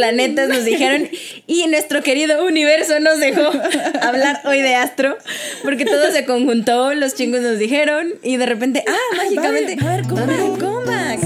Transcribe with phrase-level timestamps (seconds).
[0.00, 1.08] planetas nos dijeron
[1.48, 3.42] y nuestro querido universo nos dejó
[4.02, 5.16] hablar hoy de astro
[5.64, 9.94] porque todo se conjuntó, los chingos nos dijeron y de repente, ah, mágicamente va a
[9.94, 11.20] haber comeback.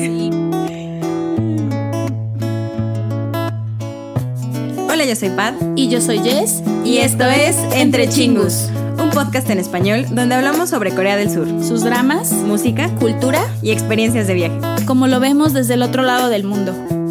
[4.91, 6.63] Hola, yo soy Pat Y yo soy Jess.
[6.87, 8.69] y esto es Entre Chingus,
[8.99, 13.73] un podcast en español donde hablamos sobre Corea del Sur, Sus dramas, música cultura, y
[13.73, 14.57] experiencias de viaje.
[14.87, 17.04] como lo vemos desde el otro lado del mundo.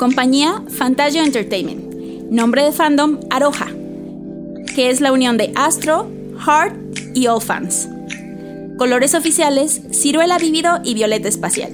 [0.00, 1.92] Compañía Fantasia Entertainment.
[2.30, 3.66] Nombre de fandom Aroha.
[4.74, 6.74] Que es la unión de Astro, Heart
[7.12, 7.86] y All Fans.
[8.78, 11.70] Colores oficiales, ciruela vívido y violeta espacial.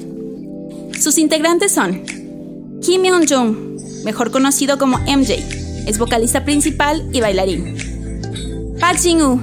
[0.98, 2.02] Sus integrantes son
[2.82, 5.36] Kim Yeon-jung, mejor conocido como MJ,
[5.86, 7.76] es vocalista principal y bailarín.
[8.80, 9.40] Park Jin-woo,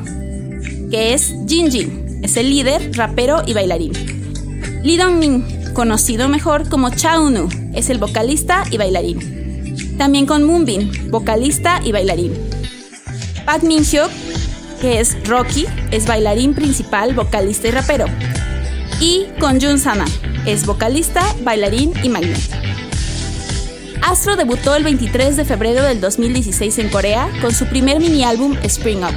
[0.91, 3.93] que es Jin Jin, es el líder, rapero y bailarín.
[4.83, 9.95] Lee Dong-min, conocido mejor como Chaunu, es el vocalista y bailarín.
[9.97, 12.33] También con Moonbin, vocalista y bailarín.
[13.45, 14.09] Park Min-hyuk,
[14.81, 18.05] que es Rocky, es bailarín principal, vocalista y rapero.
[18.99, 20.05] Y con Jun Sana,
[20.45, 22.39] es vocalista, bailarín y magnet.
[24.01, 28.55] Astro debutó el 23 de febrero del 2016 en Corea con su primer mini álbum
[28.63, 29.15] Spring Up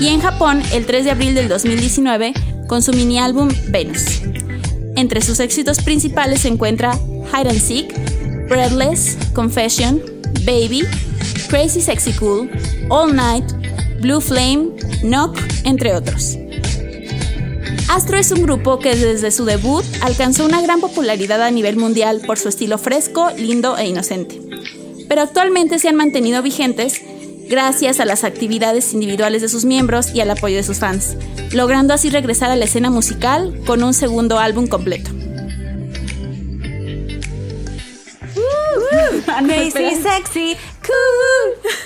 [0.00, 2.32] y en Japón el 3 de abril del 2019
[2.66, 4.22] con su mini álbum Venus.
[4.96, 6.98] Entre sus éxitos principales se encuentra
[7.32, 10.02] Hide and Seek, Breadless, Confession,
[10.44, 10.84] Baby,
[11.48, 12.50] Crazy Sexy Cool,
[12.88, 13.44] All Night,
[14.00, 14.70] Blue Flame,
[15.02, 16.36] Knock, entre otros.
[17.88, 22.22] Astro es un grupo que desde su debut alcanzó una gran popularidad a nivel mundial
[22.26, 24.40] por su estilo fresco, lindo e inocente.
[25.08, 27.02] Pero actualmente se han mantenido vigentes
[27.52, 31.18] gracias a las actividades individuales de sus miembros y al apoyo de sus fans,
[31.52, 35.10] logrando así regresar a la escena musical con un segundo álbum completo.
[39.46, 40.56] Crazy, sexy,
[40.86, 41.72] cool.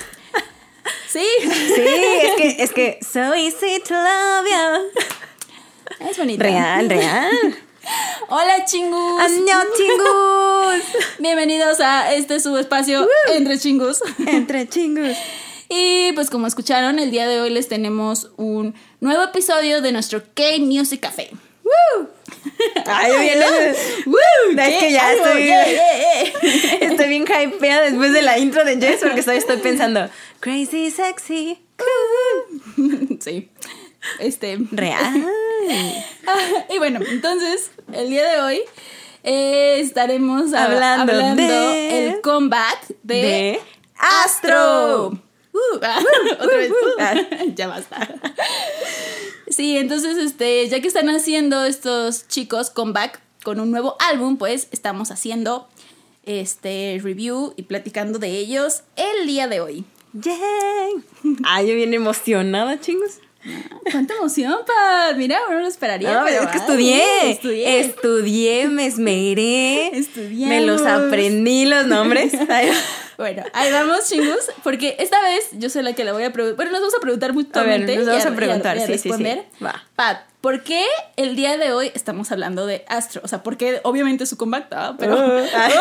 [1.08, 1.82] Sí, Sí,
[2.22, 6.10] es que, es que, so easy to love you.
[6.10, 6.42] es bonito.
[6.42, 7.56] Real, real.
[8.28, 9.20] Hola chingus.
[9.22, 10.84] ¡Año, chingus!
[11.18, 14.02] Bienvenidos a este su espacio entre chingus.
[14.26, 15.16] Entre chingus.
[15.68, 20.22] Y pues como escucharon, el día de hoy les tenemos un nuevo episodio de nuestro
[20.34, 21.30] K-Music Café.
[22.86, 23.40] Ay, bien.
[24.06, 24.58] ¡Woo!
[24.60, 26.78] Es que ya estoy, yeah, yeah, yeah.
[26.90, 30.08] estoy bien hypea después de la intro de Jess porque estoy, estoy pensando,
[30.40, 33.18] crazy, sexy, cool.
[33.20, 33.50] Sí.
[34.20, 34.58] Este.
[34.70, 35.26] Real.
[36.72, 38.60] Y bueno, entonces, el día de hoy
[39.24, 43.60] eh, estaremos Hablando hablando, de- el comeback de, De
[43.98, 45.18] Astro.
[45.56, 46.00] Uh, ah,
[46.40, 46.70] otra vez.
[46.70, 47.14] uh, ah.
[47.54, 48.08] ya basta.
[49.48, 54.68] Sí, entonces, este, ya que están haciendo estos chicos comeback con un nuevo álbum, pues
[54.70, 55.68] estamos haciendo
[56.24, 59.84] este review y platicando de ellos el día de hoy.
[60.12, 60.92] Yay.
[61.44, 63.20] Ay, yo bien emocionada, chingos.
[63.92, 65.16] ¡Cuánta emoción, Pat!
[65.16, 66.12] Mira, no lo esperaría.
[66.12, 67.80] No, pero, es que ay, estudié, estudié.
[67.80, 70.48] estudié, me esmeré, Estudiamos.
[70.48, 72.32] me los aprendí los nombres.
[73.18, 76.56] Bueno, ahí vamos, chingus, porque esta vez yo soy la que le voy a preguntar.
[76.56, 77.96] Bueno, nos vamos a preguntar mutuamente.
[77.96, 79.24] nos vamos a preguntar, y sí, sí, sí.
[79.64, 79.84] Va.
[79.94, 80.84] Pat, ¿por qué
[81.16, 83.22] el día de hoy estamos hablando de Astro?
[83.24, 84.96] O sea, porque obviamente su comeback, ¿ah?
[84.98, 85.16] pero.
[85.16, 85.72] Oh, ay.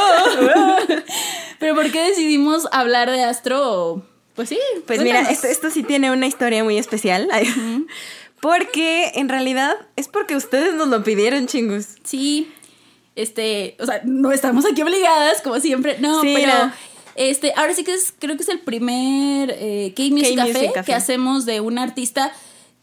[1.59, 4.05] pero ¿por qué decidimos hablar de Astro?
[4.35, 4.59] Pues sí.
[4.85, 5.43] Pues mira, cuéntanos.
[5.43, 7.29] esto, esto sí tiene una historia muy especial.
[8.41, 11.87] Porque en realidad es porque ustedes nos lo pidieron, chingus.
[12.03, 12.53] Sí,
[13.15, 16.73] este, o sea, no estamos aquí obligadas, como siempre, no, Sí, pero no.
[17.15, 20.85] Este, ahora sí que es, creo que es el primer eh, K-Music Café, Café.
[20.85, 22.31] que hacemos de un artista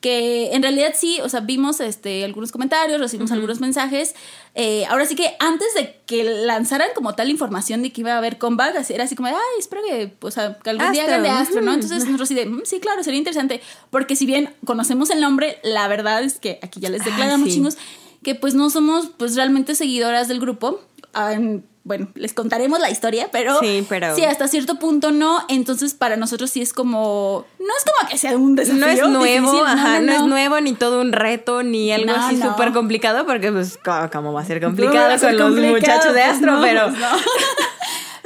[0.01, 4.17] que en realidad sí, o sea, vimos este, algunos comentarios, recibimos algunos mensajes.
[4.57, 8.19] eh, ahora sí que antes de que lanzaran como tal información de que iba a
[8.19, 11.15] haber comeback, así- era así como, ay, espero que, o sea, que algún día Astro,
[11.15, 11.73] hagan de Astro, ¿no?
[11.73, 13.61] Entonces nosotros sí de, "Mm, sí, claro, sería interesante,
[13.91, 17.55] porque si bien conocemos el nombre, la verdad es que aquí ya les declaramos, sí.
[17.55, 17.79] chingos,
[18.25, 20.81] que pues no somos pues realmente seguidoras del grupo.
[21.15, 21.37] Ah,
[21.85, 25.45] bueno, les contaremos la historia, pero Sí, pero- sí, hasta cierto punto no.
[25.49, 28.81] Entonces para nosotros sí es como, no es como que sea un desafío.
[28.81, 32.27] No es nuevo, difícil, ajá, no, es nuevo ni todo un reto ni algo No,
[32.27, 33.79] así súper complicado porque pues
[34.13, 36.89] cómo va a ser complicado a ser con los complicado, muchachos de pues, Astro, pero
[36.89, 37.09] pues, no.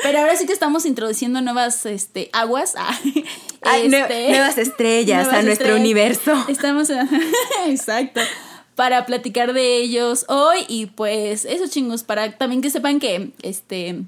[0.03, 2.75] Pero ahora sí que estamos introduciendo nuevas este, aguas.
[2.79, 2.97] ah,
[3.63, 5.81] Ay, nue- este, nuevas estrellas a nuestro estrellas.
[5.81, 6.45] universo.
[6.49, 6.89] Estamos
[7.67, 8.21] Exacto.
[8.77, 14.03] Para platicar de ellos hoy y pues eso chingos, para también que sepan que este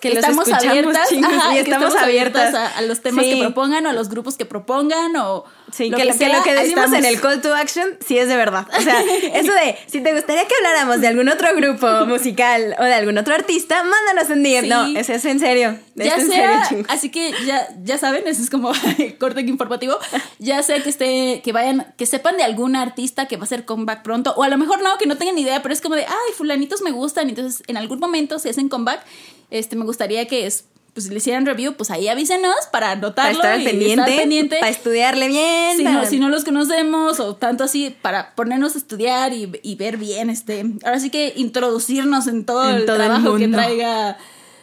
[0.00, 2.54] que estamos abiertas, chingos, ajá, y que estamos abiertas.
[2.54, 3.34] a, a los temas Sí.
[3.34, 6.18] que propongan o a los grupos que propongan o Sí, lo que, que, lo, que
[6.18, 8.66] sea, lo que decimos estamos- en el call to action sí es de verdad.
[8.76, 9.02] O sea,
[9.34, 13.18] eso de si te gustaría que habláramos de algún otro grupo musical o de algún
[13.18, 14.62] otro artista, mándanos un DM.
[14.62, 14.68] Sí.
[14.68, 15.78] No, eso es en serio.
[15.96, 18.72] Es ya en sea, serio, así que ya, ya saben, eso es como
[19.18, 19.98] corte informativo.
[20.38, 23.64] Ya sea que esté, que vayan, que sepan de algún artista que va a hacer
[23.66, 26.06] comeback pronto, o a lo mejor no, que no tengan idea, pero es como de,
[26.06, 29.02] ay, fulanitos me gustan, entonces en algún momento si hacen comeback,
[29.50, 30.64] este, me gustaría que es,
[30.94, 34.16] pues le hicieran review, pues ahí avísenos para Para anotarlo estar al y pendiente, estar
[34.18, 34.56] pendiente.
[34.58, 35.76] para estudiarle bien.
[35.76, 39.50] Si para- no, si no los conocemos o tanto así para ponernos a estudiar y,
[39.62, 43.34] y ver bien este ahora sí que introducirnos en todo En el todo el trabajo
[43.36, 43.58] que mundo.
[43.58, 44.18] traiga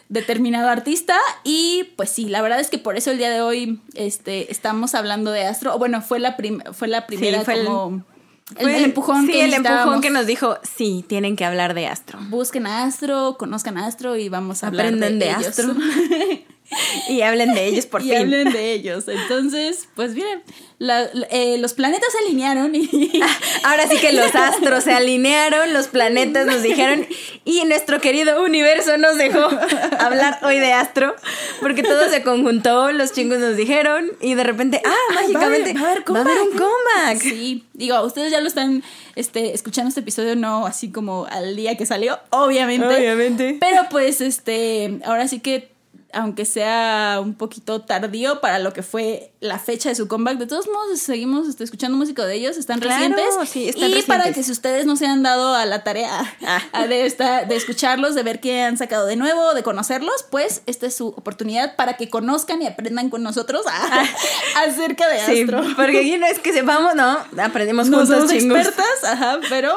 [0.08, 3.80] determinado artista y pues sí la verdad es que por eso el día de hoy
[3.94, 7.66] este estamos hablando de Astro o bueno fue la prim- fue la primera fue el-
[7.66, 8.15] como el,
[8.54, 11.88] Fue el empujón sí, que el empujón que nos dijo, sí, tienen que hablar de
[11.88, 12.18] Astro.
[12.28, 15.48] busquen a Astro conozcan a Astro y vamos a hablar Aprendan de, de ellos.
[15.48, 15.74] Astro.
[17.08, 18.16] y hablen de ellos por y fin.
[18.18, 20.42] hablen de ellos entonces pues miren
[20.78, 22.86] la- eh, los planetas se alinearon y
[23.64, 27.06] Ahora sí que los astros se alinearon, los planetas nos dijeron
[27.46, 29.40] y nuestro querido universo nos dejó
[29.98, 31.16] hablar hoy de astro
[31.60, 35.90] porque todo se conjuntó, los chingos nos dijeron y de repente, ah, mágicamente va a
[35.92, 37.22] haber- va a va a haber haber un comeback.
[37.22, 38.82] Sí, digo, ustedes ya lo están
[39.16, 42.86] este, escuchando este episodio, no así como al día que salió, obviamente.
[42.86, 43.56] Obviamente.
[43.58, 45.70] Pero pues, este, ahora sí que,
[46.16, 50.46] aunque sea un poquito tardío para lo que fue la fecha de su comeback, de
[50.46, 53.48] todos modos seguimos este, escuchando música de ellos, están Claro, recientes.
[53.50, 56.34] sí, están y para que si ustedes no se han dado a la tarea
[56.72, 56.86] Ah.
[56.88, 60.86] de, esta- de escucharlos, de ver qué han sacado de nuevo, de conocerlos, pues esta
[60.86, 63.62] es su oportunidad para que conozcan y aprendan con nosotros
[64.56, 65.62] acerca de Sí, Astro.
[65.76, 68.58] porque aquí no es que sepamos, no, aprendemos No juntos somos chingos.
[68.58, 69.72] expertas, ajá, pero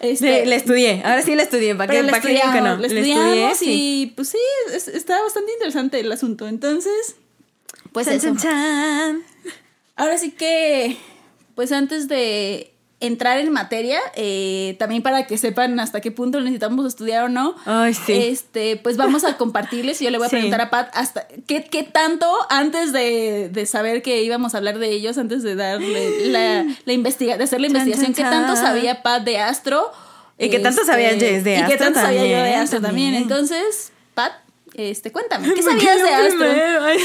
[0.00, 2.60] este, Le, le estudié, ahora sí le estudié, ¿para qué, le para qué digo que
[2.60, 2.76] no?
[2.76, 4.00] Le estudiamos estudié, sí.
[4.02, 4.38] y pues sí,
[4.74, 6.48] es- está bastante interesante el asunto.
[6.48, 7.16] Entonces,
[7.92, 8.26] pues Chan, eso.
[8.28, 9.22] chan, chan.
[9.96, 10.96] Ahora sí que,
[11.54, 12.73] pues antes de
[13.06, 17.54] entrar en materia, eh, también para que sepan hasta qué punto necesitamos estudiar o no,
[17.66, 18.12] Ay, sí.
[18.12, 20.36] este, pues vamos a compartirles y yo le voy a Sí.
[20.36, 24.78] preguntar a Pat hasta qué, qué tanto antes de, de saber que íbamos a hablar
[24.78, 28.30] de ellos, antes de darle la, la investiga de hacer la Chan, investigación, chan, qué
[28.36, 29.90] tanto sabía Pat de Astro.
[30.38, 33.14] Y qué tanto sabía Jess de Y qué Astro tanto sabía yo de Astro también.
[33.14, 33.22] también.
[33.22, 34.32] Entonces, Pat,
[34.74, 36.46] este, cuéntame, ¿qué ¿Por qué sabías de Astro?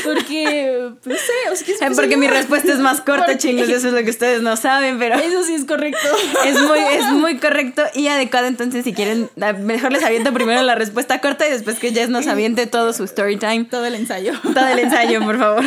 [0.03, 3.69] Porque, pues sé, o sea, ¿qué- Eh, pues, Porque mi respuesta es más corta, chingos,
[3.69, 5.15] eso es lo que ustedes no saben, pero...
[5.19, 5.99] Eso sí es correcto.
[6.45, 8.47] Es muy, es muy correcto y adecuado.
[8.47, 9.29] Entonces, si quieren,
[9.59, 13.03] mejor les aviento primero la respuesta corta y después que Jess nos aviente todo su
[13.03, 13.65] story time.
[13.65, 14.33] Todo el ensayo.
[14.53, 15.63] Todo el ensayo, por favor.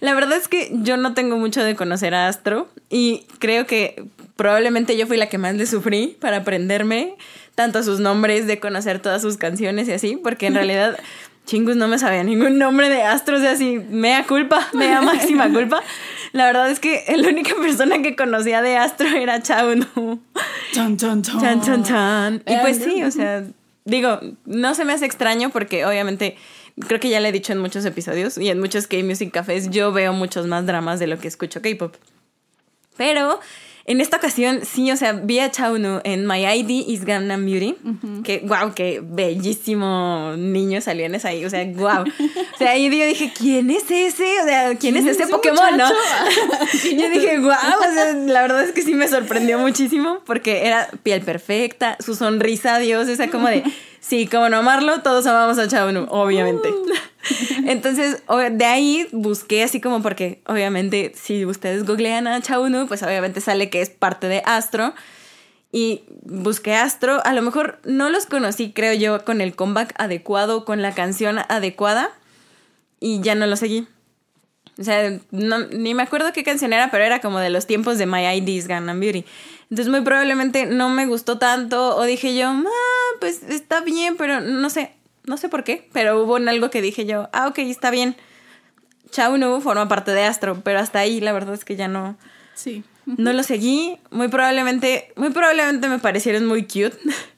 [0.00, 4.04] La verdad es que yo no tengo mucho de conocer a Astro y creo que
[4.36, 7.14] probablemente yo fui la que más le sufrí para aprenderme
[7.54, 10.98] tanto sus nombres, de conocer todas sus canciones y así, porque en realidad
[11.46, 15.50] chingus no me sabía ningún nombre de Astro, o sea, así, mea culpa, mea máxima
[15.50, 15.82] culpa.
[16.32, 20.20] La verdad es que la única persona que conocía de Astro era Chao, ¿no?
[20.72, 21.40] Chan, chan, chan.
[21.40, 22.42] Chan, chan, chan.
[22.46, 23.44] Y pues sí, o sea,
[23.84, 26.36] digo, no se me hace extraño porque obviamente
[26.86, 29.92] creo que ya le he dicho en muchos episodios y en muchos K-Music Cafés yo
[29.92, 31.94] veo muchos más dramas de lo que escucho K-Pop.
[32.96, 33.40] Pero
[33.84, 37.74] en esta ocasión sí, o sea, vi a Chaunu en My ID is Gangnam Beauty,
[38.22, 42.04] que wow, qué bellísimo niño salió en esa ahí, o sea, wow.
[42.54, 44.40] O sea, ahí yo dije, ¿quién es ese?
[44.40, 45.88] O sea, ¿quién, es ese Pokémon, no?
[46.84, 50.88] Yo dije, wow, o sea, la verdad es que sí me sorprendió muchísimo porque era
[51.02, 53.64] piel perfecta, su sonrisa, Dios, esa como de,
[54.00, 56.68] sí, como no amarlo, todos amamos a Chaunu, obviamente.
[57.66, 63.40] Entonces, de ahí busqué así como porque, obviamente, si ustedes googlean a Chaunu, pues obviamente
[63.40, 64.94] sale que es parte de Astro.
[65.74, 70.66] Y busqué Astro, a lo mejor no los conocí, creo yo, con el comeback adecuado,
[70.66, 72.10] con la canción adecuada,
[73.00, 73.88] y ya no lo seguí.
[74.78, 78.06] O sea, ni me acuerdo qué canción era, pero era como de los tiempos de
[78.06, 79.24] My ID's Gangnam Beauty.
[79.70, 84.42] Entonces, muy probablemente no me gustó tanto, o dije yo, ah, pues está bien, pero
[84.42, 84.92] no sé,
[85.26, 88.16] no sé por qué, pero hubo en algo que dije yo, ah, ok, está bien.
[89.10, 92.16] Chao Nu forma parte de Astro, pero hasta ahí la verdad es que ya no,
[92.54, 92.82] Sí.
[93.04, 93.98] no lo seguí.
[94.10, 96.96] Muy probablemente, muy probablemente me parecieron muy cute.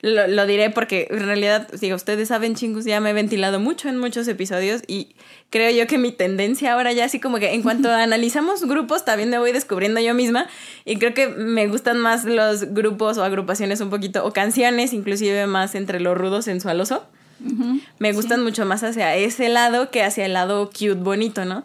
[0.00, 3.88] lo, lo diré porque en realidad, digo, ustedes saben, chingus, ya me he ventilado mucho
[3.88, 5.16] en muchos episodios y
[5.50, 9.28] creo yo que mi tendencia ahora ya así como que en cuanto analizamos grupos, también
[9.28, 10.46] me voy descubriendo yo misma
[10.84, 15.46] y creo que me gustan más los grupos o agrupaciones un poquito, o canciones, inclusive
[15.46, 17.06] más entre lo rudo sensualoso.
[17.98, 21.64] Me gustan mucho más hacia ese lado que hacia el lado cute, bonito, ¿no?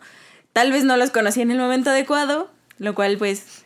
[0.54, 3.64] Tal vez no los conocí en el momento adecuado, lo cual pues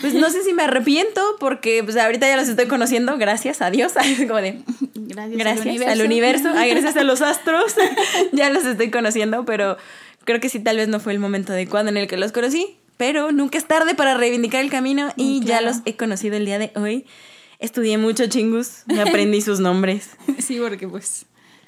[0.00, 3.70] pues no sé si me arrepiento porque pues ahorita ya los estoy conociendo, gracias a
[3.70, 3.92] Dios,
[4.28, 4.60] como de
[4.94, 7.74] Gracias, gracias al universo, ay, gracias a los astros,
[8.32, 9.76] ya los estoy conociendo, pero
[10.24, 12.76] creo que sí tal vez no fue el momento adecuado en el que los conocí,
[12.96, 16.58] pero nunca es tarde para reivindicar el camino y ya los he conocido el día
[16.58, 17.06] de hoy.
[17.58, 20.10] Estudié mucho chingus, me aprendí sus nombres.
[20.38, 21.24] Sí, porque pues.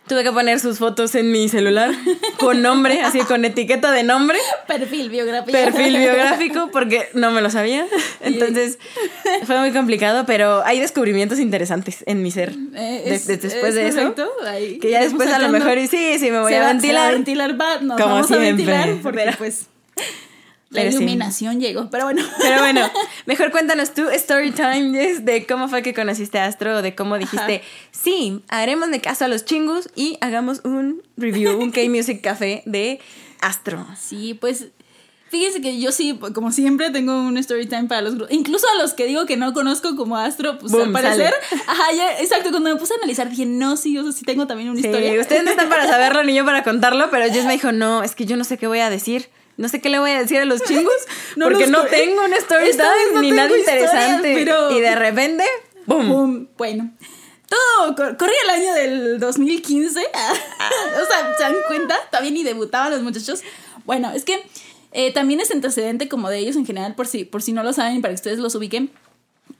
[0.08, 1.90] Tuve que poner sus fotos en mi celular
[2.38, 5.52] con nombre, así con etiqueta de nombre, Perfil biográfico.
[5.52, 7.86] perfil biográfico, porque no me lo sabía.
[8.20, 8.78] Entonces
[9.44, 12.54] fue muy complicado, pero hay descubrimientos interesantes en mi ser.
[12.74, 14.14] Eh, de- es- de- después es de eso.
[14.46, 16.66] ahí Que ya después a lo mejor, y sí, sí, me voy a va- se
[16.66, 17.08] va ventilar.
[17.08, 19.66] a ventilar, va, nos Como vamos a ventilar porque pero- pues
[20.70, 20.96] la pero sí.
[20.98, 21.88] iluminación llegó.
[21.90, 22.22] Pero bueno.
[22.40, 22.90] Pero bueno,
[23.26, 26.94] mejor cuéntanos tú, story time, Jess, de cómo fue que conociste a Astro, o de
[26.94, 32.20] cómo dijiste, sí, haremos de caso a los chingus y hagamos un review, un K-Music
[32.22, 33.00] Café de
[33.40, 33.86] Astro.
[33.98, 34.66] Sí, pues
[35.30, 38.32] fíjense que yo sí, como siempre, tengo un story time para los grupos.
[38.34, 41.32] Incluso a los que digo que no conozco como Astro, pues Boom, al parecer.
[41.66, 42.50] Ajá, ya, exacto.
[42.50, 44.86] Cuando me puse a analizar dije, no, sí, o sea, sí tengo también una Sí,
[44.86, 45.18] historia.
[45.20, 48.14] ustedes no están para saberlo ni yo para contarlo, pero Jess me dijo, no, es
[48.14, 49.28] que yo no sé qué voy a decir.
[49.58, 50.92] No sé qué le voy a decir a los chingus
[51.36, 54.34] No porque los no tengo un story time no ni nada interesante.
[54.34, 55.44] pero- Y de repente,
[55.86, 56.48] ¡boom!
[56.56, 56.90] Bueno.
[57.48, 60.00] Todo cor- corría el año del 2015.
[60.00, 61.96] o sea, ¿se dan cuenta?
[62.10, 63.42] Todavía ni debutaban los muchachos.
[63.84, 64.42] Bueno, es que
[64.92, 67.72] eh, también es antecedente como de ellos en general, por si, por si no lo
[67.72, 68.90] saben, para que ustedes los ubiquen.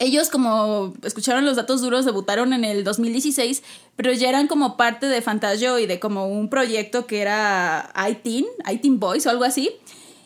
[0.00, 3.62] Ellos, como escucharon los datos duros, debutaron en el 2016,
[3.96, 8.44] pero ya eran como parte de Fantasio y de como un proyecto que era iTeen,
[8.70, 9.72] iTeen Boys o algo así,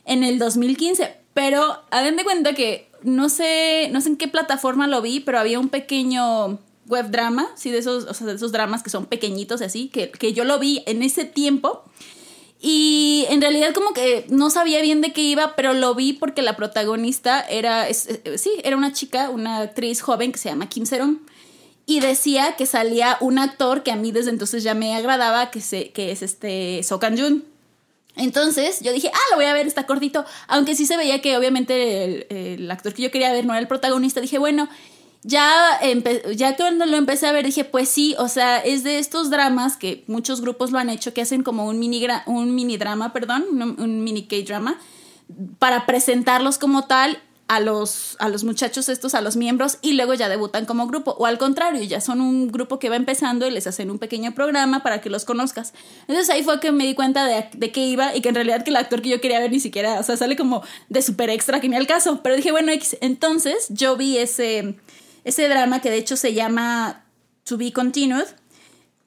[0.04, 1.16] en el 2015.
[1.34, 5.38] Pero hagan de cuenta que no sé, no sé en qué plataforma lo vi, pero
[5.38, 9.06] había un pequeño web drama, sí, de esos, o sea, de esos dramas que son
[9.06, 11.84] pequeñitos y así, que, que yo lo vi en ese tiempo.
[12.60, 16.42] Y en realidad como que no sabía bien de qué iba, pero lo vi porque
[16.42, 20.68] la protagonista era, es- eh, sí, era una chica, una actriz joven que se llama
[20.68, 21.22] Kim Seron.
[21.86, 25.60] Y decía que salía un actor que a mí desde entonces ya me agradaba, que,
[25.60, 27.44] se, que es este So Jun.
[28.16, 30.24] Entonces yo dije, ah, lo voy a ver, está cortito.
[30.48, 33.68] Aunque sí se veía que obviamente el, actor que yo quería ver no era el
[33.68, 34.20] protagonista.
[34.20, 34.68] Dije, bueno,
[35.22, 35.80] ya,
[36.34, 39.76] ya cuando lo empecé a ver dije, pues sí, o sea, es de estos dramas
[39.76, 43.44] que muchos grupos lo han hecho, que hacen como un mini, un mini drama, perdón,
[43.50, 44.78] un, un mini K-drama,
[45.58, 50.14] para presentarlos como tal a los, a los muchachos estos, a los miembros, y luego
[50.14, 51.14] ya debutan como grupo.
[51.18, 54.32] O al contrario, ya son un grupo que va empezando y les hacen un pequeño
[54.34, 55.74] programa para que los conozcas.
[56.02, 58.64] Entonces ahí fue que me di cuenta de, de qué iba y que en realidad
[58.64, 61.30] que el actor que yo quería ver ni siquiera, o sea, sale como de super
[61.30, 62.20] extra que ni al caso.
[62.22, 62.96] Pero dije, bueno, X.
[63.00, 64.76] entonces yo vi ese,
[65.24, 67.04] ese drama que de hecho se llama
[67.44, 68.26] To Be Continued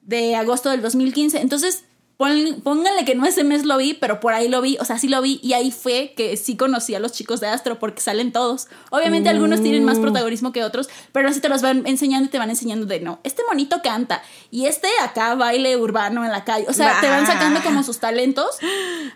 [0.02, 1.40] de agosto del 2015.
[1.40, 1.84] Entonces,
[2.16, 4.98] pon- pónganle que no ese mes lo vi, pero por ahí lo vi, o sea,
[4.98, 8.00] sí lo vi y ahí fue que sí conocí a los chicos de Astro porque
[8.00, 8.68] salen todos.
[8.90, 12.38] Obviamente algunos tienen más protagonismo que otros, pero así te los van enseñando y te
[12.38, 16.66] van enseñando de no, este monito canta y este acá baile urbano en la calle.
[16.68, 18.46] O sea, te van sacando como sus talentos.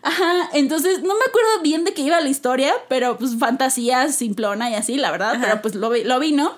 [0.02, 4.70] Ajá, entonces no me acuerdo bien de qué iba la historia, pero pues fantasía simplona
[4.70, 6.52] y así, la verdad, pero pues lo vi, lo vi, ¿no?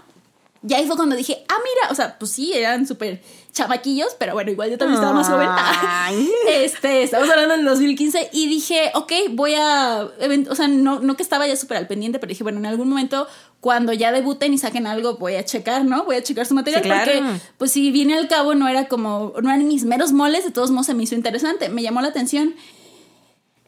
[0.66, 3.20] Y ahí fue cuando dije, ah, mira, o sea, pues sí, eran súper
[3.52, 5.48] chamaquillos, pero bueno, igual yo también estaba más joven.
[6.48, 10.08] Este, estamos hablando del 2015 y dije, ok, voy a,
[10.50, 12.88] o sea, no, no que estaba ya súper al pendiente, pero dije, bueno, en algún
[12.88, 13.26] momento
[13.60, 16.04] cuando ya debuten y saquen algo, voy a checar, ¿no?
[16.04, 17.12] Voy a checar su material Sí, claro.
[17.12, 20.50] porque, pues si viene al cabo, no era como, no eran mis meros moles, de
[20.50, 22.54] todos modos se me hizo interesante, me llamó la atención.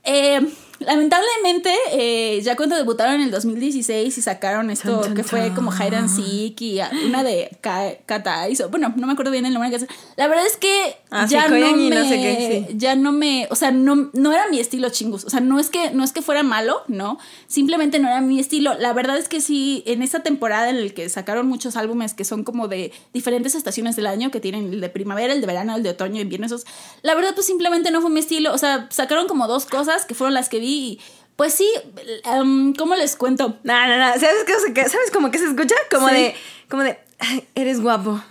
[0.02, 0.40] Eh,
[0.84, 5.72] lamentablemente, eh, ya cuando debutaron en el 2016 y sacaron esto que fue como.
[5.74, 9.52] Hide and Seek y una de Ka- Katais, o- bueno, no me acuerdo bien el
[9.52, 9.86] nombre que es.
[10.16, 12.74] La verdad es que Ah, sí, ya no me, no sé qué, sí.
[12.78, 15.70] ya no me, o sea, no, no era mi estilo chingus, o sea, no es
[15.70, 18.74] que no es que fuera malo, no, simplemente no era mi estilo.
[18.78, 22.24] La verdad es que sí, en esa temporada en el que sacaron muchos álbumes que
[22.24, 25.76] son como de diferentes estaciones del año, que tienen el de primavera, el de verano,
[25.76, 26.64] el de otoño, invierno, esos,
[27.02, 30.14] la verdad pues simplemente no fue mi estilo, o sea, sacaron como dos cosas que
[30.14, 31.00] fueron las que vi y
[31.36, 31.68] pues sí,
[32.24, 33.58] em, ¿cómo les cuento?
[33.64, 34.12] No, no, no.
[34.20, 34.88] ¿Sabes qué?
[34.88, 35.74] ¿Sabes cómo que se escucha?
[35.90, 36.14] Como Sí.
[36.14, 36.34] de,
[36.70, 38.22] como de, "Ay, eres guapo.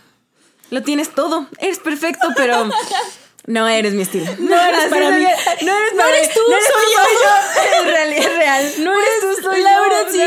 [0.70, 1.48] Lo tienes todo.
[1.60, 2.70] Eres perfecto, pero
[3.46, 4.26] no eres mi estilo.
[4.40, 5.24] No eres para mí.
[5.24, 6.34] No eres No para eres mí.
[6.34, 7.78] tú, No eres soy tú, yo.
[7.80, 8.72] Es real, es real.
[8.80, 9.82] No eres tú, soy la yo.
[9.82, 10.22] verdad o sí.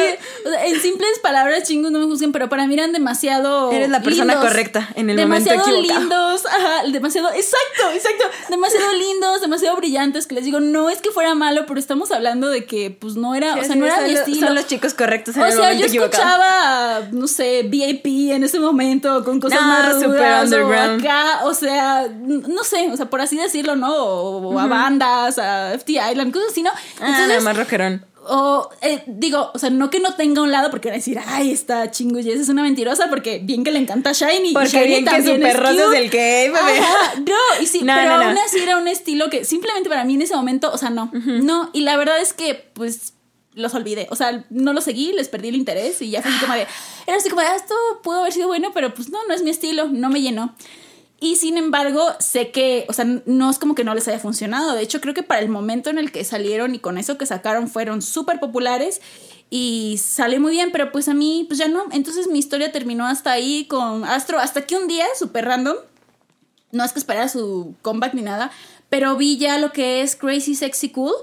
[0.44, 3.72] O sea, en simples palabras, chingos, no me juzguen, pero para mí eran demasiado.
[3.72, 4.50] Eres la persona lindos.
[4.50, 7.28] correcta en el momento demasiado lindos, ajá, demasiado.
[7.32, 8.24] Exacto, exacto.
[8.50, 10.26] Demasiado lindos, demasiado brillantes.
[10.26, 13.34] Que les digo, no es que fuera malo, pero estamos hablando de que, pues no
[13.34, 14.46] era, o sea, sí, no era mi estilo.
[14.46, 16.22] Son los chicos correctos en O el sea, momento yo equivocado.
[16.22, 21.00] escuchaba, no sé, VIP en ese momento con cosas No, más super rudas o underground.
[21.06, 23.94] acá, o sea, no sé, o sea, por así decirlo, ¿no?
[23.94, 26.70] O, o a bandas, a FT Island, cosas así, ¿no?
[27.00, 28.04] Ah, nada más rockerón.
[28.28, 31.18] o eh, digo, o sea, no que no tenga un lado porque van a decir,
[31.26, 34.52] ay, y esa es una mentirosa porque bien que le encanta Shiny.
[34.52, 36.78] Porque Shiny bien que super rosa es el que, bebé.
[36.78, 38.24] Ajá, no, y sí, No, pero no, no.
[38.28, 41.10] aún así era un estilo que simplemente para mí en ese momento, o sea, no,
[41.12, 43.12] no, y la verdad es que, pues,
[43.56, 46.40] los olvidé, o sea, no los seguí, les perdí el interés y ya fue así
[46.40, 46.66] como de,
[47.06, 49.42] era así como de, ah, esto pudo haber sido bueno, pero pues no, no es
[49.42, 50.54] mi estilo, no me llenó.
[51.18, 54.74] Y sin embargo, sé que, o sea, no es como que no les haya funcionado.
[54.74, 57.24] De hecho, creo que para el momento en el que salieron y con eso que
[57.24, 59.00] sacaron fueron súper populares
[59.48, 61.84] y salió muy bien, pero pues a mí, pues ya no.
[61.92, 65.76] Entonces mi historia terminó hasta ahí con Astro, hasta que un día, súper random,
[66.72, 68.50] no es que esperara su comeback ni nada,
[68.90, 71.14] pero vi ya lo que es Crazy Sexy Cool,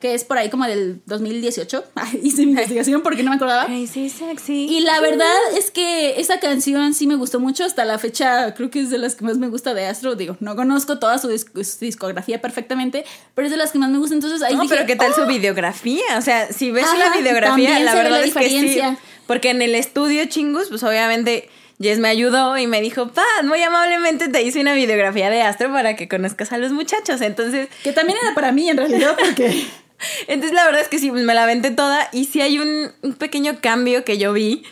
[0.00, 1.84] que es por ahí como del 2018.
[1.94, 3.66] Ay, hice investigación porque no me acordaba.
[3.66, 4.66] Crazy sexy.
[4.68, 7.64] Y la verdad es que esa canción sí me gustó mucho.
[7.64, 10.14] Hasta la fecha creo que es de las que más me gusta de Astro.
[10.14, 13.04] Digo, no conozco toda su, dis- su discografía perfectamente,
[13.34, 14.14] pero es de las que más me gusta.
[14.14, 15.14] Entonces ahí No, dije, pero ¿qué tal "Oh".
[15.14, 16.02] su videografía?
[16.16, 18.80] O sea, si ves Ajá, la videografía, la verdad la es que sí.
[19.26, 21.48] Porque en el estudio Chingus, pues obviamente
[21.80, 25.70] Jess me ayudó y me dijo, Pat, muy amablemente te hice una videografía de Astro
[25.72, 27.20] para que conozcas a los muchachos.
[27.20, 29.66] Entonces, Que también era para mí en realidad, porque.
[30.28, 32.08] entonces la verdad es que sí, me la aventé toda.
[32.12, 34.62] Y sí hay un, un pequeño cambio que yo vi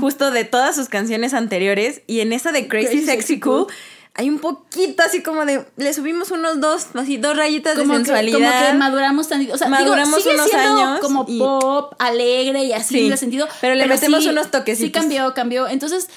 [0.00, 2.02] justo de todas sus canciones anteriores.
[2.06, 3.74] Y en esa de Crazy, Crazy Sexy, cool, Cool.
[4.14, 5.64] hay un poquito así como de.
[5.76, 8.38] Le subimos unos dos, así dos rayitas como de que, sensualidad.
[8.58, 9.54] como que maduramos tantito.
[9.54, 13.12] O sea, Maduramos digo, sigue unos años como y- pop, alegre y así Sí, en
[13.12, 13.48] ese sentido.
[13.60, 14.86] pero le metemos unos toquecitos.
[14.86, 15.68] Sí cambió, cambió.
[15.68, 16.08] Entonces,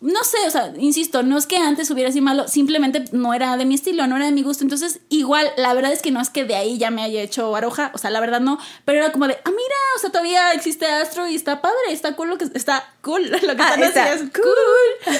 [0.00, 3.56] no sé, o sea, insisto, no es que antes hubiera sido malo, simplemente no era
[3.56, 4.62] de mi estilo, no era de mi gusto.
[4.62, 7.54] Entonces, igual, la verdad es que no es que de ahí ya me haya hecho
[7.56, 10.52] aroja, o sea, la verdad no, pero era como de, ah, mira, o sea, todavía
[10.52, 13.82] existe Astro y está padre, está cool lo que está cool, lo que Ah, están
[13.82, 15.14] está haciendo es cool.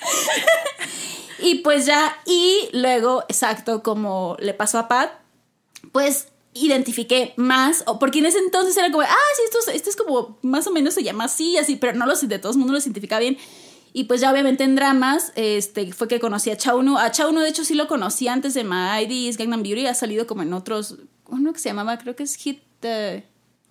[1.42, 5.10] Y pues ya, y luego, exacto, como le pasó a Pat,
[5.90, 9.88] pues identifiqué más, o porque en ese entonces era como, ah, sí, esto, es- esto
[9.90, 12.56] es como, más o menos se llama así, así, pero no lo sé, de todos
[12.56, 13.38] modos lo identificaba bien.
[13.92, 16.96] Y pues ya obviamente en dramas, este, fue que conocí a Chaunu.
[16.98, 19.94] A Chaunu, de hecho, sí lo conocí antes de My ID is Gangnam Beauty, ha
[19.94, 20.96] salido como en otros,
[21.28, 22.62] uno que se llamaba, creo que es Hit...
[22.82, 23.24] eh,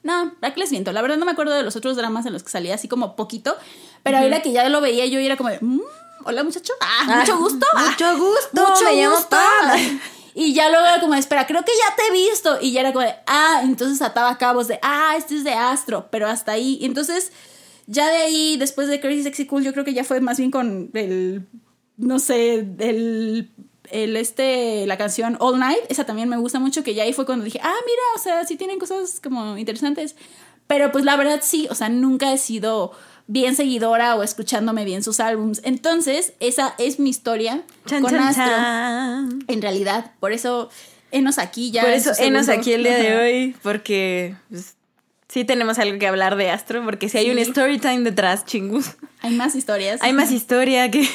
[0.04, 0.92] no, ¿para qué les miento?
[0.94, 3.16] La verdad no me acuerdo de los otros dramas en los que salía así como
[3.16, 3.56] poquito,
[4.04, 5.82] pero ahora que ya lo veía yo y era como de, "Mm,
[6.26, 7.66] hola muchacho, ah, Ah, mucho gusto.
[7.76, 9.30] ah, mucho gusto, mucho me llamo gusto.
[9.30, 10.00] Pam.
[10.36, 12.60] Y ya luego era como, espera, creo que ya te he visto.
[12.62, 16.08] Y ya era como de, ah, entonces ataba cabos de, ah, este es de Astro,
[16.12, 16.78] pero hasta ahí.
[16.80, 17.34] Y entonces,
[17.92, 20.52] ya de ahí, después de Crazy Sexy Cool, yo creo que ya fue más bien
[20.52, 21.48] con el,
[21.98, 23.50] no sé, el,
[23.90, 25.80] el este, la canción All Night.
[25.90, 28.46] Esa también me gusta mucho, que ya ahí fue cuando dije, ah, mira, o sea,
[28.46, 30.16] sí tienen cosas como interesantes.
[30.68, 32.92] Pero pues la verdad sí, o sea, nunca he sido
[33.26, 35.60] bien seguidora o escuchándome bien sus álbums.
[35.64, 38.46] Entonces, esa es mi historia Chan, con chan, Astro.
[38.46, 39.46] chan.
[39.48, 40.70] En realidad, por eso
[41.10, 41.82] enos aquí ya.
[41.82, 44.76] Por eso, enos aquí el día de hoy, porque pues,
[45.30, 48.92] sí tenemos algo que hablar de Astro, porque si hay un story time detrás, chingus.
[49.22, 50.02] Hay más historias.
[50.02, 51.08] Hay más historia que,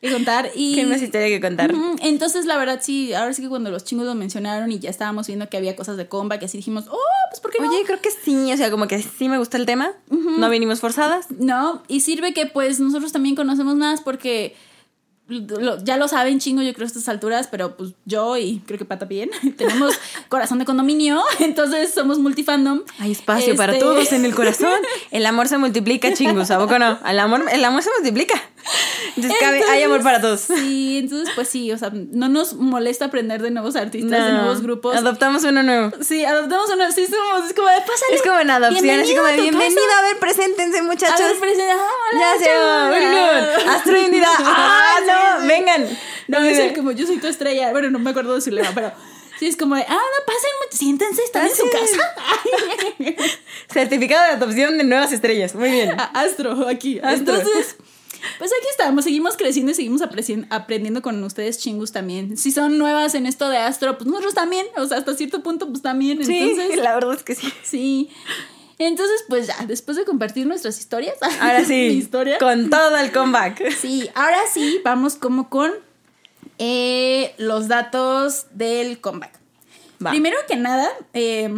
[0.00, 0.50] que contar.
[0.54, 1.72] Y, que hay más historia que contar.
[2.00, 5.26] Entonces, la verdad, sí, ahora sí que cuando los chingos lo mencionaron y ya estábamos
[5.26, 6.98] viendo que había cosas de comba, que así dijimos, oh,
[7.30, 7.70] pues ¿por qué no?
[7.70, 9.92] Oye, creo que sí, o sea, como que sí me gusta el tema.
[10.10, 11.26] No vinimos forzadas.
[11.38, 14.56] No, y sirve que pues nosotros también conocemos más porque
[15.28, 18.78] lo- ya lo saben chingo yo creo a estas alturas, pero pues yo y creo
[18.78, 19.94] que Pata bien tenemos
[20.28, 22.82] corazón de condominio, entonces somos multifandom.
[22.98, 24.80] Hay espacio para Este- todos en el corazón.
[25.10, 26.98] El amor se multiplica, chingus, ¿a poco no?
[27.06, 28.40] El amor, el amor se multiplica.
[29.16, 30.40] Entonces, cabe- hay amor para todos.
[30.40, 34.42] Sí, entonces pues sí, o sea, no nos molesta aprender de nuevos artistas, de No,
[34.42, 34.96] nuevos grupos.
[34.96, 35.90] Adoptamos uno nuevo.
[36.02, 38.14] Sí, adoptamos uno, sí somos, es como de, pásale.
[38.14, 39.98] Es como en adopción, así como de bienvenido, casa".
[39.98, 41.20] a ver, preséntense, muchachos.
[41.20, 42.90] A ver, presenta, ah, hola, ya se va, chao.
[42.90, 43.68] vengan.
[43.70, 44.28] Astro Unidad.
[44.40, 45.42] ¡Ah, Sí, no!
[45.42, 45.48] sí.
[45.48, 45.98] Vengan.
[46.28, 47.70] No, es el como yo soy tu estrella.
[47.70, 48.92] Bueno, no me acuerdo de su lema, pero
[49.38, 53.22] sí es como de, ah, no, pasen, siéntense, están en su casa.
[53.72, 55.54] Certificado de adopción de nuevas estrellas.
[55.54, 55.96] Muy bien.
[56.14, 56.98] Astro, aquí.
[56.98, 57.36] Astro.
[57.36, 57.76] Entonces,
[58.38, 62.36] pues aquí estamos, seguimos creciendo y seguimos aprendiendo con ustedes chingus también.
[62.36, 65.68] Si son nuevas en esto de Astro, pues nosotros también, o sea, hasta cierto punto,
[65.68, 66.24] pues también.
[66.24, 67.52] Sí, Entonces, la verdad es que sí.
[67.62, 68.10] sí.
[68.78, 71.16] Entonces, pues ya, después de compartir nuestras historias.
[71.40, 71.74] Ahora sí.
[71.74, 72.38] historia.
[72.38, 73.72] Con todo el comeback.
[73.72, 75.72] Sí, ahora sí, vamos como con
[76.58, 79.38] eh, los datos del comeback.
[80.04, 80.10] Va.
[80.10, 81.52] Primero que nada, eh,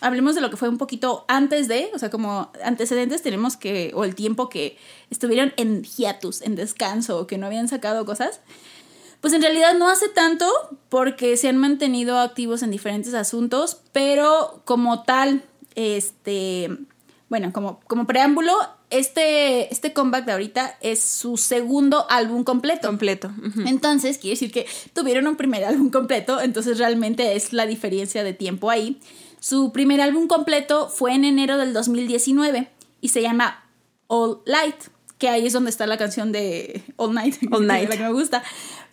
[0.00, 3.90] hablemos de lo que fue un poquito antes de, o sea, como antecedentes tenemos que,
[3.94, 4.76] o el tiempo que
[5.10, 8.40] estuvieron en hiatus, en descanso, o que no habían sacado cosas.
[9.20, 10.46] Pues en realidad no hace tanto
[10.90, 15.42] porque se han mantenido activos en diferentes asuntos, pero como tal,
[15.74, 16.70] este,
[17.28, 18.52] bueno, como, como preámbulo,
[18.90, 22.88] este, este comeback de ahorita es su segundo álbum completo.
[22.88, 23.32] Completo.
[23.66, 28.34] Entonces, quiere decir que tuvieron un primer álbum completo, entonces realmente es la diferencia de
[28.34, 29.00] tiempo ahí.
[29.40, 32.68] Su primer álbum completo fue en enero del 2019
[33.00, 33.64] y se llama
[34.06, 34.76] All Light,
[35.18, 37.88] que ahí es donde está la canción de All Night, All Night.
[37.90, 38.42] la que me gusta.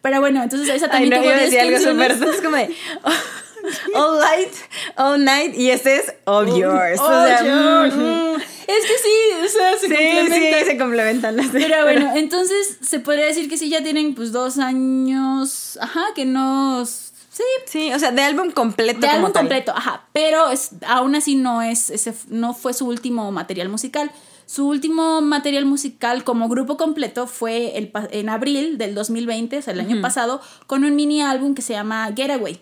[0.02, 2.12] Pero bueno, entonces esa Ay, también no, tuvo iba a 10 decir algo súper.
[2.34, 2.70] Es como de.
[3.96, 4.54] All light,
[4.96, 5.56] all night.
[5.56, 7.00] Y este es all yours.
[7.00, 7.96] O sea, yours.
[7.96, 8.36] mm, Mm.
[8.68, 10.60] Es que sí, o sea, se Sí, complementa.
[10.60, 14.32] sí, se complementan las Pero bueno, entonces se podría decir que sí, ya tienen pues
[14.32, 16.86] dos años, ajá, que no...
[16.86, 19.00] Sí, Sí, o sea, de álbum completo.
[19.02, 19.42] de como álbum tal.
[19.44, 24.12] completo, ajá, pero es, aún así no es, ese, no fue su último material musical.
[24.46, 29.74] Su último material musical como grupo completo fue el, en abril del 2020, o sea,
[29.74, 32.62] el año pasado, con un mini álbum que se llama Getaway.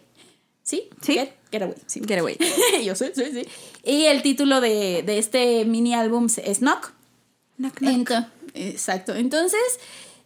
[0.69, 0.87] ¿Sí?
[1.01, 1.13] Sí.
[1.15, 1.99] Get- Getaway, sí.
[2.07, 2.37] Get away.
[2.85, 3.43] Yo sé, sí, sí.
[3.83, 6.91] Y el título de, de este mini álbum es Knock.
[7.57, 8.11] Knock, knock.
[8.53, 9.15] Exacto.
[9.15, 9.59] Entonces,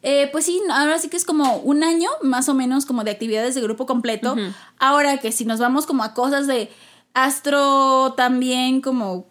[0.02, 3.12] eh, pues sí, ahora sí que es como un año más o menos como de
[3.12, 4.36] actividades de grupo completo.
[4.80, 6.70] Ahora que si nos vamos como a cosas de
[7.14, 9.28] Astro también como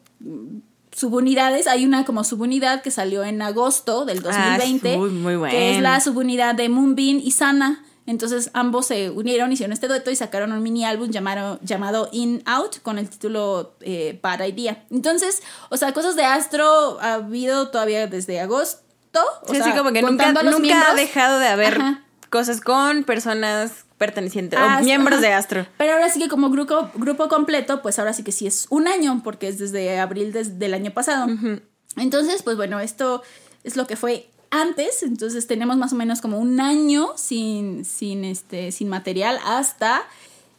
[0.93, 5.71] subunidades, hay una como subunidad que salió en agosto del 2020, Ah, muy, muy que
[5.71, 5.91] es bueno.
[5.91, 7.85] la subunidad de Moonbeam y Sana.
[8.07, 12.43] Entonces ambos se unieron, hicieron este dueto y sacaron un mini álbum llamado, llamado In
[12.47, 14.85] Out con el título eh, Bad Idea.
[14.91, 18.83] Entonces, o sea, cosas de Astro ha habido todavía desde agosto.
[19.43, 22.03] O Sí, sea, así como que nunca, nunca ha dejado de haber Ajá.
[22.31, 25.29] cosas con personas pertenecientes Ah, o miembros ajá.
[25.29, 25.67] de Astro.
[25.79, 28.89] Pero ahora sí que como grupo, grupo completo, pues ahora sí que sí es un
[28.89, 31.29] año, porque es desde abril des- del año pasado.
[31.97, 33.23] Entonces, pues bueno, esto
[33.65, 35.03] es lo que fue antes.
[35.03, 40.05] Entonces tenemos más o menos como un año sin, sin, este, sin material hasta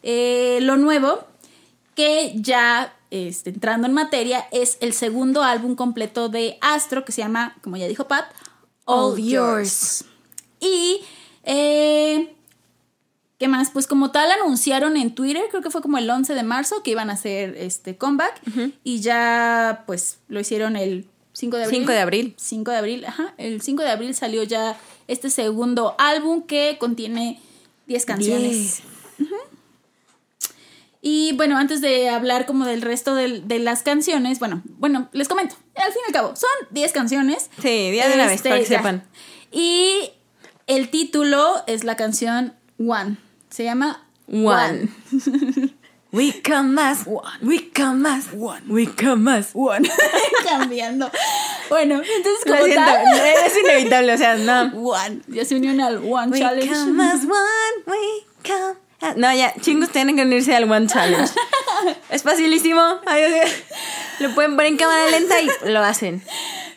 [0.02, 1.24] eh, lo nuevo,
[1.94, 7.22] que ya este, entrando en materia, es el segundo álbum completo de Astro, que se
[7.22, 8.24] llama, como ya dijo Pat,
[8.84, 10.04] All, All Yours.
[10.58, 11.00] Y,
[11.44, 12.34] eh,
[13.38, 13.70] ¿qué más?
[13.70, 16.90] Pues como tal anunciaron en Twitter, creo que fue como el 11 de marzo, que
[16.90, 18.40] iban a hacer este comeback.
[18.82, 21.78] Y ya, pues, lo hicieron el 5 de abril.
[21.80, 22.34] 5 de abril.
[22.38, 23.34] 5 de abril, ajá.
[23.36, 24.76] El 5 de abril salió ya
[25.08, 27.40] este segundo álbum que contiene
[27.86, 28.50] 10 canciones.
[28.50, 28.82] Diez.
[31.06, 35.54] Y bueno, antes de hablar como del resto de, las canciones, bueno, bueno, les comento.
[35.74, 37.50] Al fin y al cabo, son 10 canciones.
[37.60, 38.78] Sí, día de vez, Este, para que ya.
[38.78, 39.04] sepan.
[39.52, 40.12] Y
[40.66, 43.18] el título es la canción One.
[43.50, 44.88] Se llama One.
[46.14, 47.06] We come más.
[47.06, 47.28] One.
[47.42, 48.26] We come más.
[48.38, 48.60] One.
[48.68, 49.50] We come más.
[49.52, 49.90] One.
[50.48, 51.10] Cambiando.
[51.68, 53.04] Bueno, entonces como tal.
[53.46, 54.62] es inevitable, o sea, no.
[54.80, 55.22] One.
[55.26, 56.68] Ya se unieron al One We Challenge.
[56.72, 57.96] come as one, we
[58.48, 61.28] come as- No, ya, chingos tienen que unirse al One Challenge.
[62.10, 62.80] es facilísimo.
[64.20, 66.22] Lo pueden poner en cámara lenta y lo hacen.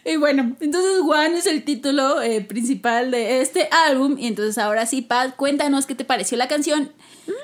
[0.04, 4.16] Y bueno, entonces One es el título eh, principal de este álbum.
[4.18, 6.92] Y entonces ahora sí, Pat, cuéntanos qué te pareció la canción.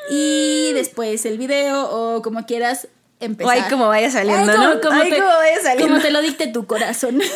[0.09, 2.87] Y después el video o como quieras
[3.19, 3.53] O empezar.
[3.55, 4.81] ahí como vaya saliendo, Ay, como- ¿no?
[4.81, 5.87] como te- como vaya saliendo.
[5.93, 7.19] Como te lo dicte tu corazón.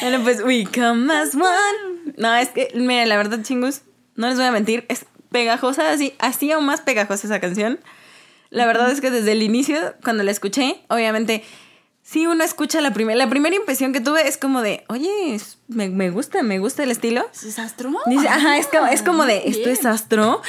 [0.00, 2.12] Bueno, pues, we come as one.
[2.16, 3.82] No, es que, miren, la verdad, chingos,
[4.14, 7.78] no les voy a mentir, es pegajosa, así, así aún más pegajosa esa canción.
[8.50, 11.44] La verdad es que desde el inicio, cuando la escuché, obviamente,
[12.08, 15.10] si uno escucha la primera, la primera impresión que tuve es como de, oye,
[15.66, 17.28] me, me gusta, me gusta el estilo.
[17.32, 17.92] ¿Es astro?
[18.06, 19.70] Dice, ajá, es como, es como de, ¿esto Bien.
[19.70, 20.40] es astro?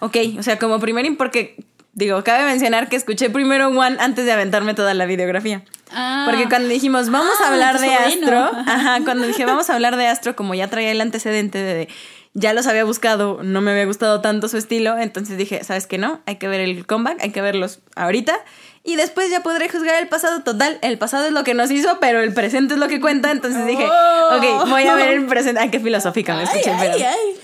[0.00, 1.56] Ok, o sea, como primer, im- porque,
[1.94, 5.64] digo, cabe mencionar que escuché primero One antes de aventarme toda la videografía.
[5.90, 6.26] Ah.
[6.28, 7.94] Porque cuando dijimos, vamos Ah, a hablar tu de.
[7.94, 11.88] Astro, ajá, cuando dije, vamos a hablar de Astro, como ya traía el antecedente de,
[12.34, 15.96] ya los había buscado, no me había gustado tanto su estilo, entonces dije, ¿sabes qué
[15.96, 16.20] no?
[16.26, 18.36] Hay que ver el comeback, hay que verlos ahorita.
[18.82, 20.78] Y después ya podré juzgar el pasado total.
[20.82, 23.30] El pasado es lo que nos hizo, pero el presente es lo que cuenta.
[23.30, 24.36] Entonces dije, Oh.
[24.36, 25.60] ok, voy a ver el presente.
[25.60, 26.94] Ay, qué filosófica me escuché, ay, pero.
[26.94, 27.36] ay, ay.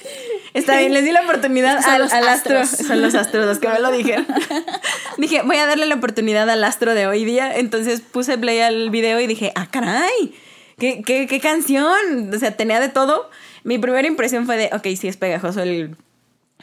[0.54, 2.64] Está bien, les di la oportunidad al, al astro.
[2.66, 4.26] Son los astros los que me lo dijeron.
[5.18, 7.54] dije, voy a darle la oportunidad al astro de hoy día.
[7.54, 10.34] Entonces puse play al video y dije, ah, caray,
[10.78, 12.32] ¿qué, qué, qué canción?
[12.34, 13.28] O sea, tenía de todo.
[13.64, 15.96] Mi primera impresión fue de, ok, sí es pegajoso el,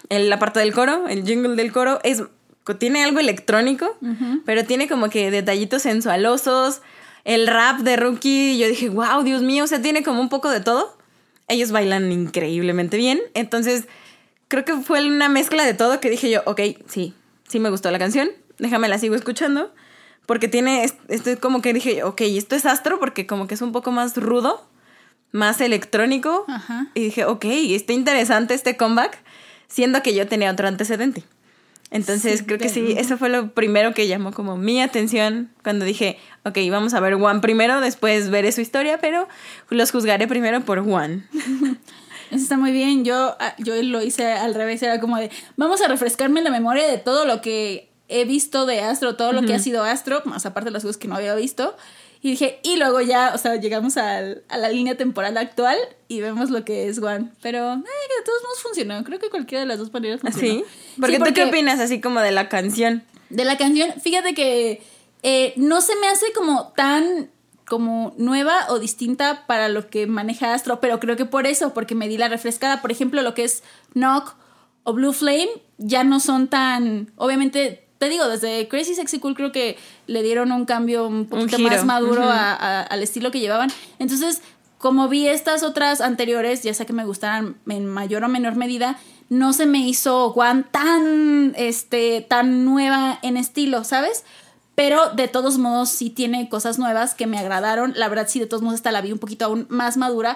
[0.09, 1.99] el- la parte del coro, el jingle del coro.
[2.03, 2.23] Es,
[2.80, 3.97] tiene algo electrónico,
[4.45, 6.82] pero tiene como que detallitos sensualosos.
[7.26, 10.49] El rap de Rookie, yo dije, wow, Dios mío, o sea, tiene como un poco
[10.49, 10.97] de todo.
[11.47, 13.21] Ellos bailan increíblemente bien.
[13.34, 13.86] Entonces,
[14.47, 17.13] creo que fue una mezcla de todo que dije yo, ok, sí,
[17.47, 18.30] sí me gustó la canción.
[18.60, 19.73] Déjame la sigo escuchando.
[20.26, 23.56] Porque tiene, es- esto es como que dije, ok, esto es astro porque como que
[23.56, 24.65] es un poco más rudo,
[25.32, 26.45] más electrónico.
[26.47, 26.88] Ajá.
[26.93, 29.17] Y dije, ok, está interesante este comeback,
[29.67, 31.23] siendo que yo tenía otro antecedente.
[31.93, 35.86] Entonces Sí, creo que sí, eso fue lo primero que llamó como mi atención cuando
[35.86, 39.27] dije, ok, vamos a ver One primero, después veré su historia, pero
[39.69, 41.27] los juzgaré primero por One.
[42.32, 43.06] Eso está muy bien.
[43.06, 44.82] Yo, ah, yo lo hice al revés.
[44.82, 48.79] Era como de, vamos a refrescarme la memoria de todo lo que he visto de
[48.82, 51.36] Astro, todo lo que ha sido Astro, más aparte de las cosas que no había
[51.36, 51.75] visto.
[52.23, 56.21] Y dije, y luego ya, o sea, llegamos al- a la línea temporal actual y
[56.21, 57.29] vemos lo que es One.
[57.41, 59.03] Pero, eh, que de todos modos funcionó.
[59.03, 60.63] Creo que cualquiera de las dos maneras funcionó.
[60.63, 60.65] ¿Sí?
[60.99, 63.03] Porque Sí, tú qué opinas así como de la canción?
[63.29, 64.81] De la canción, fíjate que
[65.21, 67.29] eh, no se me hace como tan
[67.65, 71.95] como nueva o distinta para lo que maneja Astro, pero creo que por eso, porque
[71.95, 72.81] me di la refrescada.
[72.81, 74.36] Por ejemplo, lo que es Knock
[74.83, 79.53] o Blue Flame ya no son tan, obviamente, te digo, desde Crazy Sexy Cool creo
[79.53, 82.29] que le dieron un cambio un poquito más maduro ujú.
[82.29, 83.71] a- a- al estilo que llevaban.
[83.97, 84.41] Entonces,
[84.77, 88.97] como vi estas otras anteriores, ya sea que me gustaran en mayor o menor medida,
[89.29, 94.25] no se me hizo One tan, este, tan nueva en estilo, ¿sabes?
[94.75, 97.93] Pero de todos modos sí tiene cosas nuevas que me agradaron.
[97.95, 100.35] La verdad sí, de todos modos esta la vi un poquito aún más madura.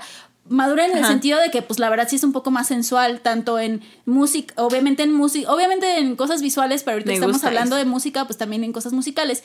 [0.50, 3.22] Madura en el sentido de que pues la verdad sí es un poco más sensual,
[3.22, 7.76] tanto en música, obviamente en música, obviamente en cosas visuales, pero ahorita Me estamos hablando
[7.76, 7.86] eso.
[7.86, 9.44] de música, pues también en cosas musicales.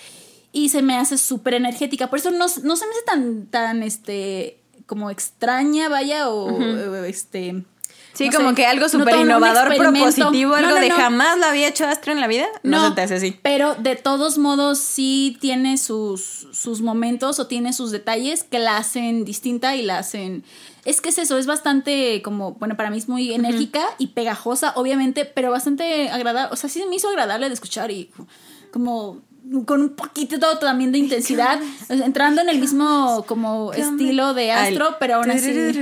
[0.52, 2.10] Y se me hace súper energética.
[2.10, 6.94] Por eso no, no se me hace tan, tan, este, como extraña, vaya, o o,
[7.04, 7.64] este...
[8.12, 11.68] Sí, no como sé, que algo súper innovador, propositivo, algo no, de jamás lo había
[11.68, 12.46] hecho Astro en la vida.
[12.62, 13.38] No, se te hace así.
[13.42, 18.76] Pero de todos modos sí tiene sus, sus momentos o tiene sus detalles que la
[18.76, 20.44] hacen distinta y la hacen...
[20.84, 24.72] Es que es eso, es bastante como, bueno, para mí es muy enérgica y pegajosa,
[24.74, 26.52] obviamente, pero bastante agradable.
[26.52, 28.10] O sea, sí se me hizo agradable de escuchar y
[28.72, 29.22] como
[29.64, 35.16] con un poquito también de intensidad, entrando en el mismo como estilo de Astro, pero
[35.16, 35.72] aún así...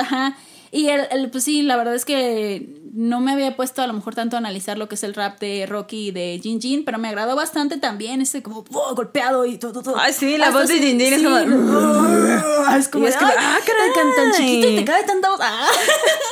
[0.00, 0.36] Ajá.
[0.70, 3.92] Y el, el- pues sí, la verdad es que no me había puesto a lo
[3.92, 6.84] mejor tanto a analizar lo que es el rap de Rocky y de Jin Jin,
[6.84, 8.94] pero me agradó bastante también ese como ¡oh!
[8.94, 9.96] golpeado y todo, todo.
[9.98, 11.38] Ay, sí, la voz de Jin Jin es como-
[12.76, 13.90] es como, Y es de, como, "Ay, ¡ah, caray!
[13.94, 15.38] tan, tan chiquito y te cae tanta voz.
[15.42, 15.66] Ah.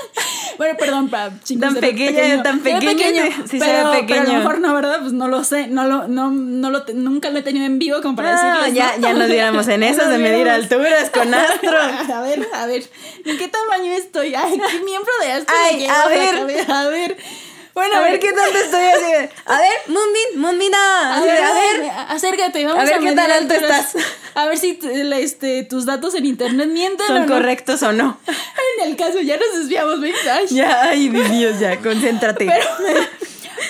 [0.58, 4.06] bueno, perdón, para chingos, Tan era pequeño, tan Era pequeño, sí se ve pero, pequeño.
[4.08, 5.00] Pero a lo mejor no, ¿verdad?
[5.00, 8.00] Pues no lo sé, no lo, no, no lo, nunca lo he tenido en vivo
[8.02, 8.74] como para No, decirles.
[8.74, 9.08] ya, ¿no?
[9.08, 11.76] ya nos diéramos en esas de medir alturas con Astro.
[11.78, 12.82] A ver, a ver,
[13.24, 14.34] ¿en qué tamaño estoy?
[14.34, 16.70] Ay, ¿qué miembro de Astro Ay, me llevo a ver.
[16.70, 17.16] A ver.
[17.76, 21.18] Bueno, A ver qué tanto estoy de, A ver, Moonbeam, Moonbina.
[21.18, 21.90] A ver, A ver.
[22.08, 23.94] acércate, vamos a ver qué medir tan alto estás.
[24.34, 24.78] A ver si
[25.20, 27.34] este, tus datos en internet mienten o ¿Son no.
[27.34, 28.18] correctos o no?
[28.78, 30.16] En el caso, ya nos desviamos, ¿ves?
[30.26, 30.46] Ay.
[30.50, 32.46] Ya, ay, Dios, ya, concéntrate.
[32.78, 33.06] Pero,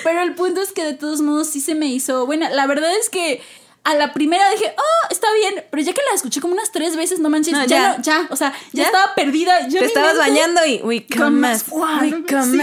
[0.04, 2.48] pero el punto es que de todos modos sí se me hizo buena.
[2.50, 3.40] La verdad es que
[3.86, 5.64] a la primera dije, oh, está bien.
[5.70, 7.96] Pero ya que la escuché como unas tres veces, no manches, No, ya, ya.
[7.96, 8.86] no, ya, o sea, ya, ¿Ya?
[8.86, 9.68] estaba perdida.
[9.68, 10.80] Yo te estabas mente- bañando y.
[10.82, 11.64] We come Sí, más.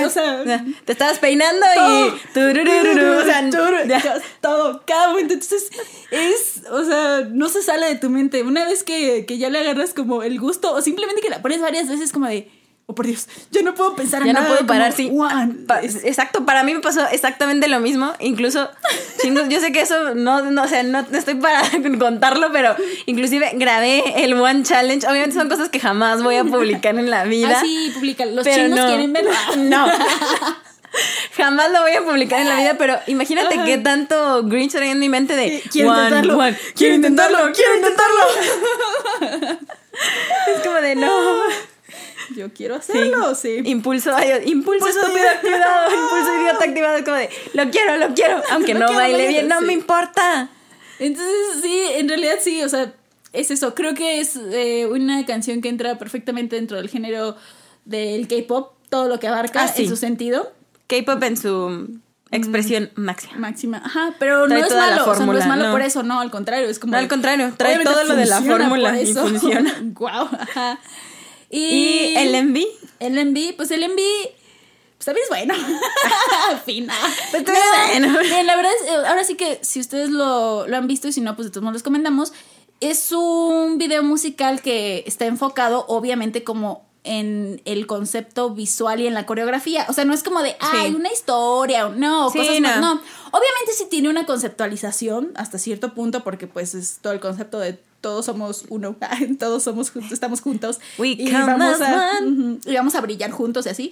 [0.06, 0.44] o sea,
[0.86, 2.08] te estabas peinando todo.
[2.08, 3.50] y tururururu, o sea,
[3.88, 4.22] ya.
[4.42, 5.34] todo, cada momento.
[5.34, 5.70] Entonces,
[6.12, 8.44] es, o sea, no se sale de tu mente.
[8.44, 11.62] Una vez que, que ya le agarras como el gusto, o simplemente que la pones
[11.62, 12.50] varias veces, como de,
[12.86, 14.54] oh por Dios, ya no puedo pensar en Ya no nada.
[14.56, 15.12] puedo parar, sí.
[16.04, 18.14] Exacto, para mí me pasó exactamente lo mismo.
[18.20, 18.70] Incluso,
[19.22, 21.62] chingos, yo sé que eso no, no, o sea, no estoy para
[22.00, 25.08] contarlo, pero inclusive grabé el One Challenge.
[25.08, 27.58] Obviamente son cosas que jamás voy a publicar en la vida.
[27.58, 28.26] Ah, sí, publica.
[28.26, 28.88] Los pero chingos no.
[28.88, 29.32] quieren verlo.
[29.58, 29.88] No.
[31.36, 33.66] Jamás lo voy a publicar en la vida, pero imagínate Ajá.
[33.66, 37.76] qué tanto Grinch había en mi mente de Quiero one, intentarlo, one, quiero intentarlo, quiero
[37.78, 38.22] intentarlo.
[40.54, 41.42] es como de no.
[42.36, 43.62] Yo quiero hacerlo, sí.
[43.66, 48.42] Impulso, ay, impulso Impulso estúpido activado, impulso idiota activado, como de lo quiero, lo quiero,
[48.52, 49.66] aunque no baile bien, no sí.
[49.66, 50.50] me importa.
[51.00, 52.94] Entonces, sí, en realidad sí, o sea,
[53.34, 53.74] es eso.
[53.76, 57.36] Creo que es eh, una canción que entra perfectamente dentro del género
[57.86, 59.84] del K-pop, todo lo que abarca Ah, sí.
[59.84, 60.54] en su sentido.
[60.88, 62.00] K-pop en su
[62.32, 63.38] expresión máxima.
[63.38, 63.82] Máxima.
[63.84, 65.72] Ajá, pero Trae no es malo, o sea, no es malo no.
[65.72, 66.92] por eso, no, al contrario, es como...
[66.92, 69.74] No, al contrario, trae todo lo de la fórmula y funciona.
[69.82, 70.80] Guau, ajá.
[71.56, 72.60] Y, Y el MV,
[73.00, 73.96] El MV, pues el MV,
[74.98, 75.54] pues también es bueno.
[76.66, 76.94] Fina.
[77.32, 77.66] Pues también
[78.06, 78.20] es bueno.
[78.22, 81.12] Bien, la verdad es, eh, ahora sí que si ustedes lo, lo han visto y
[81.14, 82.34] si no, pues de todos modos les comentamos.
[82.80, 89.14] Es un video musical que está enfocado, obviamente, como en el concepto visual y en
[89.14, 89.86] la coreografía.
[89.90, 92.68] O sea, no es como de, ay, una historia, no, Sí, cosas no.
[92.70, 92.80] más.
[92.80, 93.02] No,
[93.34, 97.80] obviamente sí tiene una conceptualización hasta cierto punto, porque pues es todo el concepto de
[98.00, 98.96] todos somos uno,
[99.40, 100.80] todos somos juntos, estamos juntos.
[101.00, 102.20] We y vamos a,
[102.66, 103.92] y vamos a brillar juntos y así.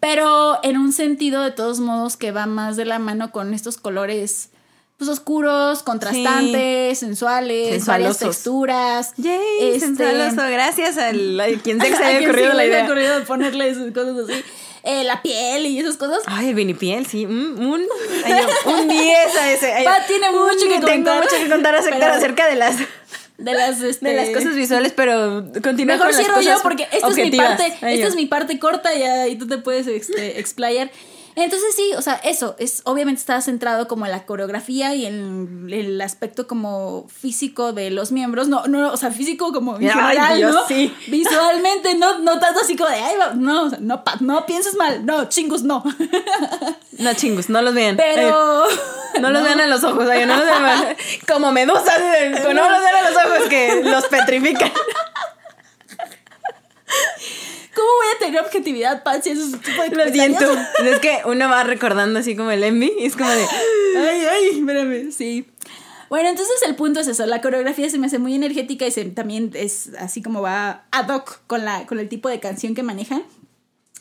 [0.00, 3.76] Pero en un sentido, de todos modos, que va más de la mano con estos
[3.76, 4.50] colores
[4.96, 9.12] pues oscuros, contrastantes, sensuales, varias texturas.
[9.16, 12.84] Yay, Este, sensualoso, gracias al a quien sea que se a haya ocurrido la idea.
[12.84, 14.42] ocurrido ponerle esas cosas así.
[14.84, 16.20] Eh, la piel y esas cosas.
[16.26, 17.26] Ay, el vinipiel, sí.
[17.26, 17.84] mm, un,
[18.24, 18.32] ay,
[18.64, 19.72] yo, un 10 a ese.
[19.72, 21.22] ay, Pa, tiene un mucho que Tengo contar.
[21.22, 22.76] mucho que contar acerca, acerca de las,
[23.38, 26.62] De las, este, de las cosas visuales, pero continúa Mejor con las cierro cosas yo
[26.62, 28.08] porque esta es mi parte, Ay, esta yo.
[28.08, 30.90] es mi parte corta y ahí tú te puedes este, explayar.
[31.40, 35.68] Entonces sí, o sea, eso, es obviamente está centrado como en la coreografía y en
[35.70, 40.40] el aspecto como físico de los miembros, no, no, o sea, físico como en general,
[40.40, 40.66] ¿no?
[40.66, 40.92] sí.
[41.06, 45.62] Visualmente, no, no tanto así como de, ay, no, no, no pienses mal, no, chingos,
[45.62, 45.84] no.
[46.98, 47.96] No chingus, no los vean.
[47.96, 48.64] Pero...
[49.20, 50.96] no, los vean a los ojos, ay, no los vean
[51.28, 52.00] como medusas,
[52.42, 54.72] no los vean a los ojos que los petrifican.
[57.74, 59.30] ¿Cómo voy a tener objetividad, Patsy?
[59.30, 60.44] Eso es tipo de Lo siento.
[60.84, 63.44] Es que uno va recordando así como el envy y es como de.
[63.96, 65.12] Ay, ay, espérame.
[65.12, 65.46] Sí.
[66.08, 67.26] Bueno, entonces el punto es eso.
[67.26, 71.40] La coreografía se me hace muy energética y también es así como va ad hoc
[71.46, 73.22] con, la, con el tipo de canción que manejan.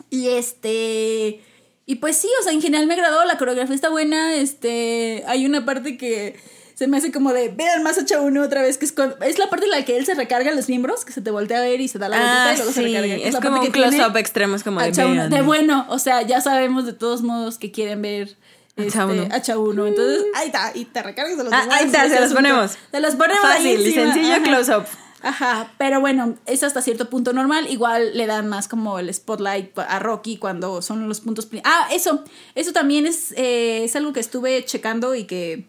[0.10, 1.42] Y este.
[1.86, 3.26] Y pues sí, o sea, en general me agradó.
[3.26, 4.36] La coreografía está buena.
[4.36, 5.24] Este.
[5.28, 6.36] Hay una parte que
[6.78, 9.66] se me hace como de, vean más H1 otra vez, que es, es la parte
[9.66, 11.88] en la que él se recarga los miembros, que se te voltea a ver y
[11.88, 13.16] se da la vuelta y luego se recarga.
[13.16, 16.40] Es, es como un close-up extremo, es como de, H1, de bueno, o sea, ya
[16.40, 18.38] sabemos de todos modos que quieren ver
[18.78, 19.24] H1.
[19.34, 19.88] Este, H1.
[19.88, 22.78] Entonces, ahí está, y te recargas de los ah, Ahí está, se los ponemos.
[22.92, 24.86] Se los ponemos Fácil y sencillo close-up.
[25.24, 27.66] Ajá, pero bueno, es hasta cierto punto normal.
[27.72, 31.48] Igual le dan más como el spotlight a Rocky cuando son los puntos.
[31.64, 35.66] Ah, eso, eso también es, eh, es algo que estuve checando y que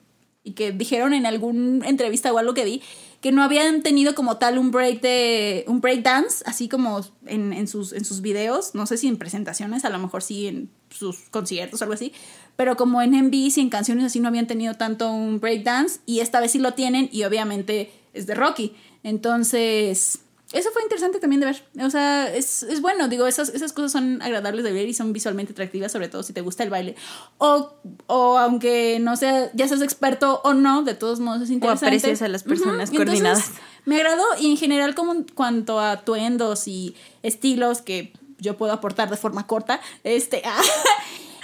[0.49, 2.83] y que dijeron en alguna entrevista o algo que vi
[3.21, 7.67] que no habían tenido como tal un break de un break dance así como en,
[7.69, 11.29] sus en sus videos no sé si en presentaciones a lo mejor sí en sus
[11.31, 12.13] conciertos o algo así
[12.57, 16.01] pero como en MVs y en canciones así no habían tenido tanto un break dance
[16.07, 18.75] y esta vez sí lo tienen y obviamente es de Rocky.
[19.05, 20.21] Entonces
[20.53, 21.63] eso fue interesante también de ver.
[21.85, 25.13] O sea, es, es, bueno, digo, esas, esas cosas son agradables de ver y son
[25.13, 26.97] visualmente atractivas, sobre todo si te gusta el baile.
[27.37, 27.75] O,
[28.07, 31.85] o aunque no sea, ya seas experto o no, de todos modos es interesante.
[31.85, 33.53] O aprecias a las personas coordinadas.
[33.85, 38.73] me agradó y en general como en cuanto a tuendos y estilos que yo puedo
[38.73, 40.43] aportar de forma corta, este...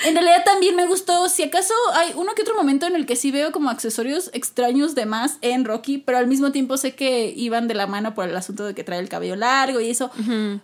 [0.05, 3.17] En realidad también me gustó, si acaso hay uno que otro momento en el que
[3.17, 7.33] sí veo como accesorios extraños de más en Rocky, pero al mismo tiempo sé que
[7.35, 10.11] iban de la mano por el asunto de que trae el cabello largo y eso.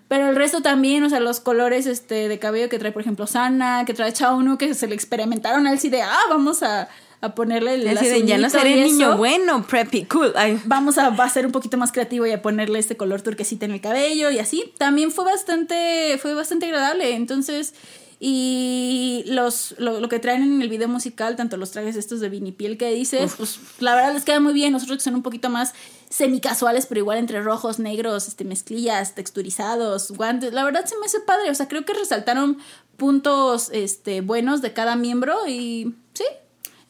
[0.08, 3.26] Pero el resto también, o sea, los colores este, de cabello que trae, por ejemplo,
[3.26, 6.88] Sana, que trae Chauno, que se le experimentaron a él sí de, ah, vamos a,
[7.34, 10.32] ponerle el de, ya no seré niño bueno, preppy, cool.
[10.64, 13.66] Vamos a, va a ser un poquito más creativo y a ponerle este color turquesita
[13.66, 14.72] en el cabello y así.
[14.78, 17.14] También fue bastante, fue bastante agradable.
[17.14, 17.74] Entonces,
[18.22, 22.76] y los, lo, que traen en el video musical, tanto los trajes estos de vinipiel
[22.76, 24.74] que dices, pues la verdad les queda muy bien.
[24.74, 25.72] Nosotros que son un poquito más
[26.10, 30.52] semicasuales, pero igual entre rojos, negros, este, mezclillas, texturizados, guantes.
[30.52, 31.50] La verdad se me hace padre.
[31.50, 32.58] O sea, creo que resaltaron
[32.98, 36.24] puntos este, buenos de cada miembro y sí,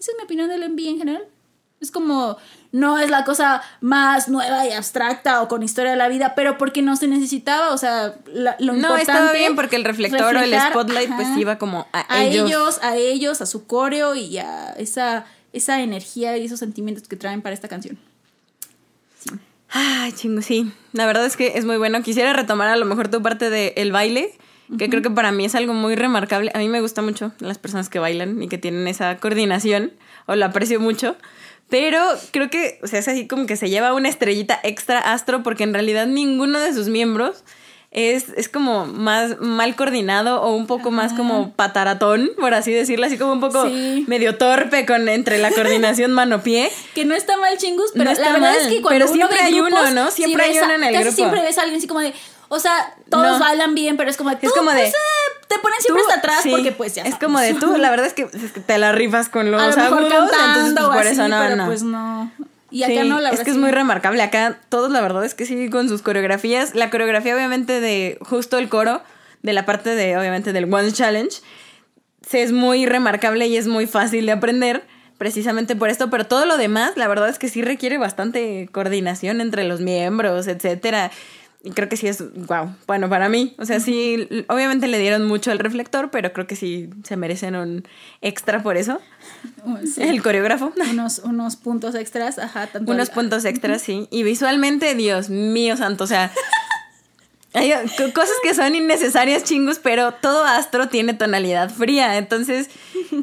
[0.00, 1.28] esa es mi opinión del MV en general.
[1.80, 2.36] Es como,
[2.72, 6.58] no es la cosa más nueva y abstracta o con historia de la vida, pero
[6.58, 8.80] porque no se necesitaba, o sea, lo importante...
[8.80, 12.78] No, estaba bien porque el reflector o el spotlight pues iba como a, a ellos.
[12.82, 17.40] A ellos, a su coreo y a esa, esa energía y esos sentimientos que traen
[17.40, 17.98] para esta canción.
[19.70, 20.72] Ay, chingo, sí.
[20.92, 22.02] La verdad es que es muy bueno.
[22.02, 24.36] Quisiera retomar a lo mejor tu parte del baile,
[24.78, 26.50] que creo que para mí es algo muy remarcable.
[26.54, 29.92] A mí me gusta mucho las personas que bailan y que tienen esa coordinación,
[30.26, 31.16] o lo aprecio mucho.
[31.70, 35.42] Pero creo que, o sea, es así como que se lleva una estrellita extra astro
[35.42, 37.44] porque en realidad ninguno de sus miembros
[37.92, 43.06] es, es como más mal coordinado o un poco más como pataratón, por así decirlo,
[43.06, 43.68] así como un poco
[44.06, 46.70] medio torpe con entre la coordinación mano-pie.
[46.94, 49.90] Que no está mal chingus, pero la verdad es que cuando pero siempre hay uno,
[49.90, 50.10] ¿no?
[50.10, 51.16] Siempre hay uno en el grupo.
[51.16, 52.12] Siempre ves a alguien así como de,
[52.52, 55.80] o sea, todos bailan bien, pero es como, es como de, pues, eh, te ponen
[55.80, 57.04] siempre hasta atrás porque pues ya.
[57.04, 60.74] Es como de tú, la verdad es que, te la rifas con los agudos, entonces
[60.76, 61.66] pues, por eso no, pero no.
[61.66, 62.32] pues no.
[62.72, 63.34] Y acá no, la verdad.
[63.34, 64.20] Es que es muy remarcable.
[64.20, 66.74] Acá todos, la verdad es que sí, con sus coreografías.
[66.74, 69.00] La coreografía, obviamente, de justo el coro,
[69.42, 71.36] de la parte de, obviamente, del One Challenge,
[72.28, 74.84] se es muy remarcable y es muy fácil de aprender
[75.18, 79.42] precisamente por esto, pero todo lo demás, la verdad es que sí requiere bastante coordinación
[79.42, 81.10] entre los miembros, etcétera.
[81.62, 85.26] Y creo que sí es, wow, bueno, para mí, o sea, sí, obviamente le dieron
[85.26, 87.84] mucho al reflector, pero creo que sí se merecen un
[88.22, 88.98] extra por eso.
[89.98, 90.72] El coreógrafo.
[90.90, 92.66] Unos, unos puntos extras, ajá.
[92.66, 94.08] Tanto unos puntos extras, sí.
[94.10, 96.32] Y visualmente, Dios mío santo, o sea,
[97.52, 97.72] hay
[98.14, 102.16] cosas que son innecesarias chingus, pero todo astro tiene tonalidad fría.
[102.16, 102.70] Entonces,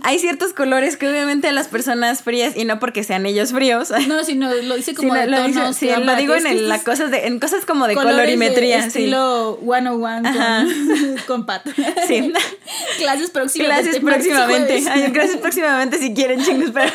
[0.03, 3.89] hay ciertos colores que obviamente a las personas frías, y no porque sean ellos fríos.
[4.07, 7.28] No, sino lo dice como de lo, dice, sí, lo digo en, la cosas de,
[7.28, 8.82] en cosas como de colorimetría.
[8.82, 10.30] De estilo 101
[11.25, 11.61] con, con.
[12.05, 12.34] Sí.
[12.97, 13.99] clases próximamente.
[13.99, 15.11] Clases próximamente.
[15.13, 16.91] clases próximamente si quieren chingus, pero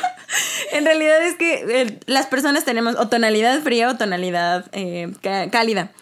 [0.72, 5.10] en realidad es que eh, las personas tenemos o tonalidad fría o tonalidad eh,
[5.50, 5.92] cálida.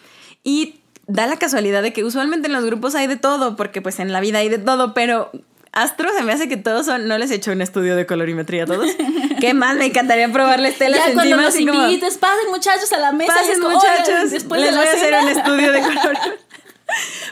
[0.43, 0.80] Y
[1.11, 4.11] da la casualidad de que usualmente en los grupos hay de todo, porque pues en
[4.13, 5.31] la vida hay de todo, pero
[5.73, 7.07] Astro se me hace que todos son.
[7.07, 8.89] No les he hecho un estudio de colorimetría a todos.
[9.39, 9.75] ¿Qué más?
[9.77, 13.33] Me encantaría probarles telas Ya cuando los así como, invites, pasen muchachos a la mesa.
[13.33, 14.07] Pasen como, muchachos.
[14.09, 15.21] "Oigan, después les de la voy a hacer cena".
[15.23, 16.17] un estudio de color.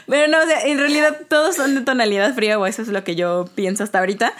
[0.08, 3.04] Pero no, o sea, en realidad todos son de tonalidad fría, o eso es lo
[3.04, 4.32] que yo pienso hasta ahorita.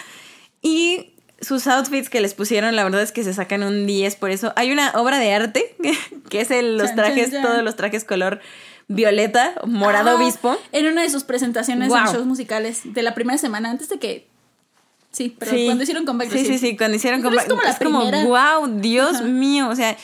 [0.63, 4.31] Y sus outfits que les pusieron, la verdad es que se sacan un 10 por
[4.31, 4.53] eso.
[4.57, 5.77] Hay una obra de arte
[6.31, 7.43] que es el, los Chan, trajes, chan, chan.
[7.43, 8.41] todos los trajes color
[8.93, 10.57] violeta, morado Ah, obispo.
[10.73, 12.13] En una de sus presentaciones en Wow.
[12.13, 14.27] shows musicales de la primera semana, antes de que.
[15.13, 15.65] Sí, pero Sí.
[15.65, 16.31] cuando hicieron comeback.
[16.33, 17.83] Sí, sí, sí, cuando hicieron Creo que es comeback.
[17.83, 18.59] como la primera.
[18.59, 19.25] wow, Dios Ajá.
[19.25, 19.69] mío.
[19.69, 19.97] O sea,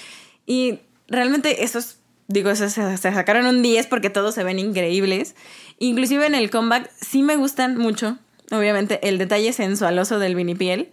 [0.47, 0.79] y
[1.09, 5.35] realmente esos, digo, se, se- se sacaron un 10 porque todos se ven increíbles.
[5.79, 8.19] Inclusive en el comeback sí me gustan mucho,
[8.53, 10.91] obviamente, el detalle sensualoso del vinipiel.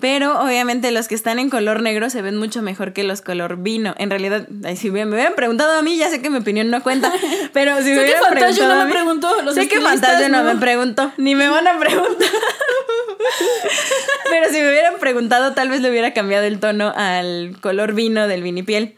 [0.00, 3.58] Pero obviamente los que están en color negro se ven mucho mejor que los color
[3.58, 3.94] vino.
[3.98, 7.12] En realidad, si me hubieran preguntado a mí, ya sé que mi opinión no cuenta.
[7.52, 9.80] Pero si me Sé que hubieran Fantasio preguntado no a me preguntó, los sé que
[9.80, 10.54] Fantasio no no.
[10.54, 12.28] me preguntó, ni me van a preguntar.
[14.30, 18.26] Pero si me hubieran preguntado, tal vez le hubiera cambiado el tono al color vino
[18.28, 18.94] del vinipiel.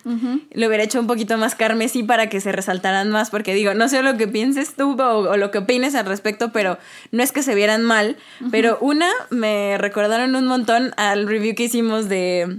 [0.52, 3.88] Le hubiera hecho un poquito más carmesí para que se resaltaran más, porque digo, no
[3.88, 6.78] sé lo que pienses tú o, o lo que opines al respecto, pero
[7.10, 8.16] no es que se vieran mal.
[8.50, 12.58] Pero una, me recordaron un montón al review que hicimos de,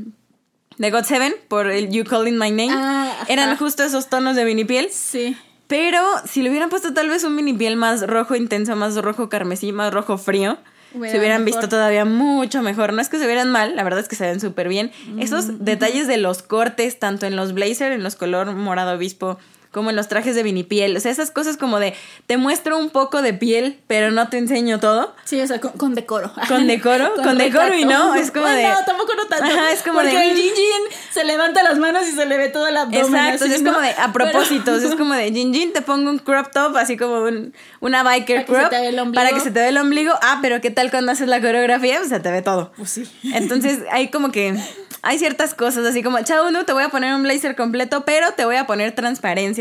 [0.78, 2.72] de God Seven por el You Calling My Name.
[2.72, 3.26] Ah.
[3.28, 4.90] Eran justo esos tonos de vinipiel.
[4.92, 5.38] Sí.
[5.68, 9.30] Pero si le hubieran puesto tal vez un mini piel más rojo intenso, más rojo
[9.30, 10.58] carmesí, más rojo frío,
[10.94, 11.60] Hubiera se hubieran mejor.
[11.62, 12.94] visto todavía mucho mejor.
[12.94, 14.92] No es que se vieran mal, la verdad es que se ven súper bien.
[15.20, 19.40] Esos detalles de los cortes, tanto en los blazer, en los color morado obispo,
[19.76, 20.96] como en los trajes de vinipiel.
[20.96, 21.94] O sea, esas cosas como de
[22.28, 25.14] te muestro un poco de piel, pero no te enseño todo.
[25.26, 26.32] Sí, o sea, con, con decoro.
[26.48, 29.46] Con decoro, con decoro y no, es como Bueno, de- No, tampoco no tanto.
[29.46, 32.38] Ajá, es como porque de- el Jin Jin se levanta las manos y se le
[32.38, 33.02] ve todo el abdomen.
[33.14, 33.74] Exacto, así, es ¿no?
[33.74, 36.78] como de a Pero- propósito, es como de Jin Jin, te pongo un crop top,
[36.78, 39.14] así como un, una biker Para que se crop te vea el ombligo.
[39.24, 40.14] para que se te vea el ombligo.
[40.22, 41.98] Ah, pero ¿qué tal cuando haces la coreografía?
[41.98, 42.72] Pues se te ve todo.
[42.78, 43.12] Pues sí.
[43.34, 44.56] Entonces hay como que
[45.08, 48.32] hay ciertas cosas así como, chao, no te voy a poner un blazer completo, pero
[48.32, 48.96] te voy a poner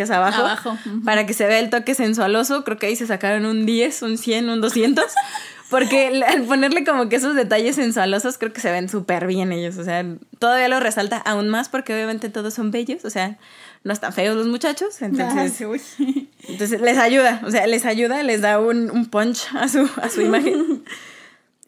[0.09, 1.05] transparencias abajo, Abajo, ujú.
[1.05, 2.65] para que se vea el toque sensualoso.
[2.65, 5.05] Creo que ahí se sacaron un 10, un 100, un 200.
[5.71, 9.77] Porque al ponerle como que esos detalles sensualosos, creo que se ven súper bien ellos.
[9.79, 10.05] O sea,
[10.39, 13.05] todavía lo resalta aún más porque obviamente todos son bellos.
[13.05, 13.39] O sea,
[13.83, 15.01] no están feos los muchachos.
[15.03, 15.61] Entonces,
[16.49, 17.41] entonces les ayuda.
[17.45, 20.85] O sea, les ayuda, les da un, un punch a su, a su imagen.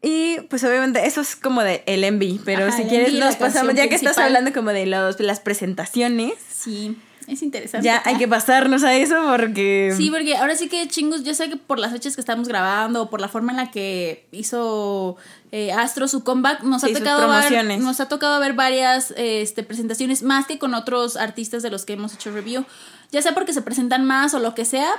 [0.03, 3.75] Y pues obviamente eso es como de el envy, pero Ajá, si quieres nos pasamos,
[3.75, 4.25] ya que estás principal.
[4.27, 6.97] hablando como de los, las presentaciones, Sí,
[7.27, 7.85] es interesante.
[7.85, 9.93] ya hay que pasarnos a eso porque...
[9.97, 13.03] Sí, porque ahora sí que chingos, yo sé que por las fechas que estamos grabando,
[13.03, 15.17] o por la forma en la que hizo
[15.53, 20.23] eh, Astro su comeback, nos ha tocado ver, nos ha tocado ver varias este, presentaciones
[20.23, 22.65] más que con otros artistas de los que hemos hecho review.
[23.13, 24.91] Ya sea porque se presentan más o lo que sea,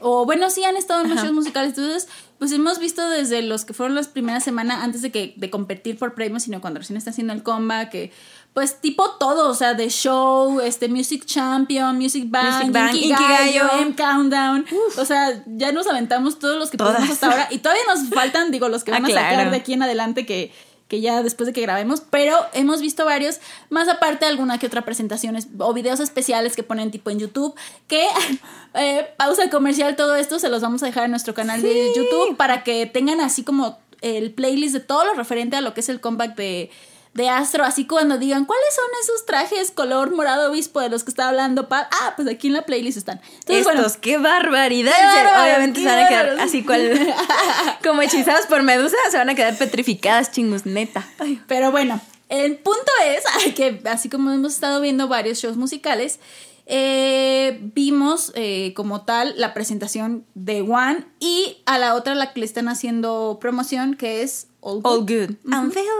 [0.00, 1.70] o bueno, sí han estado en shows musicales.
[1.70, 2.08] Entonces,
[2.38, 5.98] pues hemos visto desde los que fueron las primeras semanas antes de que de competir
[5.98, 8.12] por premios, sino cuando recién está haciendo el comeback, que
[8.54, 13.64] pues tipo todo, o sea, de show, este Music Champion, Music Bank, Music Inkigayo.
[13.80, 14.64] M Countdown.
[14.96, 17.48] O sea, ya nos aventamos todos los que podemos hasta ahora.
[17.50, 19.50] Y todavía nos faltan, digo, los que Ah, van a sacar claro.
[19.50, 20.52] de aquí en adelante que,
[20.86, 22.00] que ya después de que grabemos.
[22.08, 23.40] Pero hemos visto varios,
[23.70, 27.56] más aparte alguna que otra presentaciones o videos especiales que ponen tipo en YouTube.
[27.88, 28.06] Que
[28.74, 32.36] eh, pausa comercial, todo esto se los vamos a dejar en nuestro canal de YouTube
[32.36, 35.88] para que tengan así como el playlist de todo lo referente a lo que es
[35.88, 36.70] el comeback de
[37.14, 41.10] de Astro, así cuando digan, ¿cuáles son esos trajes color morado obispo de los que
[41.10, 41.68] está hablando?
[41.68, 41.88] Pa?
[41.90, 43.20] Ah, pues aquí en la playlist están.
[43.24, 44.92] Entonces, Estos, bueno, qué barbaridad.
[44.92, 47.14] Qué Obviamente qué se van a quedar así cual,
[47.84, 51.08] como hechizadas por Medusa, se van a quedar petrificadas, chingus, neta.
[51.20, 51.40] Ay.
[51.46, 56.18] Pero bueno, el punto es que así como hemos estado viendo varios shows musicales,
[56.66, 62.40] eh, vimos eh, como tal la presentación de One y a la otra la que
[62.40, 64.86] le están haciendo promoción que es All Good.
[64.86, 65.36] All good.
[65.52, 65.90] I'm feeling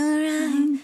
[0.00, 0.80] alright.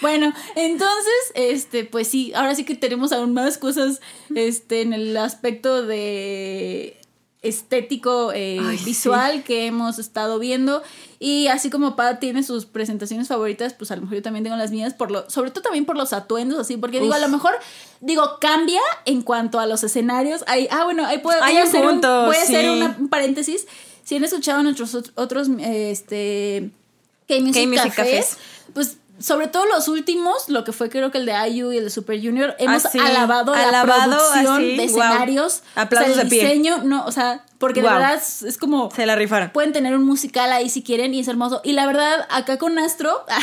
[0.00, 4.00] Bueno, entonces, este, pues sí, ahora sí que tenemos aún más cosas,
[4.34, 6.98] este, en el aspecto de
[7.42, 10.82] estético eh, Ay, visual que hemos estado viendo
[11.20, 14.56] y así como Pat tiene sus presentaciones favoritas pues a lo mejor yo también tengo
[14.56, 17.28] las mías por lo sobre todo también por los atuendos así porque digo a lo
[17.28, 17.52] mejor
[18.00, 21.64] digo cambia en cuanto a los escenarios hay ah bueno ahí puedo Hay voy a
[21.66, 22.68] hacer un- punto, voy a hacer sí.
[22.68, 23.68] una- un paréntesis
[24.06, 26.70] si han escuchado nuestros ot- otros este
[27.28, 28.38] K-Music Cafés, Cafés.
[28.72, 31.84] pues sobre todo los últimos, lo que fue creo que el de IU y el
[31.84, 34.86] de Super Junior, hemos Ah, alabado, Alabado, la producción así, de wow.
[34.86, 36.44] escenarios, Aplausos o sea, el de pie.
[36.44, 37.90] diseño, no, o sea, porque Wow.
[37.90, 39.50] de verdad es, es como Se la rifaron.
[39.50, 41.62] pueden tener un musical ahí si quieren y es hermoso.
[41.64, 43.38] Y la verdad, acá con Astro, ah,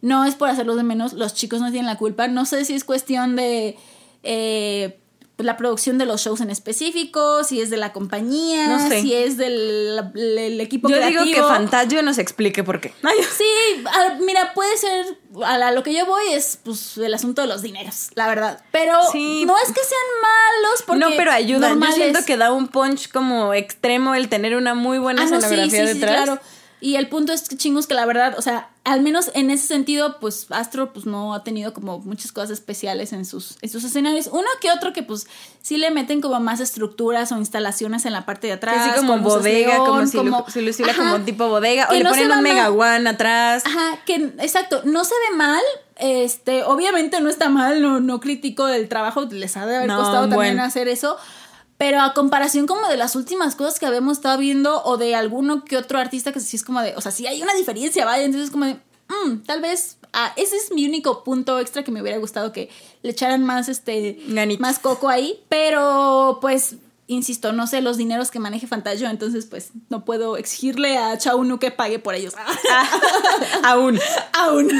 [0.00, 2.26] no es por hacerlos de menos, los chicos no tienen la culpa.
[2.26, 3.76] No sé si es cuestión de,
[4.22, 4.98] eh,
[5.40, 9.00] pues, la producción de los shows en específico, si es de la compañía, No sé.
[9.00, 11.24] si es del el equipo Yo creativo.
[11.24, 12.92] digo que Fantagio nos explique por qué.
[13.02, 17.14] Ay, Sí, a- mira, puede ser, a, la- lo que yo voy es pues el
[17.14, 18.62] asunto de los dineros, la verdad.
[18.70, 19.44] Pero Sí.
[19.46, 21.68] no es que sean malos porque no, pero ayuda.
[21.68, 21.94] Yo normales.
[21.96, 25.86] siento que da un punch como extremo el tener una muy buena Ah, no, escenografía
[25.86, 26.24] sí, sí, detrás.
[26.24, 26.40] claro.
[26.82, 29.66] Y el punto es que chingos que la verdad, o sea, al menos en ese
[29.66, 33.84] sentido, pues Astro pues no ha tenido como muchas cosas especiales en sus, en sus
[33.84, 34.28] escenarios.
[34.32, 35.26] Uno que otro que pues
[35.60, 38.76] sí le meten como más estructuras o instalaciones en la parte de atrás.
[38.88, 41.12] Así como bodega, como si, lo- si lo hiciera Ajá.
[41.12, 41.88] como tipo bodega.
[41.90, 42.42] O le no ponen un mal.
[42.42, 43.62] mega one atrás.
[43.66, 45.60] Ajá, que exacto, no se ve mal.
[45.96, 49.98] Este, obviamente no está mal, no, no critico el trabajo, les ha de haber No,
[49.98, 51.18] costado también hacer eso.
[51.80, 55.64] Pero a comparación como de las últimas cosas que habíamos estado viendo o de alguno
[55.64, 58.22] que otro artista que sí es como de, o sea, sí hay una diferencia, vaya,
[58.22, 58.74] entonces como de,
[59.08, 62.68] mm, tal vez, ah, ese es mi único punto extra que me hubiera gustado que
[63.02, 64.18] le echaran más, este,
[64.58, 66.74] más coco ahí, pero pues,
[67.06, 71.58] insisto, no sé los dineros que maneje Fantasio, entonces pues no puedo exigirle a Chaunu
[71.58, 72.34] que pague por ellos.
[73.64, 73.98] Aún.
[74.34, 74.70] Aún.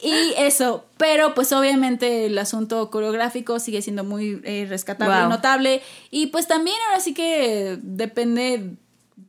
[0.00, 5.28] Y eso, pero pues obviamente el asunto coreográfico sigue siendo muy eh, rescatable, Wow.
[5.28, 5.82] notable.
[6.10, 8.76] Y pues también ahora sí que depende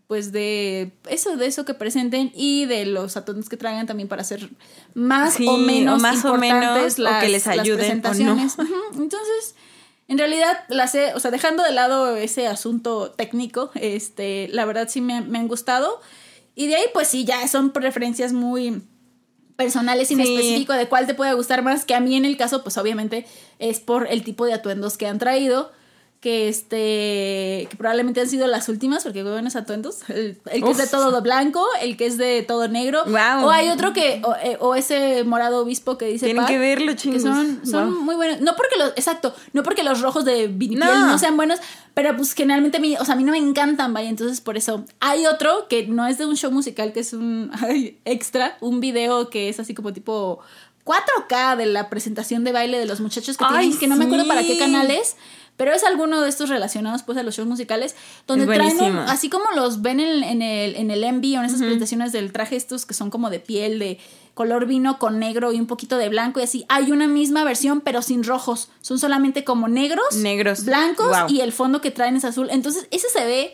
[0.08, 4.22] pues de eso, de eso que presenten y de los atuendos que traigan también para
[4.22, 4.50] hacer
[4.94, 7.84] más Sí, o menos o más o menos, o las, que les las ayuden o
[8.02, 8.56] presentaciones.
[8.94, 9.56] Entonces,
[10.08, 14.88] en realidad, las he- o sea, dejando de lado ese asunto técnico, este, la verdad
[14.90, 16.00] sí me, me han gustado.
[16.56, 18.84] Y de ahí, pues sí, ya son preferencias muy
[19.56, 20.14] personales Sí.
[20.22, 23.26] específico de cuál te puede gustar más, que a mí en el caso, pues obviamente
[23.60, 25.72] es por el tipo de atuendos que han traído,
[26.24, 30.72] que este, que probablemente han sido las últimas, porque hay buenos atuendos, el, el que
[30.72, 33.46] es de todo blanco, el que es de todo negro, Guau.
[33.46, 36.58] o hay otro que, o, eh, o ese morado obispo que dice Tienen Pat, que
[36.58, 37.24] verlo, que chingos.
[37.70, 41.08] son, muy buenos, no porque los, exacto, no porque los rojos de vinipiel No.
[41.08, 41.18] no.
[41.18, 41.60] sean buenos,
[41.94, 44.56] pero pues generalmente a mí, o sea, a mí no me encantan, vaya, entonces por
[44.56, 44.86] eso.
[45.02, 48.80] Hay otro que no es de un show musical, que es un ay, extra, un
[48.80, 50.40] video que es así como tipo
[50.86, 54.06] 4K de la presentación de baile de los muchachos que Ay, tienen, que no me
[54.06, 54.60] acuerdo para qué sí.
[55.56, 57.96] Pero es alguno de estos relacionados pues a los shows musicales
[58.28, 61.46] donde traen un- así como los ven en, en el en el MV o en
[61.46, 64.00] esas presentaciones del traje estos que son como de piel de
[64.34, 67.82] color vino con negro y un poquito de blanco y así hay una misma versión
[67.82, 68.70] pero sin rojos.
[68.82, 70.66] Son solamente como negros Negros.
[70.66, 72.48] blancos y el fondo que traen es azul.
[72.50, 73.54] Entonces ese se ve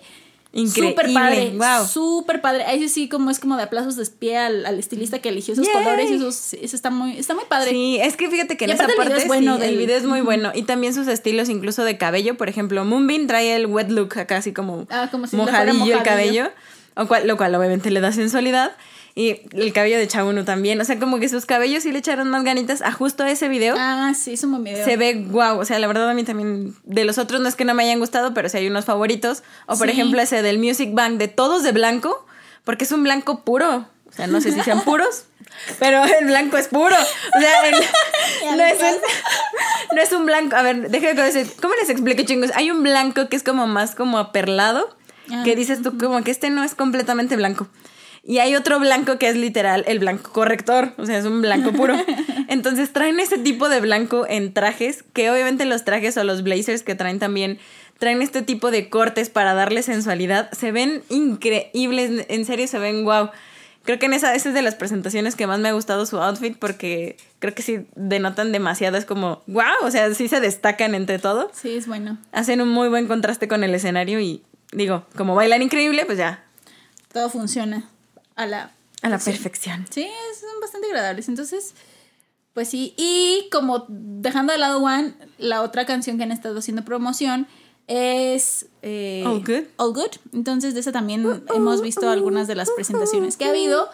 [0.52, 0.89] Increíble.
[0.91, 1.88] Súper padre, Wow.
[1.88, 2.64] súper padre.
[2.66, 5.68] Ahí sí como es como de aplausos de pie al, al estilista que eligió esos
[5.68, 5.74] Yay.
[5.76, 7.70] colores y esos, eso está muy, está muy padre.
[7.70, 9.64] Sí, es que fíjate que en Y esa aparte el parte video es bueno sí,
[9.64, 12.84] el del- video es muy bueno y también sus estilos incluso de cabello, por ejemplo,
[12.84, 16.50] Moonbeam trae el wet look acá así como, Ah, como si mojadillo el cabello,
[16.95, 18.72] o cual- lo cual obviamente le da sensualidad
[19.20, 22.30] y el cabello de Chaunu también, o sea, como que sus cabellos sí le echaron
[22.30, 23.76] más ganitas a justo ese video.
[23.78, 24.86] Ah, sí, es un buen video.
[24.86, 27.56] Se ve guau, o sea, la verdad a mí también, de los otros no es
[27.56, 29.44] que no me hayan gustado, pero sí hay unos favoritos.
[29.66, 29.94] O por Sí.
[29.94, 32.26] ejemplo ese del Music Bank de todos de blanco,
[32.64, 33.88] porque es un blanco puro.
[34.08, 35.26] O sea, no sé si sean puros,
[35.80, 36.96] pero el blanco es puro.
[36.96, 37.76] O sea, el-
[38.58, 38.98] no, es un,
[39.98, 40.56] no es un blanco.
[40.56, 42.52] A ver, déjame decir, ¿cómo les explico, chingos?
[42.56, 44.96] Hay un blanco que es como más como aperlado,
[45.32, 47.68] Ah, que dices tú como que este no es completamente blanco.
[48.24, 51.72] Y hay otro blanco que es literal el blanco corrector, o sea, es un blanco
[51.72, 51.96] puro.
[52.48, 56.84] Entonces traen ese tipo de blanco en trajes, que obviamente los trajes o los blazers
[56.84, 57.60] que traen también
[57.98, 60.52] traen este tipo de cortes para darle sensualidad.
[60.52, 63.30] Se ven increíbles, en serio se ven wow.
[63.84, 66.18] Creo que en esa, esa es de las presentaciones que más me ha gustado su
[66.18, 70.94] outfit porque creo que sí denotan demasiado, es como wow, o sea, sí se destacan
[70.94, 71.50] entre todo.
[71.54, 72.18] Sí, es bueno.
[72.32, 74.44] Hacen un muy buen contraste con el escenario y
[74.74, 76.44] digo, como bailan increíble, pues ya,
[77.12, 77.90] Todo funciona
[78.40, 78.72] a la...
[79.02, 79.86] a la perfección.
[79.90, 80.08] Sí,
[80.40, 81.28] son bastante agradables.
[81.28, 81.76] Entonces,
[82.54, 82.94] pues sí.
[82.98, 87.48] Y como dejando de lado One, la otra canción que han estado haciendo promoción
[87.88, 89.66] es eh, All Good.
[89.78, 90.18] All Good.
[90.34, 93.90] Entonces, de esa también Uh, hemos visto algunas de las presentaciones que ha habido.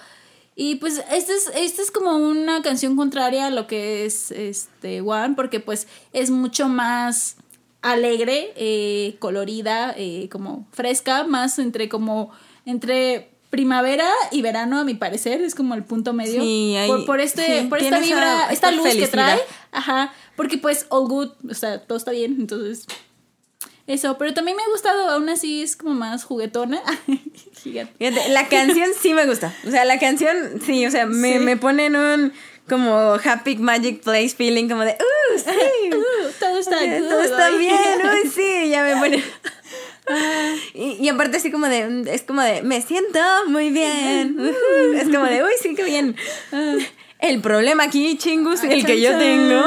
[0.56, 5.02] Y pues esta es, esta es como una canción contraria a lo que es este
[5.02, 7.36] One, porque pues es mucho más
[7.82, 12.32] alegre, eh, colorida, eh, como fresca, más entre como
[12.66, 16.42] entre primavera y verano, a mi parecer, es como el punto medio.
[16.42, 19.40] Sí, hay- por, por este, sí, por esta vibra, esta, esta luz que trae.
[19.72, 20.14] Ajá.
[20.36, 22.86] Porque pues all good, o sea, todo está bien, entonces.
[23.88, 26.82] Eso, pero también me ha gustado, aún así es como más juguetona.
[27.64, 27.94] Gigante.
[27.98, 29.54] Fíjate, la canción sí me gusta.
[29.66, 30.36] O sea, la canción
[30.66, 31.40] sí, o sea, me, Sí.
[31.40, 32.34] me pone en un
[32.68, 35.90] como happy magic place feeling como de, uh, sí.
[35.96, 37.78] Uh, todo está Ok, good, todo está bien,
[38.24, 39.24] uy, sí, ya me pone.
[40.74, 44.38] Y, y aparte así como de, es como de, me siento muy bien.
[44.96, 46.16] Es como de, uy, sí, qué bien.
[47.20, 49.20] El problema aquí, chingus, Ah, el que yo chan.
[49.20, 49.64] tengo,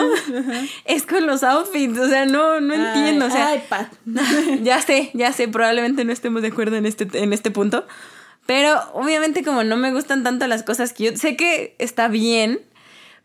[0.85, 1.99] es con los outfits.
[1.99, 3.27] O sea, no, no entiendo.
[3.27, 3.89] O sea, Ay, Pat.
[4.63, 7.87] ya sé, ya sé, probablemente no estemos de acuerdo en este, en este punto.
[8.47, 12.61] Pero obviamente como no me gustan tanto las cosas cute, sé que está bien,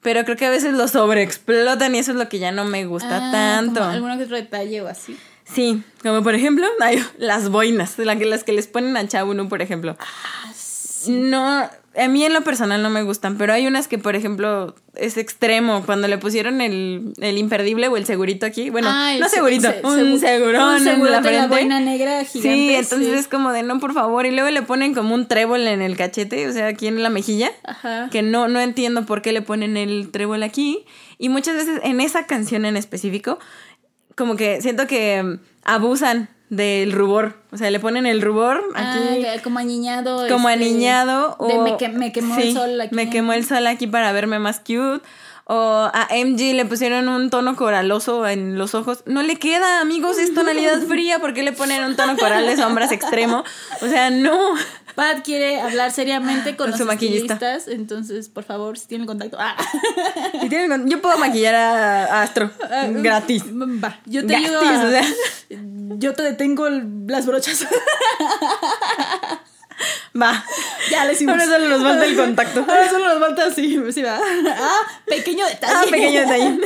[0.02, 2.86] pero creo que a veces lo sobreexplotan y eso es lo que ya no me
[2.86, 3.80] gusta Ah, tanto.
[3.80, 5.16] como que otro detalle o así.
[5.54, 9.96] Sí, como por ejemplo, ay, las boinas, las que les ponen a Chabunu, por ejemplo.
[11.08, 14.74] No, a mí en lo personal no me gustan, pero hay unas que, por ejemplo,
[14.96, 15.84] es extremo.
[15.86, 19.70] Cuando le pusieron el, el imperdible o el segurito aquí, bueno, Ah, no se- segurito,
[19.70, 21.48] se- un segu- segurón un en la en la frente.
[21.50, 22.42] boina negra gigante.
[22.58, 23.14] Sí, entonces sí.
[23.16, 24.26] es como de no, por favor.
[24.26, 27.10] Y luego le ponen como un trébol en el cachete, o sea, aquí en la
[27.10, 27.52] mejilla.
[27.66, 28.08] Ajá.
[28.10, 30.86] Que no, no entiendo por qué le ponen el trébol aquí.
[31.18, 33.40] Y muchas veces en esa canción en específico,
[34.16, 37.36] como que siento que mm, abusan del rubor.
[37.52, 39.26] O sea, le ponen el rubor aquí.
[39.26, 40.28] Ah, como aniñado.
[40.30, 41.38] como este, aniñado.
[41.40, 42.96] de o, me, que- me quemó el sol aquí.
[42.96, 45.02] Me quemó el sol aquí para verme más cute.
[45.46, 49.04] O a MG le pusieron un tono coraloso en los ojos.
[49.06, 51.20] No le queda, amigos, es tonalidad fría.
[51.20, 53.44] ¿Por qué le ponen un tono coral de sombras extremo?
[53.82, 54.54] O sea, no.
[54.96, 57.34] Pat quiere hablar seriamente con, Con los su maquillista.
[57.34, 59.38] estilistas, entonces, por favor, si tienen contacto.
[59.40, 59.56] Ah.
[60.42, 62.52] Y tienen- Yo puedo maquillar a, Astro
[63.02, 63.44] gratis.
[63.44, 65.04] Va, yo te Gratis, ayudo a- o sea.
[65.98, 67.66] Yo te detengo el- las brochas.
[70.22, 70.44] Va.
[70.92, 71.34] ya le hicimos.
[71.34, 72.60] Ahora solo nos falta el contacto.
[72.68, 74.20] Ahora solo nos falta así, sí, va.
[74.48, 75.74] Ah, pequeño detalle.
[75.76, 76.60] Ah, pequeño detalle.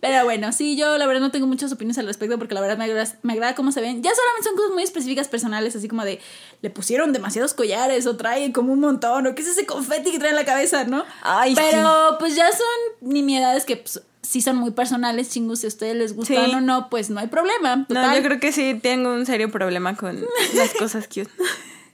[0.00, 2.76] Pero bueno, sí, yo la verdad no tengo muchas opiniones al respecto porque la verdad
[2.76, 4.02] me agrada, me agrada cómo se ven.
[4.02, 6.20] Ya solamente son cosas muy específicas personales, así como de
[6.60, 10.18] le pusieron demasiados collares o trae como un montón o qué es ese confeti que
[10.18, 11.04] trae en la cabeza, ¿no?
[11.22, 15.68] Ay, Pero pues ya son nimiedades que pues, sí son muy personales, chingus, si a
[15.68, 16.54] ustedes les gustan Sí.
[16.56, 17.86] o no, pues no hay problema.
[17.88, 20.20] No, yo creo que sí tengo un serio problema con
[20.54, 21.30] las cosas cute.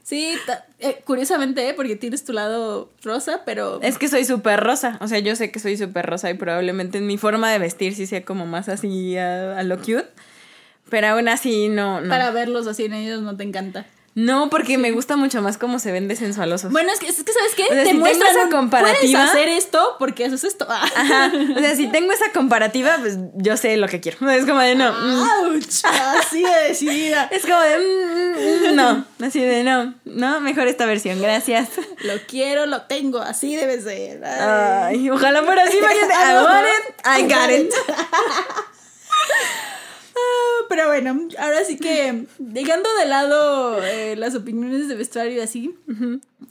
[0.09, 0.39] Sí,
[0.79, 1.75] eh, curiosamente, ¿eh?
[1.75, 3.79] porque tienes tu lado rosa, pero...
[3.83, 4.97] Es que soy súper rosa.
[5.03, 7.95] O sea, yo sé que soy súper rosa y probablemente en mi forma de vestir
[7.95, 10.09] sí sea como más así a, a lo cute.
[10.89, 12.09] Pero aún así no, no.
[12.09, 13.85] Para verlos así en ellos no te encanta.
[14.19, 16.73] No, porque me gusta mucho más cómo se ven de sensualosos.
[16.73, 17.63] Bueno, es que, es que ¿sabes qué?
[17.63, 20.67] O sea, te si esa comparativa- Puedes hacer esto porque haces esto.
[20.69, 20.85] Ah.
[20.97, 21.33] Ajá.
[21.57, 24.29] O sea, si tengo esa comparativa, pues yo sé lo que quiero.
[24.29, 24.91] Es como de no.
[24.93, 25.23] mm.
[25.23, 25.63] ¡Auch!
[26.19, 27.29] Así de decidida.
[27.31, 29.05] Es como de mm, mm, no.
[29.25, 29.95] Así de no.
[30.05, 31.23] No, mejor esta versión.
[31.23, 31.69] Gracias.
[32.03, 34.25] Lo quiero, lo tengo, así debe ser.
[34.25, 34.97] Ay.
[34.99, 35.77] Ay, ojalá fuera así.
[35.77, 37.73] I want it, I got it.
[40.19, 45.41] Ah, Pero bueno, ahora sí que dejando de lado eh, las opiniones de vestuario y
[45.41, 45.75] así,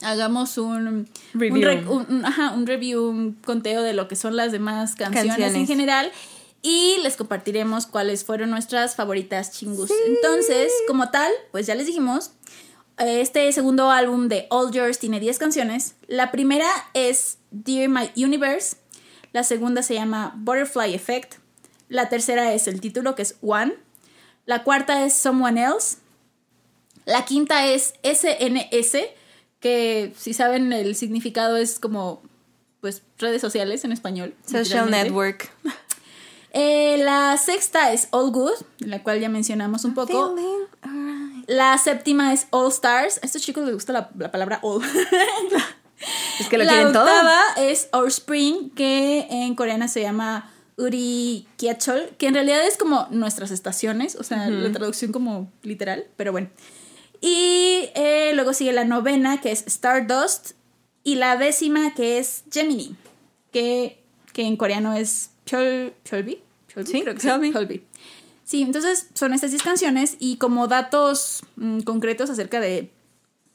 [0.01, 1.55] hagamos un Review.
[1.55, 4.95] Un, rec- un- un- ajá, un review, un conteo de lo que son las demás
[4.95, 5.67] canciones, en Canciones.
[5.67, 6.11] general.
[6.63, 9.91] Y les compartiremos cuáles fueron nuestras favoritas chingus.
[10.07, 12.31] Entonces, como tal, pues ya les dijimos,
[12.97, 15.93] este segundo álbum de All Yours tiene 10 canciones.
[16.07, 18.77] La primera es Dear My Universe.
[19.33, 21.35] La segunda se llama Butterfly Effect.
[21.89, 23.75] La tercera es el título, que es One.
[24.45, 25.97] La cuarta es Someone Else.
[27.05, 28.97] La quinta es SNS,
[29.59, 32.21] que si saben el significado es como
[32.81, 34.35] pues redes sociales en español.
[34.45, 34.89] Social.
[34.89, 35.51] Network.
[36.59, 40.35] Eh, la sexta es All Good, la cual ya mencionamos un poco.
[41.45, 43.19] La séptima es All Stars.
[43.21, 44.81] A estos chicos les gusta la, la palabra All.
[46.39, 47.03] Es que lo la quieren todo.
[47.03, 52.77] octava es Our Spring, que en coreana se llama Uri Kiachol, que en realidad es
[52.77, 56.49] como nuestras estaciones, o sea, la traducción como literal, pero bueno.
[57.19, 60.51] Y eh, luego sigue la novena, que es Stardust,
[61.03, 62.95] y la décima, que es Gemini,
[63.51, 64.03] que,
[64.33, 66.39] que en coreano es Pyol, Pyolbi.
[66.85, 67.51] Sí, creo que.
[67.51, 67.83] Pyolbi.
[68.43, 72.91] Sí, entonces son estas 10 canciones y como datos mm, concretos acerca de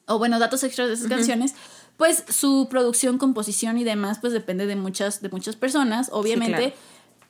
[0.07, 1.55] o bueno, datos extras de esas canciones,
[1.97, 6.57] pues su producción, composición y demás, pues depende de muchas, de muchas personas, obviamente.
[6.57, 6.75] claro.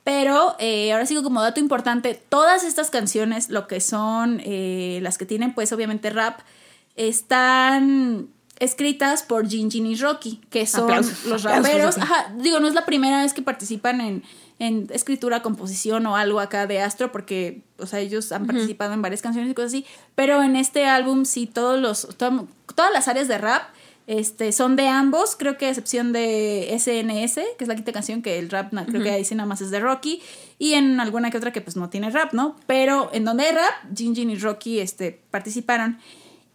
[0.03, 5.17] Pero eh, ahora sigo como dato importante, todas estas canciones, lo que son eh, las
[5.17, 6.39] que tienen, pues obviamente rap,
[7.17, 8.27] están
[8.59, 11.97] escritas por Jin Jin y Rocky, que son Aplausos, los raperos.
[11.97, 14.23] Ajá, digo, no es la primera vez que participan en,
[14.59, 19.01] en escritura, composición o algo acá de Astro, porque, o sea, ellos han participado en
[19.01, 19.85] varias canciones y cosas así,
[20.15, 23.63] pero en este álbum sí todos los, to- todas las áreas de rap
[24.07, 28.21] este, son de ambos, creo que a excepción de SNS, que es la quinta canción,
[28.21, 30.21] que el rap na- creo que ahí sí nada más es de Rocky,
[30.59, 32.55] y en alguna que otra que pues no tiene rap, ¿no?
[32.67, 35.99] Pero en donde hay rap, Jin Jin y Rocky este, participaron.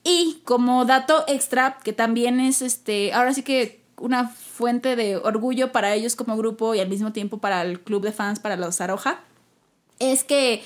[0.05, 5.73] Y como dato extra, que también es este, ahora sí que una fuente de orgullo
[5.73, 8.81] para ellos como grupo y al mismo tiempo para el club de fans, para los
[8.81, 9.21] Aroja,
[9.99, 10.63] es que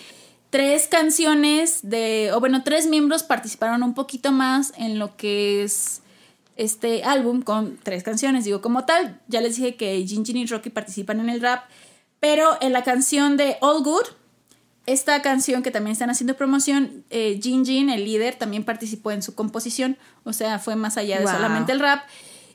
[0.51, 6.03] tres canciones de, o bueno, tres miembros participaron un poquito más en lo que es
[6.57, 8.45] este álbum con tres canciones.
[8.45, 11.65] Digo, como tal, ya les dije que Jin Jin y Rocky participan en el rap,
[12.21, 14.05] pero en la canción de All Good,
[14.87, 19.23] esta canción que también están haciendo promoción, eh, Jin Jin, el líder, también participó en
[19.23, 21.35] su composición, o sea, fue más allá de Wow.
[21.35, 22.01] solamente el rap.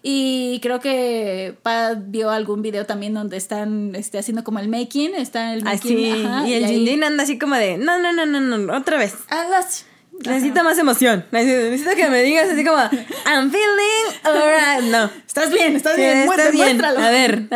[0.04, 5.16] Y creo que Pa vio algún video también donde están este, haciendo como el making,
[5.16, 5.98] está el making.
[5.98, 6.22] Así.
[6.26, 8.98] ajá, y el Jin Jin anda así como de, no, no, no, no, no, otra
[9.00, 9.16] vez.
[9.30, 9.86] Ah, las-
[10.26, 11.26] Necesito más emoción.
[11.32, 14.91] Necesito, necesito que me digas así como, I'm feeling alright.
[14.91, 15.09] No.
[15.26, 16.84] Estás bien, estás Sí, bien, estás bien.
[16.84, 17.47] A ver,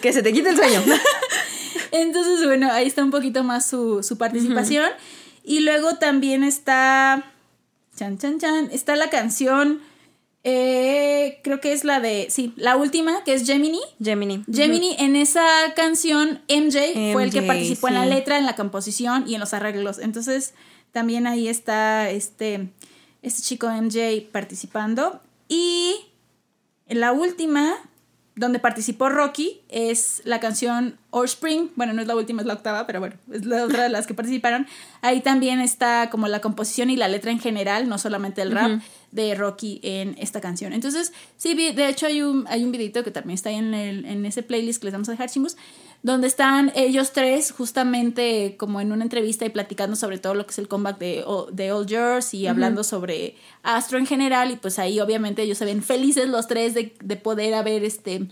[0.00, 0.82] que se te quite el sueño.
[1.92, 4.90] Entonces, bueno, ahí está un poquito más su, su participación.
[5.44, 7.24] Y luego también está.
[7.96, 8.68] Chan, chan, chan.
[8.72, 9.80] Está la canción.
[10.42, 12.26] eh, creo que es la de.
[12.30, 13.80] Sí, la última, que es Gemini.
[14.02, 14.44] Gemini.
[14.52, 15.44] Gemini, en esa
[15.74, 19.54] canción, MJ, fue el que participó en la letra, en la composición y en los
[19.54, 19.98] arreglos.
[19.98, 20.54] Entonces,
[20.92, 22.68] también ahí está este,
[23.22, 25.20] este chico MJ participando.
[25.48, 25.94] Y
[26.88, 27.74] la última,
[28.34, 31.68] donde participó Rocky, es la canción Spring.
[31.76, 34.06] Bueno, no es la última, es la octava, pero bueno, es la otra de las
[34.06, 34.66] que participaron.
[35.00, 38.82] Ahí también está como la composición y la letra en general, no solamente el rap
[39.12, 40.74] de Rocky en esta canción.
[40.74, 44.04] Entonces, sí, de hecho hay un, hay un videito que también está ahí en, el-
[44.04, 45.56] en ese playlist que les vamos a dejar, chingus,
[46.06, 50.52] donde están ellos tres justamente como en una entrevista y platicando sobre todo lo que
[50.52, 53.34] es el comeback de, de All Yours y hablando sobre
[53.64, 57.16] Astro en general y pues ahí obviamente ellos se ven felices los tres de, de
[57.16, 58.28] poder haber este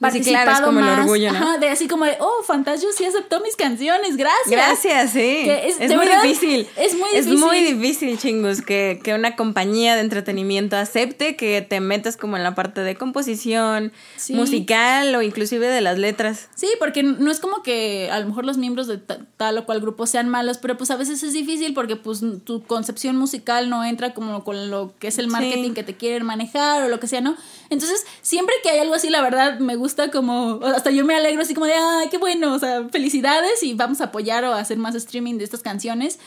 [0.00, 0.98] Pues sí, claro, es participado como el más.
[1.00, 1.38] orgullo, ¿no?
[1.38, 4.48] Ajá, de así como de, oh, Fantasio sí aceptó mis canciones, gracias.
[4.50, 5.18] Gracias, sí.
[5.18, 6.68] Que es- es muy verdad, difícil.
[6.76, 7.38] es muy Es difícil.
[7.44, 12.44] muy difícil, chingus, que, que una compañía de entretenimiento acepte que te metas como en
[12.44, 14.34] la parte de composición, Sí.
[14.34, 16.48] musical o inclusive de las letras.
[16.54, 19.66] Sí, porque no es como que a lo mejor los miembros de ta- tal o
[19.66, 23.68] cual grupo sean malos, pero pues a veces es difícil porque pues tu concepción musical
[23.68, 25.74] no entra como con lo que es el marketing Sí.
[25.74, 27.36] que te quieren manejar o lo que sea, ¿no?
[27.70, 31.42] Entonces, siempre que hay algo así, la verdad, me gusta como, hasta yo me alegro
[31.42, 34.60] así como de, ay, qué bueno, o sea, felicidades y vamos a apoyar o a
[34.60, 36.18] hacer más streaming de estas canciones.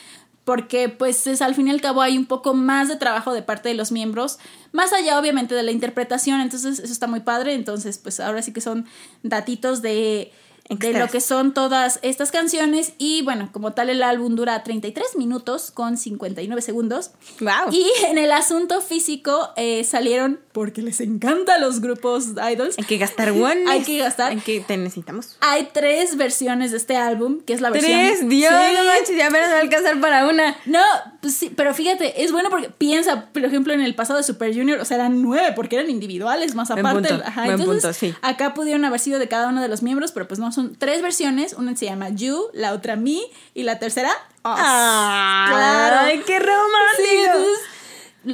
[0.43, 3.43] Porque pues es al fin y al cabo hay un poco más de trabajo de
[3.43, 4.39] parte de los miembros,
[4.72, 8.51] más allá obviamente de la interpretación, entonces eso está muy padre, entonces pues ahora sí
[8.51, 8.88] que son
[9.22, 10.32] datitos de,
[10.68, 15.16] de lo que son todas estas canciones y bueno, como tal el álbum dura 33
[15.16, 17.72] minutos con 59 segundos Wow.
[17.72, 22.97] y en el asunto físico eh, salieron, porque les encantan los grupos idols, Hay que
[22.97, 23.64] gastar one.
[23.70, 24.32] Hay que gastar.
[24.32, 25.38] Hay que te necesitamos.
[25.39, 27.91] hay tres versiones de este álbum, que es la versión...
[27.99, 28.76] Tres, Dios, Sí.
[28.78, 30.58] no manches, ya apenas va a alcanzar para una.
[30.66, 30.82] No,
[31.22, 34.54] pues sí, pero fíjate, es bueno porque piensa, por ejemplo, en el pasado de Super
[34.54, 37.10] Junior, o sea, eran nueve porque eran individuales más Buen aparte.
[37.10, 38.14] punto, Ajá, buen entonces, punto, sí.
[38.22, 41.02] acá pudieron haber sido de cada uno de los miembros, pero pues no, son tres
[41.02, 41.54] versiones.
[41.54, 43.20] Una se llama You, la otra Me
[43.54, 44.10] y la tercera
[44.43, 44.56] Us.
[44.56, 45.97] Claro.
[46.02, 47.26] Ay, qué Sí, romántico.
[47.26, 47.81] entonces, lo-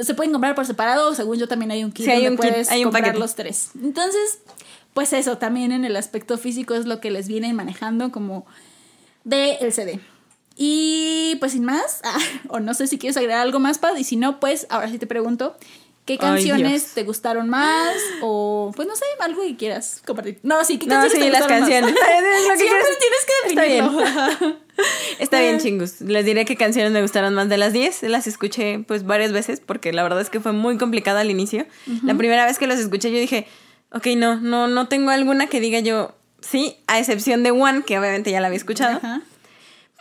[0.02, 2.38] se pueden comprar por separado, según yo también hay un kit Sí, hay donde un
[2.38, 3.72] kit, puedes hay comprar los tres.
[3.82, 4.40] Entonces,
[4.94, 8.46] pues eso, también en el aspecto físico es lo que les vienen manejando como
[9.24, 10.00] de el CD.
[10.56, 12.18] Y pues sin más, ah,
[12.50, 14.98] o no sé si quieres agregar algo más, Pad, y si no, pues ahora sí
[14.98, 15.56] te pregunto,
[16.08, 17.95] ¿qué canciones te gustaron más?
[18.22, 20.39] O pues no sé, algo que quieras compartir.
[20.41, 21.70] No, sí, ¿qué No, canciones sí, te las gustaron más?
[21.70, 21.95] canciones.
[22.08, 22.99] Es lo que Siempre quieres.
[22.99, 23.86] tienes que Está bien.
[23.86, 24.58] definirlo.
[25.20, 26.01] Está bien, chingus.
[26.01, 28.03] Les diré qué canciones me gustaron más de las 10.
[28.03, 31.66] Las escuché pues varias veces porque la verdad es que fue muy complicado al inicio.
[32.03, 33.47] La primera vez que las escuché yo dije,
[33.91, 37.97] ok, no, no, no tengo alguna que diga yo sí, a excepción de One, que
[37.99, 38.97] obviamente ya la había escuchado.
[38.97, 39.22] Ajá.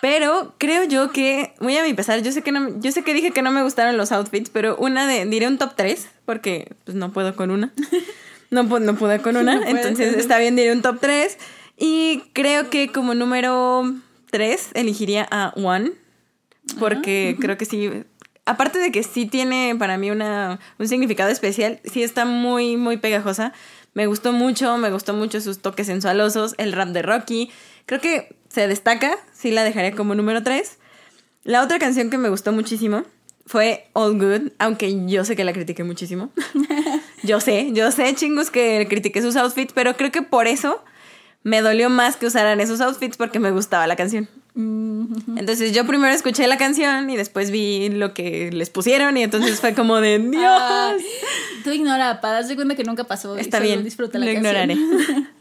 [0.00, 3.14] Pero creo yo que, muy a mi pesar, yo sé que no, yo sé que
[3.14, 6.74] dije que no me gustaron los outfits, pero una de, diré un top 3, porque
[6.84, 7.72] pues no puedo con una.
[8.50, 11.38] No, no pude con una, No entonces está bien, diré un top 3.
[11.78, 13.94] Y creo que como número
[14.30, 15.92] 3 elegiría a One,
[16.78, 17.90] porque creo que sí,
[18.44, 22.96] aparte de que sí tiene para mí una, un significado especial, sí está muy, muy
[22.96, 23.52] pegajosa.
[23.94, 27.50] Me gustó mucho, me gustó mucho sus toques sensualosos, el rap de Rocky.
[27.86, 30.78] Creo que se destaca, sí la dejaría como número 3.
[31.44, 33.02] La otra canción que me gustó muchísimo
[33.44, 36.30] fue All Good, aunque yo sé que la critiqué muchísimo.
[37.22, 40.82] yo sé, yo sé, chingos, que critiqué sus outfits, pero creo que por eso
[41.42, 44.26] me dolió más que usaran esos outfits porque me gustaba la canción.
[44.54, 49.60] Entonces yo primero escuché la canción y después vi lo que les pusieron y entonces
[49.60, 50.42] fue como de Dios.
[50.42, 50.94] Ah,
[51.62, 53.36] tú ignora, para darse cuenta que nunca pasó.
[53.36, 54.70] Está bien, Disfruta lo la canción.
[54.70, 55.26] ignoraré.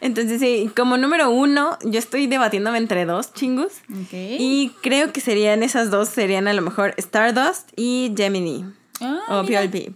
[0.00, 3.72] Entonces sí, como número uno, yo estoy debatiéndome entre dos chingus.
[4.12, 8.64] Y creo que serían esas dos, serían a lo mejor Stardust y Gemini.
[9.00, 9.44] Ah, o.
[9.44, 9.92] PLP.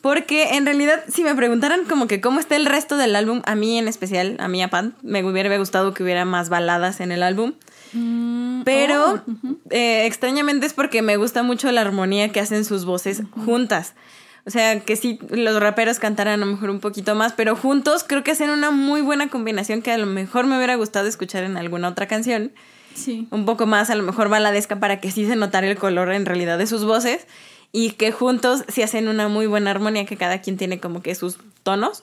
[0.00, 3.54] Porque en realidad, si me preguntaran como que cómo está el resto del álbum, a
[3.54, 7.12] mí en especial, a mí a Pat, me hubiera gustado que hubiera más baladas en
[7.12, 7.52] el álbum.
[7.92, 12.84] Mm, Pero oh, eh, extrañamente es porque me gusta mucho la armonía que hacen sus
[12.84, 13.94] voces juntas.
[14.46, 18.04] O sea, que sí, los raperos cantaran a lo mejor un poquito más, pero juntos
[18.06, 21.44] creo que hacen una muy buena combinación que a lo mejor me hubiera gustado escuchar
[21.44, 22.52] en alguna otra canción.
[22.94, 23.28] Sí.
[23.30, 26.26] Un poco más, a lo mejor baladesca para que sí se notara el color en
[26.26, 27.26] realidad de sus voces
[27.72, 31.14] y que juntos sí hacen una muy buena armonía que cada quien tiene como que
[31.14, 32.02] sus tonos.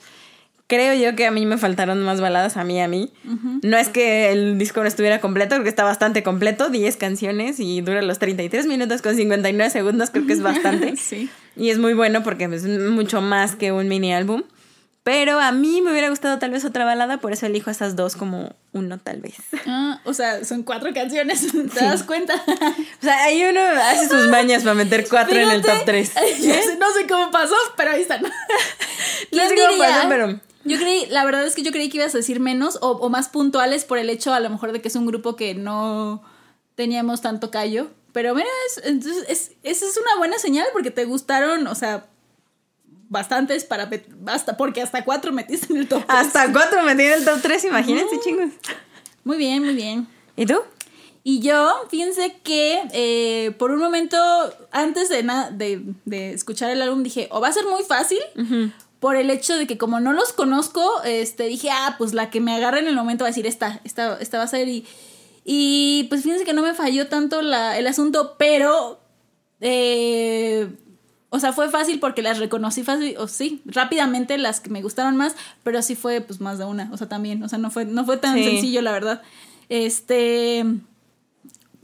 [0.68, 3.14] Creo yo que a mí me faltaron más baladas a mí, a mí.
[3.62, 7.80] No es que el disco no estuviera completo, porque está bastante completo, 10 canciones y
[7.82, 10.96] dura los 33 minutos con 59 segundos, creo que es bastante.
[10.98, 11.30] Sí.
[11.56, 14.44] Y es muy bueno porque es mucho más que un mini álbum.
[15.04, 18.18] Pero a mí me hubiera gustado tal vez otra balada, por eso elijo esas dos
[18.18, 19.36] como uno tal vez.
[19.66, 22.34] Ah, o sea, son cuatro canciones, ¿te das cuenta?
[22.36, 26.10] O sea, ahí uno hace sus mañas para meter cuatro en el top tres.
[26.42, 28.22] Sé- no sé cómo pasó, pero ahí están.
[28.22, 28.30] No
[29.32, 29.88] ¿Quién sé cómo diría?
[29.96, 30.40] pasó, pero...
[30.68, 33.10] Yo creí, la verdad es que yo creí que ibas a decir menos o, o
[33.10, 36.24] más puntuales por el hecho a lo mejor de que es un grupo que no
[36.76, 37.88] teníamos tanto callo.
[38.14, 42.08] Pero mira, es, entonces es, esa es una buena señal porque te gustaron, o sea,
[43.10, 43.90] bastantes para
[44.20, 46.04] basta, porque hasta cuatro metiste en el top.
[46.06, 46.20] tres.
[46.20, 48.52] Hasta cuatro metí en el top tres, imagínense, chingos.
[49.24, 50.08] Muy bien, muy bien.
[50.36, 50.60] ¿Y tú?
[51.24, 54.18] Y yo, fíjense que eh, por un momento,
[54.72, 58.20] antes de, de, de escuchar el álbum, dije, o va a ser muy fácil,
[59.00, 62.42] por el hecho de que como no los conozco, este, dije, ah, pues la que
[62.42, 64.68] me agarre en el momento va a decir, esta, esta, esta va a ser.
[64.68, 64.86] Y,
[65.46, 69.00] y pues fíjense que no me falló tanto la, el asunto, pero,
[69.62, 70.68] eh,
[71.30, 75.16] o sea, fue fácil porque las reconocí fácil, o sí, rápidamente las que me gustaron
[75.18, 77.86] más, pero sí fue pues más de una, o sea, también, o sea, no fue,
[77.86, 78.44] no fue tan Sí.
[78.44, 79.22] sencillo, la verdad.
[79.70, 80.66] Este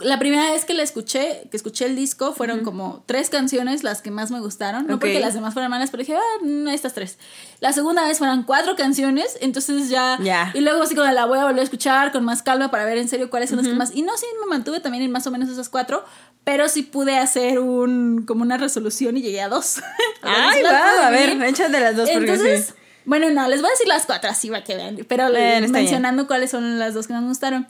[0.04, 4.02] la primera vez que la escuché, que escuché el disco, fueron como tres canciones las
[4.02, 4.86] que más me gustaron.
[4.86, 7.18] No porque las demás fueran malas, pero dije, ah, mm, estas tres.
[7.60, 10.18] La segunda vez fueron cuatro canciones, entonces ya.
[10.22, 10.52] Ya.
[10.54, 12.98] Y luego así como la voy a volver a escuchar con más calma para ver
[12.98, 13.94] en serio cuáles son las que más.
[13.94, 16.04] Y no, sí, me mantuve también en más o menos esas cuatro,
[16.44, 19.80] pero sí pude hacer un como una resolución y llegué a dos.
[20.22, 22.72] Ay, va, a ver, échate las dos porque Entonces, sí.
[23.06, 26.50] bueno, no, les voy a decir las cuatro así para que vean, pero mencionando cuáles
[26.50, 27.66] son las dos que más me gustaron.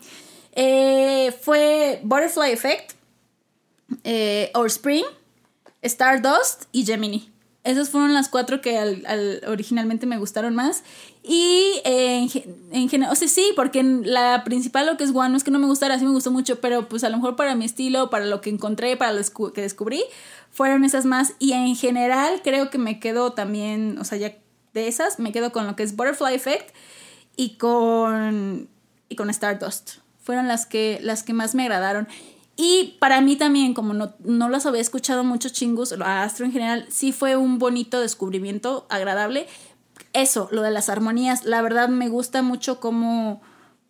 [0.54, 2.92] Eh, fue Butterfly Effect,
[4.04, 5.04] eh, Or Spring,
[5.82, 7.30] Stardust y Gemini.
[7.64, 10.84] Esas fueron las cuatro que al- al- originalmente me gustaron más.
[11.22, 15.12] Y eh, en, ge- en general, o sea, sí, porque la principal, lo que es
[15.14, 17.36] One, es que no me gustara, sí me gustó mucho, pero pues a lo mejor
[17.36, 19.22] para mi estilo, para lo que encontré, para lo
[19.54, 20.04] que descubrí,
[20.52, 21.32] fueron esas más.
[21.38, 24.36] Y en general creo que me quedo también, o sea, ya
[24.74, 26.74] de esas, me quedo con lo que es Butterfly Effect
[27.36, 28.68] y con,
[29.08, 30.03] y con Stardust.
[30.24, 32.08] Fueron las que, las que más me agradaron.
[32.56, 36.52] Y para mí también, como no, no las había escuchado mucho chingus, a Astro en
[36.52, 39.46] general, sí fue un bonito descubrimiento, agradable.
[40.12, 43.42] Eso, lo de las armonías, la verdad me gusta mucho cómo,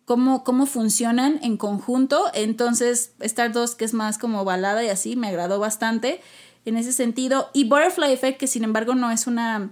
[0.05, 2.25] cómo, cómo funcionan en conjunto.
[2.33, 6.21] Entonces, Stardust, que es más como balada y así, me agradó bastante
[6.65, 7.49] en ese sentido.
[7.53, 9.71] Y Butterfly Effect, que sin embargo no es una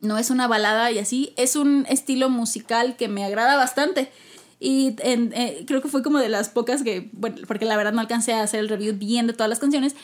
[0.00, 4.12] no es una balada y así, es un estilo musical que me agrada bastante.
[4.60, 7.92] Y en- eh, creo que fue como de las pocas que, bueno, porque la verdad
[7.92, 9.94] no alcancé a hacer el review bien de todas las canciones,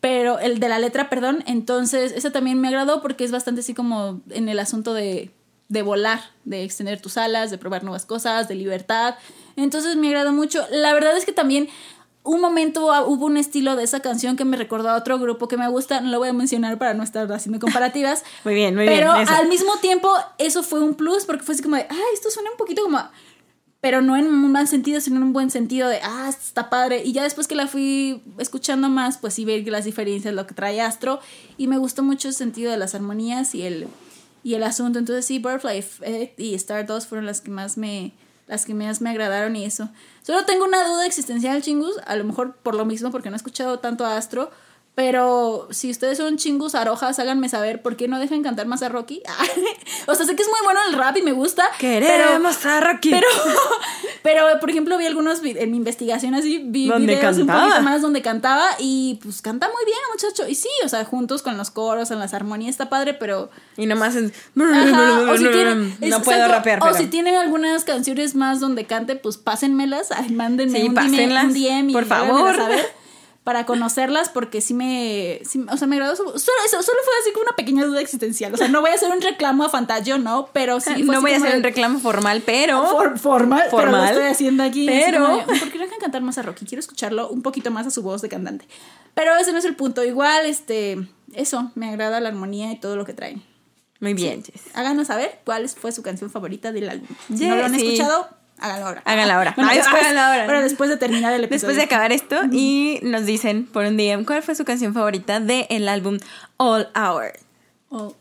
[0.00, 3.74] pero el de la letra, perdón, entonces esa también me agradó porque es bastante así
[3.74, 5.30] como en el asunto de,
[5.68, 9.16] de volar, de extender tus alas, de probar nuevas cosas, de libertad.
[9.56, 10.64] Entonces me agradó mucho.
[10.70, 11.68] La verdad es que también
[12.22, 15.56] un momento hubo un estilo de esa canción que me recordó a otro grupo que
[15.56, 18.22] me gusta, no lo voy a mencionar para no estar haciendo comparativas.
[18.44, 19.22] Muy bien, muy pero bien.
[19.26, 19.34] eso.
[19.34, 22.50] al mismo tiempo, eso fue un plus porque fue así como de, ay, esto suena
[22.50, 22.98] un poquito como.
[22.98, 23.10] a-".
[23.88, 27.04] Pero no en un mal sentido, sino en un buen sentido de, ah, está padre.
[27.06, 30.52] Y ya después que la fui escuchando más, pues sí ver las diferencias, lo que
[30.52, 31.20] trae Astro.
[31.56, 33.88] Y me gustó mucho el sentido de las armonías y el,
[34.42, 34.98] y el asunto.
[34.98, 38.12] Entonces sí, Butterfly Effect y Stardust fueron las que más me,
[38.46, 39.88] las que más me agradaron y eso.
[40.20, 41.96] Solo tengo una duda existencial, chingus.
[42.04, 44.50] A lo mejor por lo mismo, porque no he escuchado tanto a Astro.
[44.98, 48.88] Pero si ustedes son chingus arojas, háganme saber por qué no dejan cantar más a
[48.88, 49.22] Rocky.
[50.08, 51.70] o sea, sé que es muy bueno el rap y me gusta.
[51.78, 53.10] Queremos a Rocky.
[53.10, 53.28] Pero,
[54.24, 57.68] pero, por ejemplo, vi algunos en mi investigación así, vi Donde videos un cantaba.
[57.68, 60.48] poquito más donde cantaba y pues canta muy bien, muchacho.
[60.48, 63.86] Y sí, o sea, juntos con los coros, en las armonías está padre, pero Y
[63.86, 64.16] nomás.
[64.16, 66.96] Ajá, o si tiene, no puedo rapear, O pero...
[66.96, 71.86] si tiene algunas canciones más donde cante, pues pásenmelas, mándenme Sí, un, pásenlas, DM, un
[71.86, 72.56] DM y por favor.
[72.56, 72.97] saber
[73.48, 76.14] para conocerlas porque sí me, sí- o sea, me agradó.
[76.16, 78.52] su- Solo, eso, solo fue así como una pequeña duda existencial.
[78.52, 81.02] O sea, no voy a hacer un reclamo a Fantasio, no, pero sí.
[81.02, 82.84] fue no voy a hacer de- un reclamo formal, pero...
[82.90, 84.10] For- formal, pero lo Formal.
[84.10, 84.84] estoy haciendo aquí.
[84.86, 86.66] Pero- de, ¿Por qué no dejan cantar más a Rocky?
[86.66, 88.66] Quiero escucharlo un poquito más a su voz de cantante.
[89.14, 90.04] Pero ese no es el punto.
[90.04, 90.98] Igual, este,
[91.32, 93.42] eso, me agrada la armonía y todo lo que traen.
[94.00, 94.44] Muy bien.
[94.74, 97.08] Háganos saber cuál fue su canción favorita del álbum.
[97.28, 97.86] Si Yeah, no lo han sí.
[97.94, 98.28] escuchado,
[98.60, 99.02] háganlo ahora.
[99.04, 99.52] Háganlo ahora.
[99.56, 100.46] Bueno, Ay, después, háganlo ahora.
[100.46, 101.68] Pero después de terminar el episodio.
[101.68, 105.40] Después de acabar esto y nos dicen por un DM cuál fue su canción favorita
[105.40, 106.18] del álbum
[106.56, 107.32] All Hour.
[107.90, 108.14] All,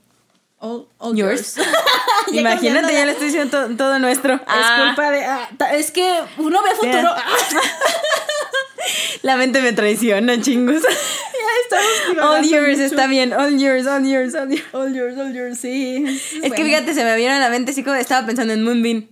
[0.60, 1.58] all, all Yours.
[2.32, 4.34] Imagínate, ya la- le estoy diciendo todo, todo nuestro.
[4.36, 5.24] Es Ah, culpa de.
[5.26, 7.10] ah, es que uno ve futuro.
[7.16, 7.24] Ah,
[9.22, 10.82] La mente me traiciona, chingos.
[10.82, 11.78] ya
[12.10, 12.84] estamos All yours mucho.
[12.84, 13.34] está bien.
[13.34, 14.64] All yours, all yours, all yours.
[14.74, 16.06] All yours, all yours, sí.
[16.42, 19.08] Es que fíjate, se me vieron a la mente así como estaba pensando en Moonbeam.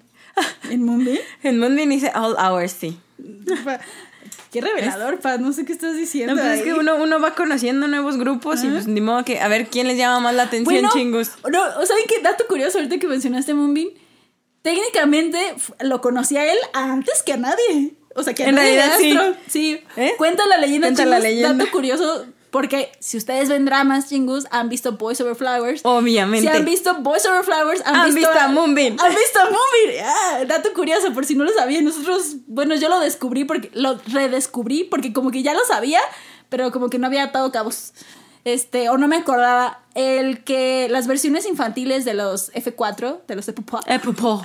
[0.70, 1.20] En Mumbai.
[1.44, 2.98] En Moonbeam dice all hours, sí.
[4.52, 5.40] Qué revelador, Paz.
[5.40, 6.36] No sé qué estás diciendo.
[6.36, 9.40] No, pues es que uno, uno va conociendo nuevos grupos y pues ni modo que
[9.40, 11.32] a ver quién les llama más la atención, Bueno, chingos.
[11.52, 13.90] No, ¿saben qué dato curioso ahorita que mencionaste Moonbeam?
[14.62, 15.38] Técnicamente
[15.82, 17.94] lo conocía él antes que a nadie.
[18.16, 19.52] O sea, que a En nadie realidad, sí.
[19.76, 19.84] Sí.
[19.98, 20.14] ¿Eh?
[20.18, 21.54] Cuenta la leyenda, Cuenta la chingos, leyenda.
[21.66, 22.26] Dato curioso,
[22.56, 25.82] porque si ustedes ven dramas, chingus, han visto Boys Over Flowers.
[25.84, 26.50] Obviamente.
[26.50, 28.96] Si han visto Boys Over Flowers, han, Han visto a Moonbeam.
[28.98, 30.06] Han visto a Moonbeam.
[30.06, 31.84] Ah, dato curioso, por si no lo sabían.
[31.84, 36.00] Nosotros, bueno, yo lo descubrí porque lo redescubrí porque como que ya lo sabía,
[36.48, 37.92] pero como que no había atado cabos.
[38.46, 39.82] Este, o no me acordaba.
[39.94, 44.42] El que las versiones infantiles de los F4, de los F4, Eh, popó.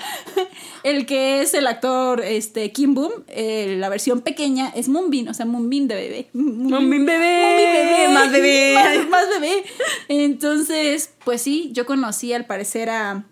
[0.83, 5.35] El que es el actor este, Kim Boom, eh, la versión pequeña es Moonbeam, o
[5.35, 6.29] sea, Moonbeam de bebé.
[6.33, 7.43] Moonbeam bebé.
[7.43, 8.09] Moonbeam bebé.
[8.15, 8.75] Más bebé.
[8.75, 9.65] Más, más bebé.
[10.09, 13.25] Entonces, pues sí, yo conocí al parecer a,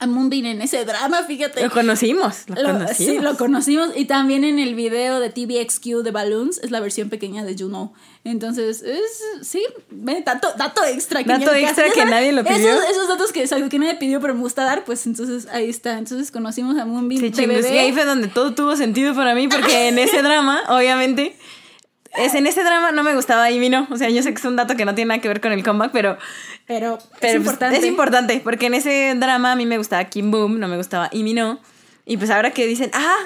[0.00, 1.62] a Moonbeam en ese drama, fíjate.
[1.62, 2.44] Lo conocimos.
[2.46, 2.96] Lo, Lo- conocimos.
[2.96, 3.88] sí, lo conocimos.
[3.96, 7.92] Y también en el video de TVXQ de Balloons es la versión pequeña de Juno.
[8.24, 9.22] Entonces, es.
[9.46, 11.22] Sí, ve, dato, dato extra.
[11.22, 12.56] Dato ya- extra que nadie lo pidió.
[12.74, 15.68] Esos, esos datos que, exacto, que nadie pidió, pero me gusta dar, pues entonces ahí
[15.68, 15.98] está.
[15.98, 17.74] Entonces conocimos a Moonbeam Sí, de bebé.
[17.74, 21.36] Y ahí fue donde todo tuvo sentido para mí, porque en ese drama, obviamente,
[22.16, 23.86] es en ese drama no me gustaba Amy no.
[23.90, 25.52] O sea, yo sé que es un dato que no tiene nada que ver con
[25.52, 26.16] el comeback, pero,
[26.66, 27.78] Pero, pero es pues, importante.
[27.78, 31.10] es importante, porque en ese drama a mí me gustaba Kim Boom, no me gustaba
[31.12, 31.60] Amy no.
[32.06, 33.16] Y pues ahora que dicen, ah,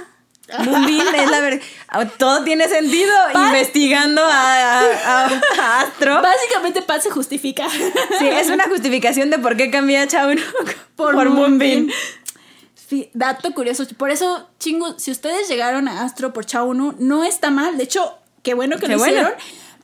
[0.65, 1.61] Moonbeam es la verdad.
[2.19, 3.13] Todo tiene sentido.
[3.47, 5.27] Investigando a, a- a-
[5.61, 6.21] a Astro.
[6.21, 7.69] Básicamente, Pat se justifica.
[8.19, 10.43] Sí, es una justificación de por qué cambié a Chauno
[10.97, 11.31] por, Por.
[11.31, 11.89] Moonbeam.
[12.75, 13.87] Sí, dato curioso.
[13.97, 17.79] Por eso, chingo, si ustedes llegaron a Astro por Chao 1, no está mal.
[17.79, 19.13] De hecho, qué bueno que Qué lo bueno.
[19.15, 19.33] hicieron.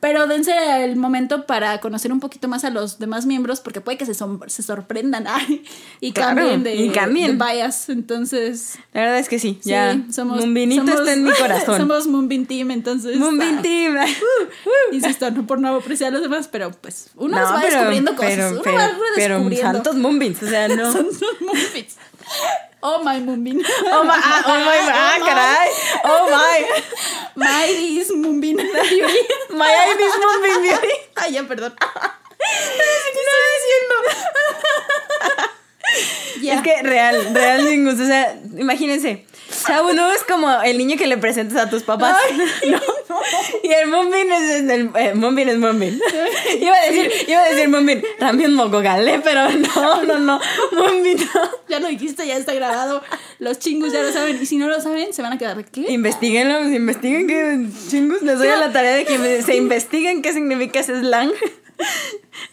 [0.00, 0.52] Pero dense
[0.84, 4.14] el momento para conocer un poquito más a los demás miembros, porque puede que se,
[4.14, 5.64] se sorprendan ay,
[6.00, 7.36] y Claro, cambien de, y cambien.
[7.36, 7.88] de bias.
[7.88, 9.94] Entonces, La verdad es que sí, ya.
[9.94, 10.36] sí, somos.
[10.38, 11.76] Moonbeamito somos- está en mi corazón.
[11.80, 13.16] somos Moonbeam Team, entonces.
[13.16, 13.96] Moonbeam ah, Team.
[14.92, 18.14] Insisto, no por no apreciar a los demás, pero pues uno No, va pero- descubriendo
[18.14, 18.30] cosas.
[18.36, 19.72] pero- uno pero- va pero redescubriendo.
[19.72, 20.92] santos Moonbeams, o sea, no.
[20.92, 21.96] Son los Moonbeams.
[22.80, 23.58] Oh my Moonbeam.
[23.58, 25.26] Oh my, ah, oh my, ah, my.
[25.26, 25.66] caray.
[26.06, 26.58] Oh my.
[27.34, 29.18] My is Moonbeam Beauty.
[29.58, 30.94] My ID is Moonbeam Beauty.
[31.18, 31.74] Ay, ya, perdón.
[32.38, 32.46] ¿Qué
[32.78, 33.18] estoy
[33.58, 33.94] diciendo?
[36.40, 36.54] Ya.
[36.54, 38.04] Es que real, real gusto.
[38.04, 39.24] O sea, imagínense.
[39.66, 42.16] Chavo no es como el niño que le presentas a tus papás.
[42.70, 42.78] no.
[43.62, 45.16] Y el Moonbeam es el, el eh, es
[45.58, 45.98] Moonbeam.
[46.60, 50.40] Iba a decir, iba a decir Moonbeam, también Mogogale, pero no, no, no.
[50.72, 51.50] Moonbeam no.
[51.68, 53.02] Ya lo dijiste, ya está grabado.
[53.38, 54.40] Los chingus ya lo saben.
[54.40, 55.86] Y si no lo saben, se van a quedar qué.
[55.88, 58.22] Investíguenlo, investiguen qué chingus.
[58.22, 61.32] Les doy a la tarea de que se investiguen qué significa ese slang.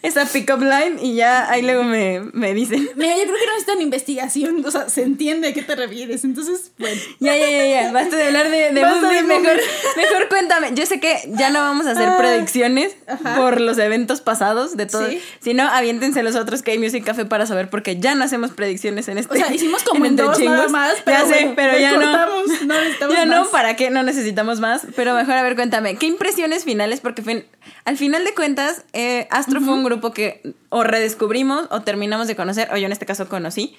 [0.02, 2.88] Esa pick-up line y ya ahí luego me, me dicen.
[2.96, 4.64] Mira, yo creo que no necesitan investigación.
[4.64, 6.24] O sea, se entiende a qué te refieres.
[6.24, 7.00] Entonces, bueno.
[7.20, 7.92] Ya, ya, ya, ya.
[7.92, 9.28] Basta de hablar de, de Basta Moonbeam.
[9.28, 9.60] de Mejor,
[9.96, 10.70] mejor cuéntame.
[10.74, 13.36] Yo sé que ya no vamos a hacer Ah, predicciones ajá.
[13.36, 15.08] por los eventos pasados de todo.
[15.08, 15.20] Sí.
[15.40, 18.50] Si no, aviéntense los otros que hay Music Café para saber porque ya no hacemos
[18.52, 19.34] predicciones en este.
[19.34, 20.72] O sea, hicimos como en Entre dos nada Chingos.
[20.72, 22.00] más, pero ya sé, pero ya no.
[22.00, 23.46] cortamos, no necesitamos ya no.
[23.50, 23.90] ¿para qué?
[23.90, 24.82] No necesitamos más.
[24.94, 25.96] Pero mejor, a ver, cuéntame.
[25.96, 27.00] ¿Qué impresiones finales?
[27.00, 27.44] Porque fin-
[27.84, 32.36] al final de cuentas, eh, Astro fue un grupo que o redescubrimos o terminamos de
[32.36, 33.76] conocer, o yo en este caso conocí.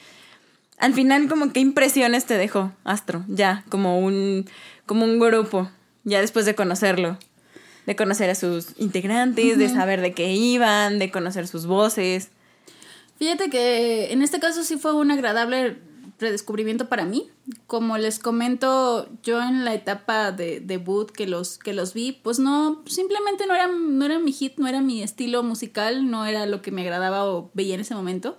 [0.78, 4.46] Al final, como qué impresiones te dejó Astro, ya, como un,
[4.86, 5.70] como un grupo,
[6.04, 7.18] ya después de conocerlo,
[7.86, 12.30] de conocer a sus integrantes, de saber de qué iban, de conocer sus voces.
[13.18, 15.78] Fíjate que en este caso sí fue un agradable
[16.20, 17.30] redescubrimiento para mí.
[17.68, 22.40] Como les comento, yo en la etapa de debut que los, que los vi, pues
[22.40, 26.46] no, simplemente no era, no era mi hit, no era mi estilo musical, no era
[26.46, 28.38] lo que me agradaba o veía en ese momento.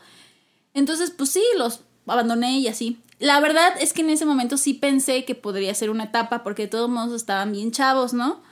[0.74, 2.98] Entonces, pues sí, los abandoné y así.
[3.18, 6.62] La verdad es que en ese momento sí pensé que podría ser una etapa porque
[6.62, 8.42] de todos modos estaban bien chavos, ¿no?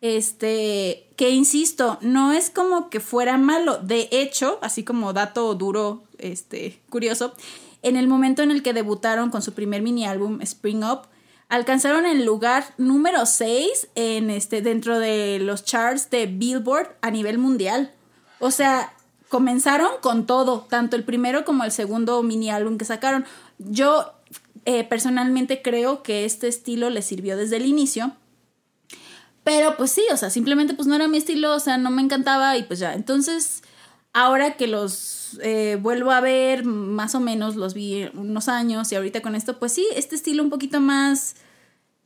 [0.00, 3.78] Este, que insisto, no es como que fuera malo.
[3.78, 7.34] De hecho, así como dato duro, este, curioso,
[7.82, 11.08] en el momento en el que debutaron con su primer mini álbum, Spring Up,
[11.48, 17.38] alcanzaron el lugar número 6 en este, dentro de los charts de Billboard a nivel
[17.38, 17.92] mundial.
[18.38, 18.92] O sea,
[19.28, 23.24] comenzaron con todo, tanto el primero como el segundo mini álbum que sacaron.
[23.58, 24.12] Yo
[24.64, 28.12] eh, personalmente creo que este estilo les sirvió desde el inicio.
[29.44, 32.02] Pero pues sí, o sea, simplemente pues no era mi estilo, o sea, no me
[32.02, 32.92] encantaba y pues ya.
[32.92, 33.62] Entonces,
[34.12, 38.90] ahora que los los eh, vuelvo a ver, más o menos los vi unos años
[38.92, 41.36] y ahorita con esto, pues sí, este estilo un poquito más,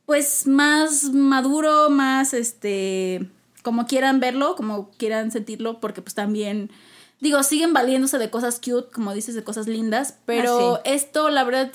[0.05, 3.29] pues más maduro, más este,
[3.61, 6.71] como quieran verlo, como quieran sentirlo, porque pues también,
[7.19, 11.43] digo, siguen valiéndose de cosas cute, como dices, de cosas lindas, pero Ah, esto, la
[11.43, 11.71] verdad,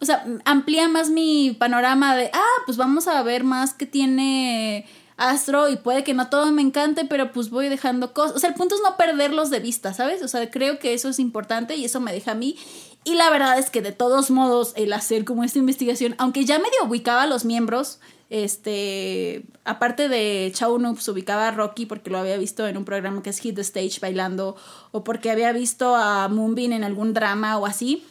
[0.00, 4.86] o sea, amplía más mi panorama de, ah, pues vamos a ver más que tiene
[5.18, 8.36] Astro y puede que no todo me encante, pero pues voy dejando cosas.
[8.36, 10.22] O sea, el punto es no perderlos de vista, ¿sabes?
[10.22, 12.56] O sea, creo que eso es importante y eso me deja a mí.
[13.02, 16.58] Y la verdad es que de todos modos, el hacer como esta investigación, aunque ya
[16.58, 17.98] medio ubicaba a los miembros,
[18.30, 23.22] este, aparte de Chao Noobs, ubicaba a Rocky porque lo había visto en un programa
[23.22, 24.54] que es Hit the Stage bailando,
[24.92, 28.04] o porque había visto a Moonbin en algún drama o así.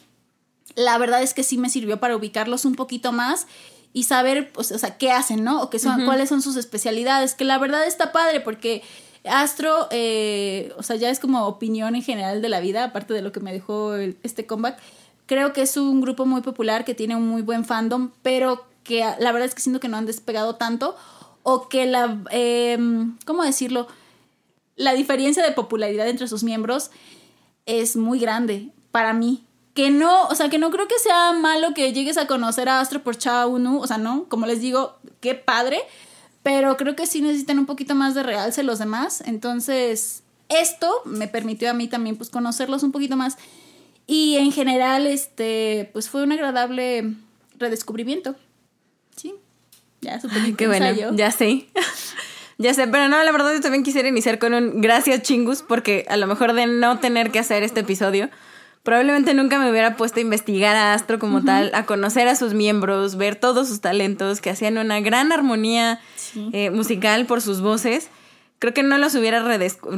[0.76, 3.48] La verdad es que sí me sirvió para ubicarlos un poquito más
[3.98, 5.62] y saber, pues, o sea, qué hacen, ¿no?
[5.64, 8.84] O qué son, cuáles son sus especialidades, que la verdad está padre porque
[9.26, 13.22] Astro, eh, o sea, ya es como opinión en general de la vida, aparte de
[13.24, 14.78] lo que me dejó el- este comeback.
[15.26, 19.00] Creo que es un grupo muy popular que tiene un muy buen fandom, pero que
[19.20, 20.96] la verdad es que siento que no han despegado tanto
[21.44, 22.78] o que la, eh,
[23.26, 23.88] ¿cómo decirlo?
[24.76, 26.92] La diferencia de popularidad entre sus miembros
[27.66, 29.44] es muy grande para mí.
[29.78, 32.80] Que no, o sea, que no creo que sea malo que llegues a conocer a
[32.80, 35.78] Astro por Chao Unu, o sea, no, como les digo, qué padre,
[36.42, 41.28] pero creo que sí necesitan un poquito más de realce los demás, entonces esto me
[41.28, 43.38] permitió a mí también pues conocerlos un poquito más
[44.08, 47.14] y en general este pues fue un agradable
[47.60, 48.36] redescubrimiento.
[49.16, 49.36] Sí.
[50.02, 51.68] Ya supe qué bueno, ya sé.
[52.58, 56.06] ya sé, pero no, la verdad yo también quisiera iniciar con un gracias chingus porque
[56.10, 58.30] a lo mejor de no tener que hacer este episodio,
[58.88, 62.54] probablemente nunca me hubiera puesto a investigar a Astro como tal, a conocer a sus
[62.54, 66.50] miembros, ver todos sus talentos, que hacían una gran armonía Sí.
[66.54, 68.08] eh, musical por sus voces.
[68.60, 69.44] Creo que no los hubiera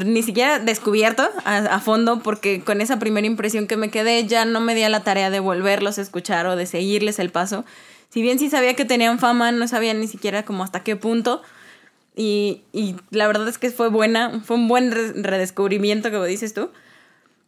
[0.04, 4.44] ni siquiera descubierto a, a fondo porque con esa primera impresión que me quedé ya
[4.46, 7.66] no me di a la tarea de volverlos a escuchar o de seguirles el paso.
[8.10, 11.44] Si bien sí sabía que tenían fama, no sabía ni siquiera como hasta qué punto.
[12.16, 16.56] Y, y la verdad es que fue buena, fue un buen re- redescubrimiento, como dices
[16.56, 16.72] tú.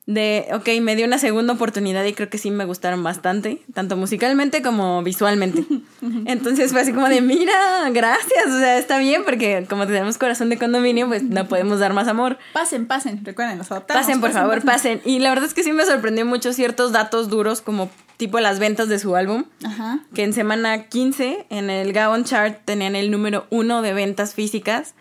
[0.07, 3.95] De, ok, me dio una segunda oportunidad y creo que sí me gustaron bastante, tanto
[3.95, 5.63] musicalmente como visualmente.
[6.25, 10.49] Entonces fue así como de, mira, gracias, o sea, está bien, porque como tenemos corazón
[10.49, 12.39] de condominio, pues no podemos dar más amor.
[12.51, 14.03] Pasen, pasen, recuerden, nos adaptamos.
[14.03, 15.01] Pasen, por favor, pasen.
[15.05, 18.59] Y la verdad es que sí me sorprendió mucho ciertos datos duros, como tipo las
[18.59, 19.99] ventas de su álbum Ajá.
[20.13, 24.93] que en semana 15 en el Gaon Chart tenían el número uno de ventas físicas.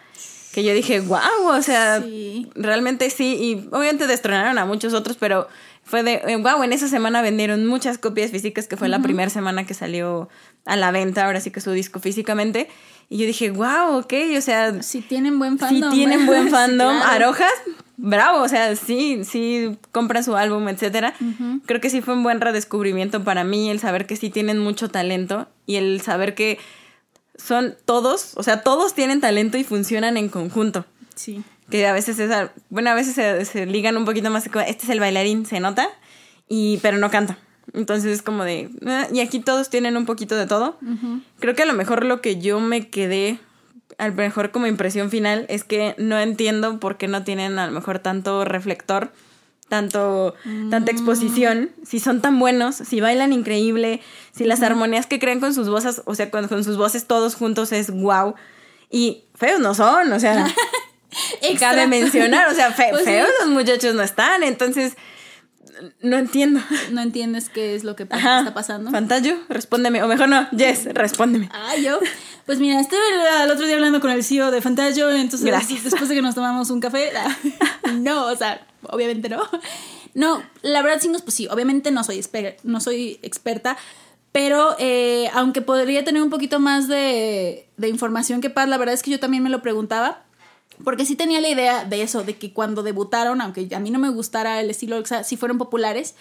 [0.53, 2.48] Que yo dije, wow, o sea, Sí.
[2.55, 3.36] realmente sí.
[3.40, 5.46] Y obviamente destronaron a muchos otros, pero
[5.84, 9.64] fue de, wow, en esa semana vendieron muchas copias físicas, que fue la primera semana
[9.64, 10.28] que salió
[10.66, 12.68] a la venta, ahora sí que su disco físicamente.
[13.09, 15.90] Y yo dije, wow, ok, o sea, Si tienen buen si fandom.
[15.92, 17.11] tienen buen Sí, fandom, claro.
[17.12, 17.53] Arojas,
[17.96, 21.14] bravo, o sea, sí, sí compran su álbum, etcétera.
[21.66, 24.90] Creo que sí fue un buen redescubrimiento para mí el saber que sí tienen mucho
[24.90, 26.59] talento y el saber que
[27.43, 30.84] son todos, o sea, todos tienen talento y funcionan en conjunto.
[31.14, 31.43] Sí.
[31.70, 32.30] Que a veces es,
[32.68, 35.88] bueno, a veces se, se ligan un poquito más, este es el bailarín, se nota,
[36.49, 37.38] y, pero no canta.
[37.72, 40.78] Entonces es como de, "Ah", y aquí todos tienen un poquito de todo.
[41.38, 43.38] Creo que a lo mejor lo que yo me quedé,
[43.99, 47.66] a lo mejor como impresión final, es que no entiendo por qué no tienen a
[47.66, 49.12] lo mejor tanto reflector,
[49.70, 50.34] tanto,
[50.68, 54.02] tanta exposición, si son tan buenos, si bailan increíble,
[54.32, 57.34] si las armonías que crean con sus voces, o sea, con, con sus voces todos
[57.36, 58.34] juntos es wow.
[58.90, 60.46] Y feos no son, o sea,
[61.58, 63.10] cabe mencionar, o sea, fe- Pues sí.
[63.10, 64.94] feos los muchachos no están, entonces
[66.02, 66.60] no entiendo.
[66.90, 68.40] No entiendes qué es lo que Ajá.
[68.40, 68.90] está pasando.
[68.90, 70.02] Fantayo, respóndeme.
[70.02, 71.48] O mejor no, Jess, respóndeme.
[71.52, 72.01] Ah, yo.
[72.47, 72.98] Pues mira, estuve
[73.44, 75.84] el, otro día hablando con el CEO de Fantasio, entonces Gracias.
[75.84, 77.12] después de que nos tomamos un café,
[78.01, 79.43] no, o sea, obviamente no.
[80.12, 82.24] No, la verdad, pues sí, obviamente no soy,
[82.65, 83.77] no soy experta,
[84.32, 88.94] pero eh, aunque podría tener un poquito más de, de información que Paz, la verdad
[88.94, 90.24] es que yo también me lo preguntaba.
[90.82, 93.98] Porque sí tenía la idea de eso, de que cuando debutaron, aunque a mí no
[93.98, 96.15] me gustara el estilo, o sea, sí fueron populares,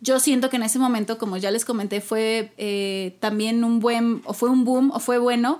[0.00, 4.22] yo siento que en ese momento, como ya les comenté, fue eh, también un buen,
[4.24, 5.58] o fue un boom, o fue bueno,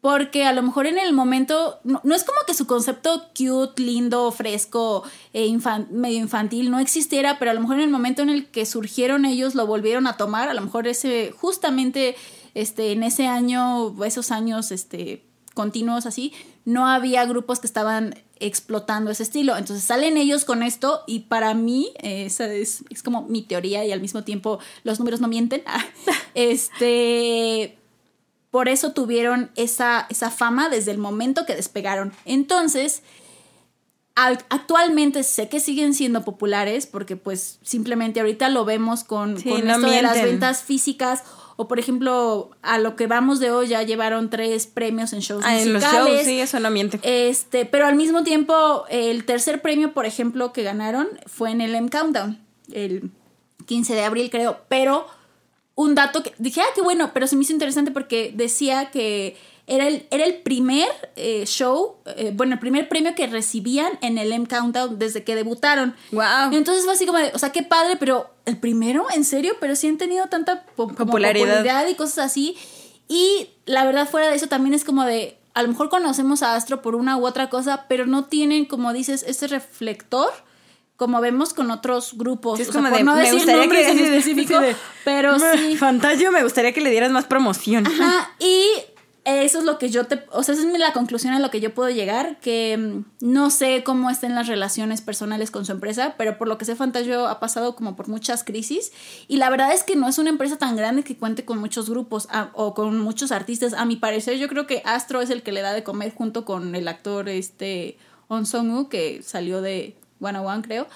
[0.00, 4.30] porque a lo mejor en el momento, no, es como que su concepto cute, lindo,
[4.32, 5.46] fresco, e
[5.90, 9.24] medio infantil no existiera, pero a lo mejor en el momento en el que surgieron
[9.24, 12.16] ellos lo volvieron a tomar, a lo mejor ese, justamente
[12.54, 16.32] este, en ese año, esos años, este, continuos así,
[16.64, 19.56] no había grupos que estaban explotando ese estilo.
[19.56, 23.84] Entonces salen ellos con esto y para mí, eh, esa es, es como mi teoría
[23.84, 25.62] y al mismo tiempo los números no mienten.
[25.72, 25.84] Ah,
[26.34, 27.79] este,
[28.50, 32.12] por eso tuvieron esa, esa fama desde el momento que despegaron.
[32.24, 33.02] Entonces,
[34.14, 39.48] al- actualmente sé que siguen siendo populares porque pues simplemente ahorita lo vemos con, Sí,
[39.48, 41.22] con no esto de las ventas físicas
[41.56, 45.44] o por ejemplo a lo que vamos de hoy ya llevaron tres premios en shows
[45.46, 46.98] Ah, en los shows, sí, eso no miente.
[47.02, 51.74] Este, pero al mismo tiempo, el tercer premio, por ejemplo, que ganaron fue en el
[51.74, 52.38] M Countdown,
[52.72, 53.10] el
[53.66, 54.58] 15 de abril, creo.
[54.68, 55.06] Pero
[55.80, 59.36] un dato que dije, ah, qué bueno, pero se me hizo interesante porque decía que
[59.66, 64.18] era el, era el primer eh, show, eh, bueno, el primer premio que recibían en
[64.18, 65.94] el M Countdown desde que debutaron.
[66.12, 66.52] Wow.
[66.52, 69.74] Entonces fue así como de, o sea, qué padre, pero el primero, en serio, pero
[69.74, 71.46] sí han tenido tanta Popularidad.
[71.46, 72.58] popularidad y cosas así.
[73.08, 76.56] Y la verdad, fuera de eso, también es como de, a lo mejor conocemos a
[76.56, 80.30] Astro por una u otra cosa, pero no tienen, como dices, ese reflector.
[81.00, 82.58] Como vemos con otros grupos.
[82.58, 84.76] Sí, es O como de, no me decir gustaría nombres que en específico, sí, de-
[85.02, 85.76] pero Me- sí.
[85.78, 87.86] Fantasio, me gustaría que le dieras más promoción.
[87.86, 88.64] Ajá, y
[89.24, 91.60] eso es lo que yo te, o sea, esa es la conclusión a lo que
[91.60, 96.14] yo puedo llegar, que mm, no sé cómo estén las relaciones personales con su empresa,
[96.18, 98.92] pero por lo que sé Fantasio ha pasado como por muchas crisis
[99.26, 101.88] y la verdad es que no es una empresa tan grande que cuente con muchos
[101.88, 103.72] grupos o con muchos artistas.
[103.74, 106.44] A mi parecer yo creo que Astro es el que le da de comer junto
[106.44, 107.96] con el actor este
[108.28, 110.86] On Song-woo que salió de One One creo.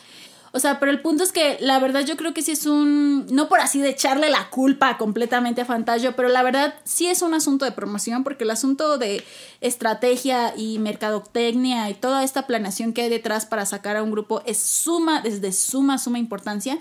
[0.56, 3.26] O sea, pero el punto es que la verdad yo creo que sí es un,
[3.32, 7.22] no por así de echarle la culpa completamente a Fantasio, pero la verdad sí es
[7.22, 9.24] un asunto de promoción porque el asunto de
[9.60, 14.42] estrategia y mercadotecnia y toda esta planeación que hay detrás para sacar a un grupo
[14.46, 16.78] es suma, es de suma, suma importancia.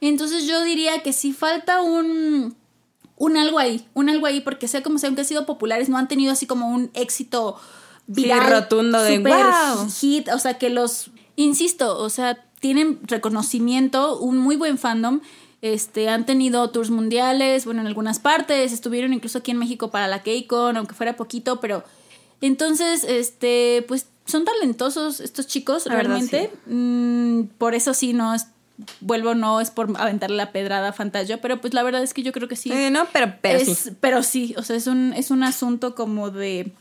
[0.00, 2.54] Entonces yo diría que sí falta un,
[3.16, 5.98] un algo ahí, un algo ahí, porque sea como sea, aunque han sido populares, no
[5.98, 7.56] han tenido así como un éxito
[8.06, 9.88] Sí, viral, rotundo de, super "Wow".
[10.00, 15.20] hit, o sea, que los, insisto, o sea, tienen reconocimiento, un muy buen fandom,
[15.62, 20.08] este, han tenido tours mundiales, bueno, en algunas partes, estuvieron incluso aquí en México para
[20.08, 21.84] la KCON, aunque fuera poquito, pero
[22.40, 28.34] entonces, este, pues son talentosos estos chicos, La verdad, realmente, Mm, por eso sí, no
[28.34, 28.48] es,
[29.00, 32.22] vuelvo, no es por aventarle la pedrada a Fantasia, pero pues la verdad es que
[32.22, 32.70] yo creo que sí.
[32.70, 33.90] Sí, no, pero, pero es, sí.
[34.00, 36.72] pero sí, o sea, es un, es un asunto como de,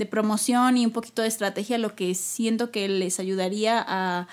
[0.00, 4.26] de promoción y un poquito de estrategia, lo que siento que les ayudaría a,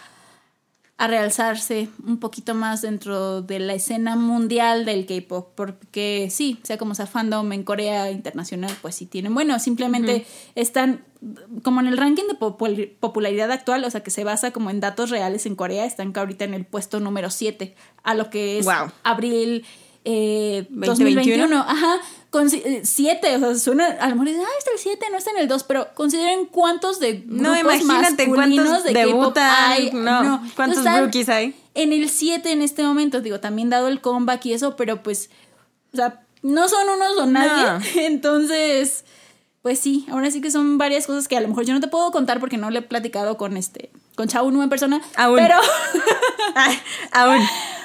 [0.97, 6.79] a realzarse un poquito más dentro de la escena mundial del K-pop, porque sí, sea
[6.79, 10.25] como sea fandom en Corea internacional, pues sí tienen, bueno, simplemente
[10.55, 11.03] están
[11.63, 14.79] como en el ranking de popul- popularidad actual, o sea, que se basa como en
[14.79, 18.65] datos reales en Corea, están ahorita en el puesto número 7, a lo que es
[18.65, 18.91] Wow.
[19.03, 19.65] abril
[20.09, 21.47] eh, 2021.
[21.47, 21.59] 2021.
[21.59, 21.97] Ajá,
[22.29, 25.31] con 7, o sea, suena, a lo mejor dicen, ah, está el 7, no está
[25.31, 29.51] en el 2, pero consideren cuántos de grupos No, imagínate cuántos de debutan.
[29.55, 29.91] hay.
[29.93, 31.55] No, cuántos Están rookies hay.
[31.73, 35.29] En el 7 en este momento, digo, también dado el comeback y eso, pero pues,
[35.93, 39.05] o sea, no son unos o nadie, entonces...
[39.63, 41.89] Pues sí, ahora sí que son varias cosas que a lo mejor yo no te
[41.89, 45.01] puedo contar porque no le he platicado con este, con Chao Nu en persona.
[45.17, 45.35] Aún.
[45.35, 45.55] Pero,
[46.55, 46.79] Ay,
[47.11, 47.39] aún.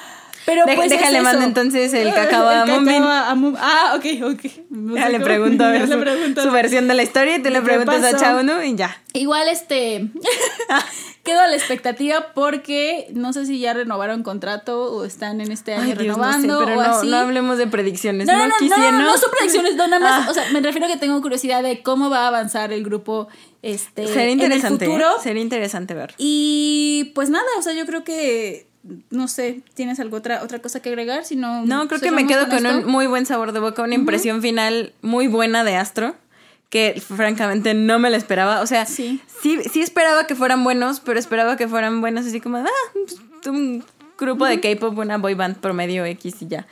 [0.45, 4.05] pero Dej- pues es déjale mando entonces el cacao a El a Moon- Ah, ok,
[4.33, 4.51] ok.
[4.69, 6.41] No Ya le pregunto a ver su, pregunto.
[6.43, 8.17] su versión de la historia y tú le ¿Qué preguntas a pasó?
[8.17, 9.01] Chauno y ya.
[9.13, 10.07] Igual este
[11.23, 15.73] quedo a la expectativa porque no sé si ya renovaron contrato o están en este
[15.75, 17.07] año Ay, Dios, no sé, renovando pero o no, así.
[17.09, 18.27] no hablemos de predicciones.
[18.27, 20.31] no, No, no, no, no, quisiera, no, no son predicciones, no, nada más, Ah.
[20.31, 23.27] o sea, me refiero a que tengo curiosidad de cómo va a avanzar el grupo
[23.61, 24.85] este Sería en interesante.
[24.85, 25.09] el futuro.
[25.11, 25.21] ¿eh?
[25.23, 26.13] Sería interesante ver.
[26.17, 28.67] Y pues nada, o sea, yo creo que
[29.09, 31.23] no sé, ¿tienes alguna otra otra cosa que agregar?
[31.25, 33.95] Si no No, creo que me quedo con un muy buen sabor de boca, una
[33.95, 36.15] impresión final muy buena de Astro,
[36.69, 38.61] que francamente no me la esperaba.
[38.61, 39.21] O sea, Sí.
[39.41, 43.17] sí, sí esperaba que fueran buenos, pero esperaba que fueran buenos así como, ah, pues,
[43.47, 43.83] un
[44.17, 46.67] grupo de K-pop, una boy band promedio X y ya.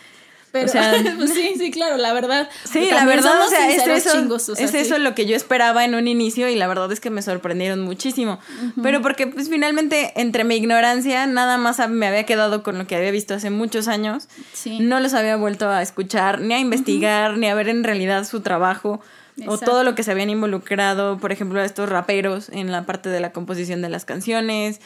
[0.51, 2.49] Pero, o sea, pues sí, sí, claro, la verdad.
[2.63, 4.77] Sí, la verdad, o sea, es eso, chingos, o sea, es sí.
[4.77, 7.81] eso lo que yo esperaba en un inicio y la verdad es que me sorprendieron
[7.81, 8.39] muchísimo.
[8.81, 12.95] Pero porque pues finalmente entre mi ignorancia nada más me había quedado con lo que
[12.95, 14.27] había visto hace muchos años.
[14.53, 14.79] Sí.
[14.79, 18.41] No los había vuelto a escuchar, ni a investigar, ni a ver en realidad su
[18.41, 19.01] trabajo
[19.47, 23.19] o todo lo que se habían involucrado, por ejemplo, estos raperos en la parte de
[23.19, 24.81] la composición de las canciones,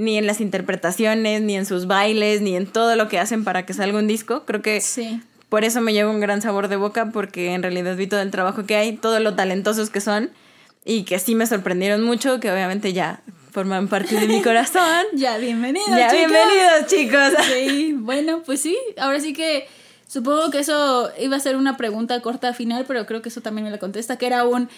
[0.00, 3.66] ni en las interpretaciones, ni en sus bailes, ni en todo lo que hacen para
[3.66, 4.44] que salga un disco.
[4.46, 5.20] Creo que Sí.
[5.48, 8.30] por eso me lleva un gran sabor de boca, porque en realidad vi todo el
[8.30, 10.30] trabajo que hay, todo lo talentosos que son,
[10.84, 13.20] y que sí me sorprendieron mucho, que obviamente ya
[13.52, 15.04] forman parte de mi corazón.
[15.14, 15.88] Ya, bienvenidos.
[15.90, 16.16] ya, chicos.
[16.16, 17.46] bienvenidos, chicos.
[17.52, 19.66] Sí, bueno, pues sí, ahora sí que
[20.08, 23.64] supongo que eso iba a ser una pregunta corta final, pero creo que eso también
[23.64, 24.68] me la contesta, que era un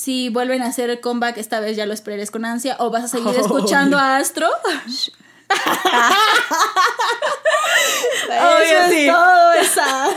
[0.00, 3.02] si vuelven a hacer el comeback esta vez ya lo esperes con ansia o vas
[3.02, 4.46] a seguir Oh, escuchando a Astro.
[8.28, 9.06] Eso es sí.
[9.10, 10.08] todo esa.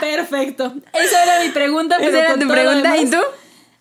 [0.00, 0.72] Perfecto.
[0.92, 3.18] Esa era mi pregunta, pero Esa era tu pregunta, ¿y tú?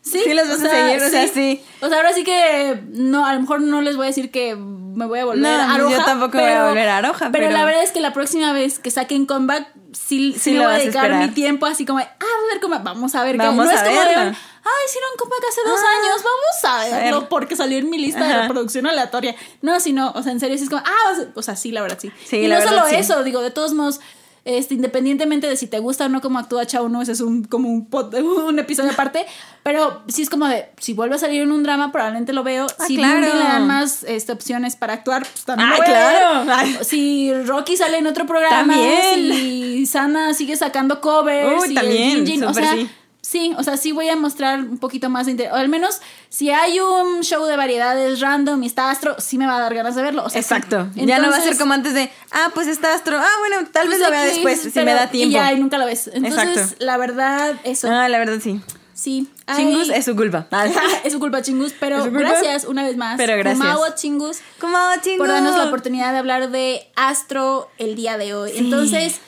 [0.01, 1.61] Sí, Sí los vas a seguir, o sea, sí.
[1.81, 4.55] O sea, ahora sí que no, a lo mejor no les voy a decir que
[4.55, 6.05] me voy a volver No, a yo Aroja.
[6.05, 8.53] tampoco me voy a volver a Aroja, Pero, pero- la verdad es que la próxima
[8.53, 9.67] vez que saquen comeback,
[9.97, 12.53] sí, sí, Sí le voy a vas a dedicar mi tiempo así como, ah, a
[12.53, 13.33] ver comeback, vamos a ver.
[13.33, 13.37] qué".
[13.39, 16.97] Vamos no a es como de, ah, hicieron comeback hace dos Ah, años, vamos a
[16.99, 17.29] verlo ver.
[17.29, 19.35] porque salió en mi lista de reproducción aleatoria.
[19.61, 21.97] No, sino, o sea, en serio, sí es como, ah, o sea, sí, la verdad,
[22.01, 22.11] sí.
[22.25, 23.99] Sí, y no verdad, solo eso, digo, de todos modos,
[24.47, 27.43] este, independientemente de si te gusta o no cómo actúa Chao no, ese es un,
[27.43, 28.13] como un, pod-
[28.47, 29.25] un episodio aparte,
[29.63, 32.65] pero sí es como de, si vuelve a salir en un drama, probablemente lo veo.
[32.79, 33.19] Ah, si claro.
[33.21, 36.51] Le dan más este, opciones para actuar, pues también Ah, claro.
[36.55, 36.77] Ay.
[36.83, 39.33] Si Rocky sale en otro programa, También.
[39.33, 42.89] si Sana sigue sacando covers, Uy, si también, el Jinjin, o sea, sí.
[43.29, 45.51] Sí, o sea, sí voy a mostrar un poquito más de interés.
[45.51, 45.99] O al menos,
[46.29, 49.73] si hay un show de variedades random y está Astro, sí me va a dar
[49.73, 50.23] ganas de verlo.
[50.23, 50.53] O sea, sí.
[50.53, 50.89] Exacto.
[50.95, 53.17] ya no va a ser Entonces, como antes de, ah, pues está Astro.
[53.19, 55.31] Ah, bueno, tal vez pues lo vea después, si me da tiempo.
[55.31, 56.09] Y ya, y nunca lo ves.
[56.13, 56.75] Entonces, Exacto.
[56.79, 57.91] la verdad, eso.
[57.91, 58.61] Ah, la verdad sí.
[58.93, 59.27] sí.
[59.57, 60.47] Chingus es su culpa.
[61.03, 61.73] es su culpa, Chingus.
[61.77, 62.19] Pero culpa.
[62.19, 63.17] gracias una vez más.
[63.17, 63.57] Pero gracias.
[63.57, 64.37] Kumawa, Chingus.
[64.57, 65.17] ¿Cómo, Chingus?
[65.17, 68.51] por darnos la oportunidad de hablar de Astro el día de hoy.
[68.51, 68.59] Sí.
[68.59, 69.19] Entonces,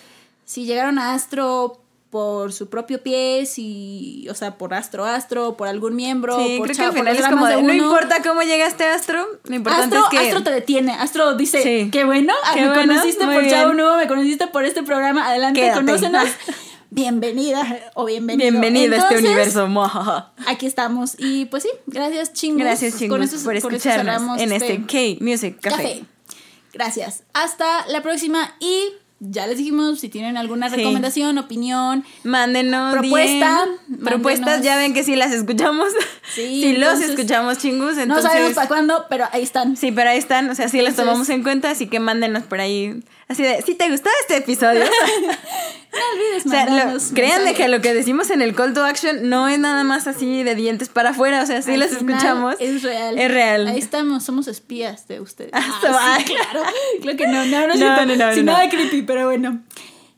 [0.45, 5.67] si llegaron a Astro por su propio pie, si, o sea, por Astro Astro, por
[5.67, 7.73] algún miembro, Sí, por creo que Chao, al por final los es como dramas de,
[7.77, 10.27] no importa cómo llegaste a Astro, lo importante Astro, es que...
[10.27, 10.93] Astro te detiene.
[10.93, 11.89] Astro dice, Sí.
[11.91, 13.75] qué bueno, ah, Qué me bueno, conociste por bien.
[13.77, 15.79] Nuevo, me conociste por este programa, adelante, Quédate.
[15.79, 16.27] conócenos.
[16.91, 18.49] Bienvenida o bienvenido.
[18.49, 19.67] Bienvenido a este universo.
[20.47, 21.15] Aquí estamos.
[21.19, 22.63] Y pues sí, gracias, chingus.
[22.63, 25.75] Gracias, Chingus, Con por escucharnos en este K-Music Café.
[25.75, 26.03] Café.
[26.73, 27.23] Gracias.
[27.33, 30.77] Hasta la próxima y ya les dijimos si tienen alguna Sí.
[30.77, 32.05] recomendación, opinión.
[32.23, 33.99] Mándenos Propuesta, bien.
[34.01, 34.65] Propuestas, mándenos.
[34.65, 35.87] ya ven que sí las escuchamos.
[36.35, 38.25] Sí, sí los escuchamos chingus, No entonces...
[38.31, 39.75] sabemos para cuándo, pero ahí están.
[39.75, 42.59] Sí, pero ahí están, o sea, sí las tomamos en cuenta, así que mándenos por
[42.59, 43.01] ahí.
[43.29, 44.83] Así de, si te gustó este episodio,
[45.91, 49.47] No olvides o sea, lo- que lo que decimos en el call to action no
[49.47, 52.55] es nada más así de dientes para afuera, o sea, sí Al las escuchamos.
[52.59, 53.17] Es real.
[53.17, 53.67] Es real.
[53.67, 55.51] Ahí estamos, somos espías de ustedes.
[55.53, 56.25] Ah, Ah, sí.
[56.33, 56.61] claro.
[57.01, 58.43] Creo que no, no, no, No, no, no, no.
[58.43, 59.61] nada creepy, pero bueno.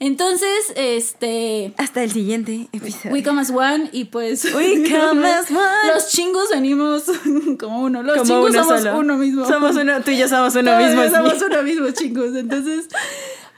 [0.03, 1.75] Entonces, este.
[1.77, 3.11] Hasta el siguiente episodio.
[3.11, 4.43] We come as one y pues.
[4.45, 5.93] We come as one.
[5.93, 7.03] Los chingos venimos
[7.59, 8.01] como uno.
[8.01, 8.97] Los Como chingos uno somos solo.
[8.97, 9.45] uno mismo.
[9.45, 11.07] Somos uno, tú y yo somos uno mismo.
[11.07, 12.35] Somos uno mismo, chingos.
[12.35, 12.87] Entonces,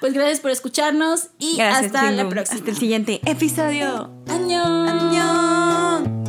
[0.01, 2.57] pues gracias por escucharnos y Gracias, hasta la próxima.
[2.59, 4.11] Hasta el siguiente episodio.
[4.27, 4.89] Añón.
[4.89, 6.23] ¡Añón!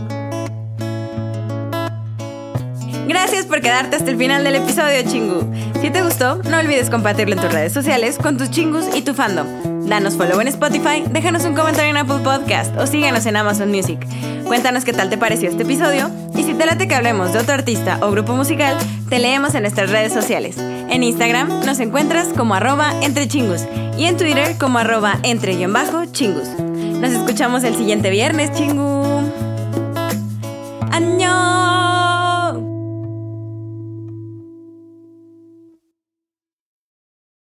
[3.09, 5.53] Gracias por quedarte hasta el final del episodio, chingu.
[5.81, 9.13] Si te gustó, no olvides compartirlo en tus redes sociales con tus chingus y tu
[9.13, 9.74] fandom.
[9.87, 13.99] Danos follow en Spotify, déjanos un comentario en Apple Podcast o síguenos en Amazon Music.
[14.47, 17.55] Cuéntanos qué tal te pareció este episodio y si te late que hablemos de otro
[17.55, 18.77] artista o grupo musical,
[19.09, 20.57] te leemos en nuestras redes sociales.
[20.59, 23.63] En Instagram nos encuentras como arroba entre chingus
[23.99, 26.49] y en Twitter como arroba entre-chingus.
[26.59, 29.14] Nos escuchamos el siguiente viernes, chingus.